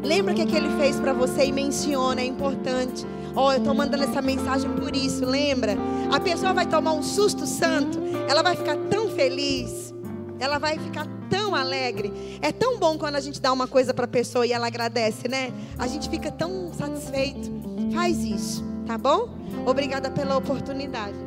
Lembra 0.00 0.32
que, 0.32 0.46
que 0.46 0.56
ele 0.56 0.70
fez 0.78 1.00
para 1.00 1.12
você 1.12 1.46
e 1.46 1.50
menciona, 1.50 2.20
é 2.20 2.24
importante. 2.24 3.04
Ó, 3.34 3.48
oh, 3.48 3.52
eu 3.52 3.58
estou 3.58 3.74
mandando 3.74 4.04
essa 4.04 4.22
mensagem 4.22 4.70
por 4.70 4.94
isso, 4.94 5.26
lembra? 5.26 5.76
A 6.12 6.20
pessoa 6.20 6.54
vai 6.54 6.66
tomar 6.66 6.92
um 6.92 7.02
susto 7.02 7.46
santo, 7.46 7.98
ela 8.28 8.44
vai 8.44 8.54
ficar 8.54 8.76
tão 8.88 9.10
feliz, 9.10 9.92
ela 10.38 10.60
vai 10.60 10.78
ficar 10.78 11.08
tão 11.28 11.52
alegre. 11.52 12.38
É 12.40 12.52
tão 12.52 12.78
bom 12.78 12.96
quando 12.96 13.16
a 13.16 13.20
gente 13.20 13.40
dá 13.40 13.52
uma 13.52 13.66
coisa 13.66 13.92
para 13.92 14.04
a 14.04 14.08
pessoa 14.08 14.46
e 14.46 14.52
ela 14.52 14.68
agradece, 14.68 15.26
né? 15.26 15.52
A 15.76 15.88
gente 15.88 16.08
fica 16.08 16.30
tão 16.30 16.72
satisfeito. 16.72 17.50
Faz 17.92 18.22
isso, 18.22 18.64
tá 18.86 18.96
bom? 18.96 19.28
Obrigada 19.66 20.12
pela 20.12 20.36
oportunidade. 20.36 21.18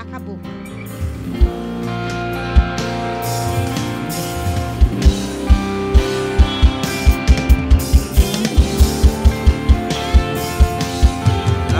Acabou. 0.00 0.36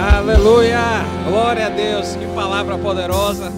Aleluia! 0.01 0.81
Glória 1.29 1.67
a 1.67 1.69
Deus, 1.69 2.17
que 2.17 2.25
palavra 2.35 2.79
poderosa. 2.79 3.53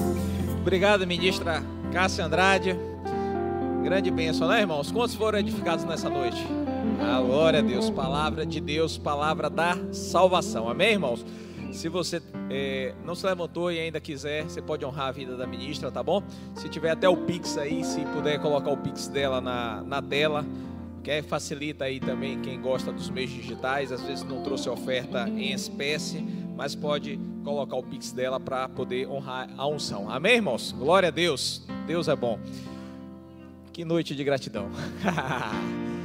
Obrigado, 0.61 1.07
ministra 1.07 1.63
Cássia 1.93 2.25
Andrade. 2.25 2.77
Grande 3.85 4.11
bênção, 4.11 4.49
né, 4.49 4.59
irmãos? 4.59 4.91
Quantos 4.91 5.15
foram 5.15 5.39
edificados 5.39 5.85
nessa 5.85 6.11
noite? 6.11 6.45
Ah, 7.01 7.21
glória 7.21 7.61
a 7.61 7.63
Deus, 7.63 7.91
palavra 7.91 8.45
de 8.45 8.61
Deus, 8.61 8.99
palavra 8.99 9.49
da 9.49 9.79
salvação. 9.93 10.69
Amém, 10.69 10.95
irmãos? 10.95 11.25
Se 11.71 11.89
você 11.89 12.21
é, 12.51 12.93
não 13.05 13.15
se 13.15 13.25
levantou 13.25 13.71
e 13.71 13.79
ainda 13.79 14.01
quiser, 14.01 14.43
você 14.43 14.61
pode 14.61 14.85
honrar 14.85 15.11
a 15.11 15.13
vida 15.13 15.37
da 15.37 15.47
ministra, 15.47 15.93
tá 15.93 16.03
bom? 16.03 16.25
Se 16.57 16.69
tiver 16.69 16.91
até 16.91 17.09
o 17.09 17.19
Pix 17.19 17.57
aí, 17.57 17.85
se 17.85 18.01
puder 18.07 18.41
colocar 18.41 18.73
o 18.73 18.77
Pix 18.77 19.07
dela 19.07 19.41
na, 19.41 19.81
na 19.83 20.03
tela, 20.03 20.45
que 21.03 21.23
facilita 21.23 21.85
aí 21.85 21.99
também 21.99 22.41
quem 22.41 22.61
gosta 22.61 22.93
dos 22.93 23.11
meios 23.11 23.31
digitais, 23.31 23.91
às 23.91 24.03
vezes 24.03 24.25
não 24.25 24.43
trouxe 24.43 24.69
oferta 24.69 25.29
em 25.29 25.53
espécie, 25.53 26.21
mas 26.57 26.75
pode 26.75 27.19
colocar 27.43 27.77
o 27.77 27.83
pix 27.83 28.13
dela 28.13 28.39
para 28.39 28.69
poder 28.69 29.09
honrar 29.09 29.51
a 29.57 29.67
unção. 29.67 30.09
Amém, 30.09 30.37
irmãos? 30.37 30.73
Glória 30.73 31.09
a 31.09 31.13
Deus. 31.13 31.67
Deus 31.87 32.09
é 32.09 32.15
bom. 32.15 32.39
Que 33.73 33.85
noite 33.85 34.15
de 34.15 34.23
gratidão. 34.23 34.69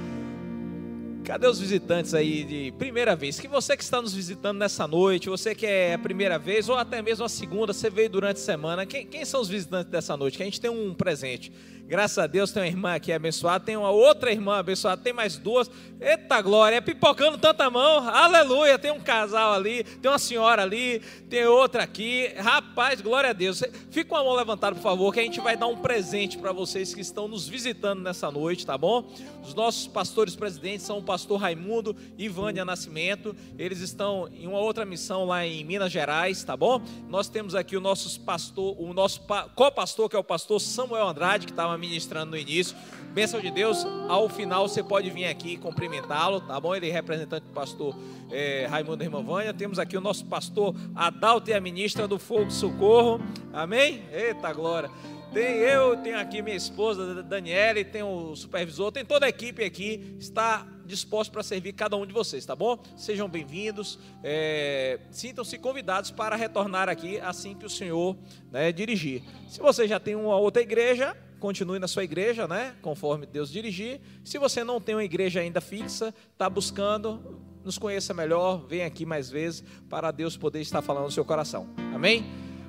Cadê 1.28 1.46
os 1.46 1.60
visitantes 1.60 2.14
aí 2.14 2.46
de 2.46 2.72
primeira 2.78 3.14
vez? 3.14 3.38
Que 3.38 3.50
você 3.50 3.76
que 3.76 3.84
está 3.84 4.02
nos 4.02 4.14
visitando 4.14 4.60
nessa 4.60 4.88
noite, 4.88 5.28
você 5.28 5.54
que 5.54 5.66
é 5.66 5.96
a 5.96 6.00
primeira 6.00 6.40
vez 6.40 6.70
ou 6.70 6.78
até 6.78 7.02
mesmo 7.02 7.26
a 7.26 7.28
segunda, 7.28 7.74
você 7.74 7.90
veio 7.90 8.10
durante 8.10 8.38
a 8.38 8.40
semana. 8.40 8.86
Quem, 8.86 9.06
quem 9.06 9.26
são 9.26 9.42
os 9.42 9.50
visitantes 9.50 9.92
dessa 9.92 10.16
noite? 10.16 10.38
Que 10.38 10.44
a 10.44 10.46
gente 10.46 10.62
tem 10.62 10.72
um 10.72 10.94
presente. 10.94 11.52
Graças 11.88 12.18
a 12.18 12.28
Deus 12.28 12.52
tem 12.52 12.64
uma 12.64 12.68
irmã 12.68 12.96
aqui 12.96 13.14
abençoada, 13.14 13.64
tem 13.64 13.78
uma 13.78 13.92
outra 13.92 14.30
irmã 14.30 14.58
abençoada, 14.58 15.02
tem 15.02 15.14
mais 15.14 15.38
duas. 15.38 15.72
Eita 16.02 16.42
glória, 16.42 16.76
é 16.76 16.82
pipocando 16.82 17.38
tanta 17.38 17.70
mão. 17.70 18.10
Aleluia, 18.10 18.78
tem 18.78 18.92
um 18.92 19.00
casal 19.00 19.54
ali, 19.54 19.86
tem 19.86 20.12
uma 20.12 20.20
senhora 20.20 20.64
ali, 20.64 21.02
tem 21.30 21.46
outra 21.46 21.84
aqui. 21.84 22.28
Rapaz, 22.36 23.00
glória 23.00 23.30
a 23.30 23.34
Deus. 23.34 23.64
Fica 23.90 24.10
com 24.10 24.18
a 24.18 24.24
mão 24.24 24.34
levantada, 24.34 24.76
por 24.76 24.82
favor, 24.82 25.14
que 25.14 25.22
a 25.22 25.24
gente 25.24 25.40
vai 25.40 25.56
dar 25.56 25.68
um 25.68 25.78
presente 25.78 26.38
para 26.38 26.52
vocês 26.52 26.94
que 26.94 27.00
estão 27.00 27.26
nos 27.26 27.48
visitando 27.48 28.02
nessa 28.02 28.30
noite, 28.30 28.66
tá 28.66 28.78
bom? 28.78 29.10
Os 29.42 29.54
nossos 29.54 29.88
pastores 29.88 30.36
presidentes 30.36 30.86
são 30.86 30.98
o 30.98 31.04
pastor 31.18 31.42
Raimundo 31.42 31.96
e 32.16 32.30
Vânia 32.30 32.64
Nascimento. 32.64 33.36
Eles 33.58 33.80
estão 33.80 34.30
em 34.32 34.46
uma 34.46 34.60
outra 34.60 34.86
missão 34.86 35.26
lá 35.26 35.44
em 35.44 35.64
Minas 35.64 35.92
Gerais, 35.92 36.44
tá 36.44 36.56
bom? 36.56 36.80
Nós 37.10 37.28
temos 37.28 37.56
aqui 37.56 37.76
o 37.76 37.82
nosso 37.82 38.20
pastor, 38.22 38.80
o 38.80 38.94
nosso 38.94 39.24
co-pastor, 39.56 40.08
que 40.08 40.16
é 40.16 40.20
o 40.20 40.24
pastor 40.24 40.62
Samuel 40.62 41.08
Andrade, 41.08 41.48
que 41.48 41.52
estava 41.52 41.76
ministrando 41.76 42.30
no 42.30 42.38
início. 42.38 42.78
Bênção 43.16 43.42
de 43.42 43.50
Deus, 43.50 43.84
ao 44.08 44.30
final 44.30 44.70
você 44.70 44.84
pode 44.84 45.10
vir 45.10 45.26
aqui 45.26 45.58
cumprimentá-lo, 45.58 46.40
tá 46.42 46.60
bom? 46.60 46.76
Ele 46.76 46.88
é 46.88 46.94
representante 46.94 47.48
do 47.48 47.52
pastor 47.52 47.96
é, 48.30 48.68
Raimundo 48.70 49.04
Irmã 49.04 49.24
Vânia. 49.24 49.56
Temos 49.56 49.80
aqui 49.80 49.98
o 49.98 50.02
nosso 50.02 50.24
pastor 50.26 50.76
Adalto 50.96 51.50
e 51.50 51.54
a 51.56 51.60
ministra 51.60 52.08
do 52.08 52.20
Fogo 52.20 52.52
Socorro. 52.52 53.20
Amém? 53.52 54.04
Eita 54.14 54.54
glória. 54.54 54.92
Tem 55.38 55.58
eu, 55.58 55.96
tenho 55.98 56.18
aqui 56.18 56.42
minha 56.42 56.56
esposa, 56.56 57.22
Daniela, 57.22 57.86
tem 57.86 58.02
o 58.02 58.36
supervisor, 58.36 58.92
tem 58.92 59.06
toda 59.06 59.28
a 59.28 59.30
equipe 59.30 59.64
aqui, 59.64 60.16
está 60.20 60.66
disposto 60.84 61.32
para 61.32 61.44
servir 61.44 61.74
cada 61.74 61.96
um 61.96 62.08
de 62.08 62.12
vocês, 62.12 62.44
tá 62.44 62.56
bom? 62.56 62.82
Sejam 62.96 63.30
bem-vindos, 63.30 64.00
é, 64.24 65.00
sintam-se 65.12 65.60
convidados 65.60 66.10
para 66.10 66.36
retornar 66.36 66.90
aqui 66.90 67.20
assim 67.20 67.54
que 67.54 67.68
o 67.68 67.70
Senhor 67.70 68.18
né, 68.52 68.72
dirigir. 68.72 69.22
Se 69.48 69.60
você 69.60 69.88
já 69.88 70.00
tem 70.00 70.16
uma 70.16 70.38
outra 70.38 70.60
igreja, 70.60 71.16
continue 71.40 71.78
na 71.78 71.88
sua 71.88 72.04
igreja, 72.04 72.48
né? 72.48 72.74
Conforme 72.82 73.28
Deus 73.28 73.52
dirigir. 73.52 74.02
Se 74.26 74.40
você 74.40 74.64
não 74.64 74.82
tem 74.82 74.96
uma 74.96 75.04
igreja 75.04 75.40
ainda 75.40 75.62
fixa, 75.62 76.16
está 76.34 76.50
buscando, 76.50 77.40
nos 77.64 77.78
conheça 77.78 78.12
melhor, 78.12 78.66
vem 78.68 78.84
aqui 78.84 79.06
mais 79.06 79.30
vezes 79.30 79.64
para 79.88 80.10
Deus 80.10 80.36
poder 80.36 80.62
estar 80.62 80.82
falando 80.82 81.04
no 81.04 81.12
seu 81.12 81.24
coração. 81.24 81.70
Amém? 81.94 82.26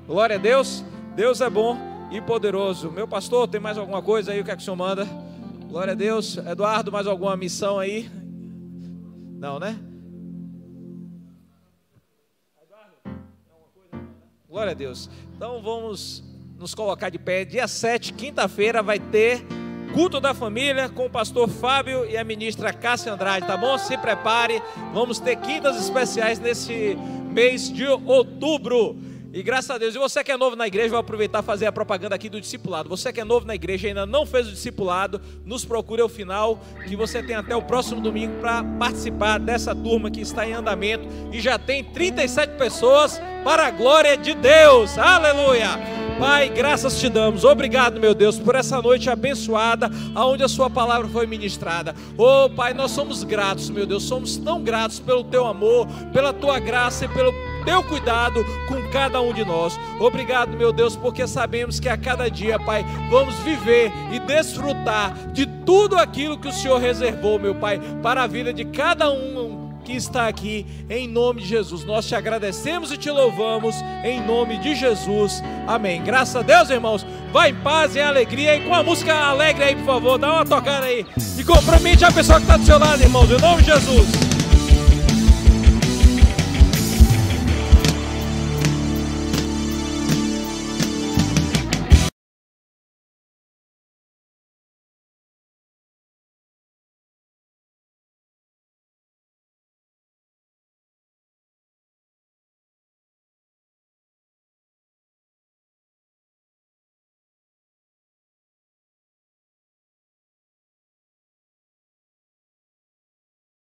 Glória 0.07 0.37
a 0.37 0.39
Deus. 0.39 0.85
Deus 1.17 1.41
é 1.41 1.49
bom 1.49 1.98
e 2.11 2.21
poderoso. 2.21 2.91
Meu 2.91 3.07
pastor, 3.07 3.49
tem 3.49 3.61
mais 3.61 3.77
alguma 3.77 4.03
coisa 4.03 4.33
aí? 4.33 4.41
O 4.41 4.45
que 4.45 4.51
é 4.51 4.57
que 4.57 4.63
o 4.63 4.65
senhor 4.65 4.77
manda? 4.77 5.07
Glória 5.69 5.93
a 5.93 5.97
Deus. 5.97 6.39
Eduardo, 6.39 6.91
mais 6.91 7.07
alguma 7.07 7.37
missão 7.37 7.79
aí? 7.79 8.11
Não, 9.39 9.59
né? 9.59 9.79
Glória 14.49 14.73
a 14.73 14.75
Deus. 14.75 15.11
Então 15.37 15.61
vamos 15.63 16.25
nos 16.59 16.75
colocar 16.75 17.11
de 17.11 17.19
pé. 17.19 17.45
Dia 17.45 17.69
7, 17.69 18.15
quinta-feira, 18.15 18.83
vai 18.83 18.99
ter 18.99 19.45
culto 19.93 20.21
da 20.21 20.35
família 20.35 20.89
com 20.89 21.07
o 21.07 21.11
pastor 21.11 21.49
Fábio 21.49 22.05
e 22.07 22.17
a 22.17 22.25
ministra 22.25 22.73
Cássia 22.73 23.13
Andrade, 23.13 23.47
tá 23.47 23.57
bom? 23.57 23.77
Se 23.79 23.97
prepare, 23.99 24.63
vamos 24.93 25.21
ter 25.21 25.37
quintas 25.37 25.77
especiais 25.77 26.39
nesse 26.39 26.97
mês 27.31 27.73
de 27.73 27.87
outubro. 27.87 28.97
E 29.39 29.43
graças 29.45 29.71
a 29.71 29.79
Deus, 29.79 29.95
e 29.95 29.99
você 29.99 30.25
que 30.25 30.33
é 30.33 30.37
novo 30.37 30.57
na 30.57 30.67
igreja, 30.67 30.89
vou 30.89 30.99
aproveitar 30.99 31.45
e 31.45 31.47
fazer 31.47 31.67
a 31.67 31.71
propaganda 31.71 32.13
aqui 32.13 32.29
do 32.29 32.41
discipulado. 32.41 32.89
Você 32.89 33.13
que 33.13 33.21
é 33.21 33.25
novo 33.25 33.47
na 33.47 33.55
igreja 33.55 33.87
e 33.87 33.91
ainda 33.91 34.05
não 34.05 34.27
fez 34.27 34.49
o 34.49 34.51
discipulado, 34.51 35.21
nos 35.45 35.65
procure 35.65 36.03
ao 36.03 36.09
final, 36.09 36.59
que 36.89 36.97
você 36.97 37.23
tem 37.23 37.37
até 37.37 37.55
o 37.55 37.63
próximo 37.63 38.01
domingo 38.01 38.35
para 38.41 38.65
participar 38.65 39.39
dessa 39.39 39.77
turma 39.77 40.11
que 40.11 40.21
está 40.21 40.45
em 40.45 40.55
andamento 40.55 41.07
e 41.33 41.41
já 41.41 41.57
tem 41.57 41.85
37 41.85 42.59
pessoas 42.59 43.23
para 43.45 43.69
a 43.69 43.71
glória 43.71 44.17
de 44.17 44.35
Deus. 44.35 44.99
Aleluia! 44.99 45.99
Pai, 46.19 46.49
graças 46.49 46.99
te 46.99 47.09
damos. 47.09 47.45
Obrigado, 47.45 48.01
meu 48.01 48.13
Deus, 48.13 48.41
por 48.41 48.57
essa 48.57 48.83
noite 48.83 49.09
abençoada, 49.09 49.89
aonde 50.17 50.43
a 50.43 50.49
sua 50.49 50.69
palavra 50.69 51.07
foi 51.07 51.29
ministrada. 51.29 51.95
Oh, 52.17 52.51
Pai, 52.51 52.75
nós 52.75 52.91
somos 52.91 53.23
gratos, 53.23 53.71
meu 53.71 53.87
Deus, 53.87 54.03
somos 54.03 54.37
tão 54.37 54.61
gratos 54.61 54.99
pelo 54.99 55.23
teu 55.23 55.47
amor, 55.47 55.87
pela 56.13 56.33
tua 56.33 56.59
graça 56.59 57.05
e 57.05 57.09
pelo 57.09 57.33
teu 57.65 57.83
cuidado 57.83 58.45
com 58.67 58.83
cada 58.91 59.21
um 59.21 59.33
de 59.33 59.45
nós. 59.45 59.79
Obrigado, 59.99 60.57
meu 60.57 60.73
Deus, 60.73 60.97
porque 60.97 61.27
sabemos 61.27 61.79
que 61.79 61.89
a 61.89 61.97
cada 61.97 62.31
dia, 62.31 62.59
Pai, 62.59 62.85
vamos 63.11 63.35
viver 63.37 63.93
e 64.13 64.19
desfrutar 64.19 65.15
de 65.33 65.47
tudo 65.47 65.97
aquilo 65.97 66.39
que 66.39 66.49
o 66.49 66.53
Senhor 66.53 66.79
reservou, 66.79 67.39
meu 67.39 67.55
Pai, 67.55 67.81
para 68.03 68.23
a 68.23 68.27
vida 68.27 68.53
de 68.53 68.65
cada 68.65 69.11
um 69.11 69.69
que 69.89 69.95
está 69.95 70.29
aqui, 70.29 70.67
em 70.91 71.09
nome 71.09 71.41
de 71.41 71.49
Jesus. 71.49 71.83
Nós 71.83 72.07
te 72.07 72.15
agradecemos 72.15 72.93
e 72.93 72.99
te 72.99 73.11
louvamos, 73.11 73.75
em 74.05 74.21
nome 74.21 74.59
de 74.59 74.75
Jesus. 74.75 75.43
Amém. 75.67 76.03
Graças 76.03 76.37
a 76.37 76.43
Deus, 76.43 76.69
irmãos. 76.69 77.07
Vai 77.33 77.51
em 77.51 77.55
paz 77.55 77.97
e 77.97 78.01
alegria. 78.01 78.57
E 78.57 78.69
com 78.69 78.75
a 78.75 78.83
música 78.83 79.15
alegre 79.15 79.65
aí, 79.65 79.77
por 79.77 79.87
favor, 79.87 80.19
dá 80.19 80.35
uma 80.35 80.45
tocada 80.45 80.85
aí. 80.85 81.07
E 81.39 81.43
compromete 81.43 82.05
a 82.05 82.13
pessoa 82.13 82.39
que 82.39 82.45
está 82.45 82.59
do 82.59 82.67
seu 82.67 82.79
lado, 82.79 83.03
irmãos, 83.03 83.31
em 83.31 83.41
nome 83.41 83.63
de 83.63 83.71
Jesus. 83.71 84.38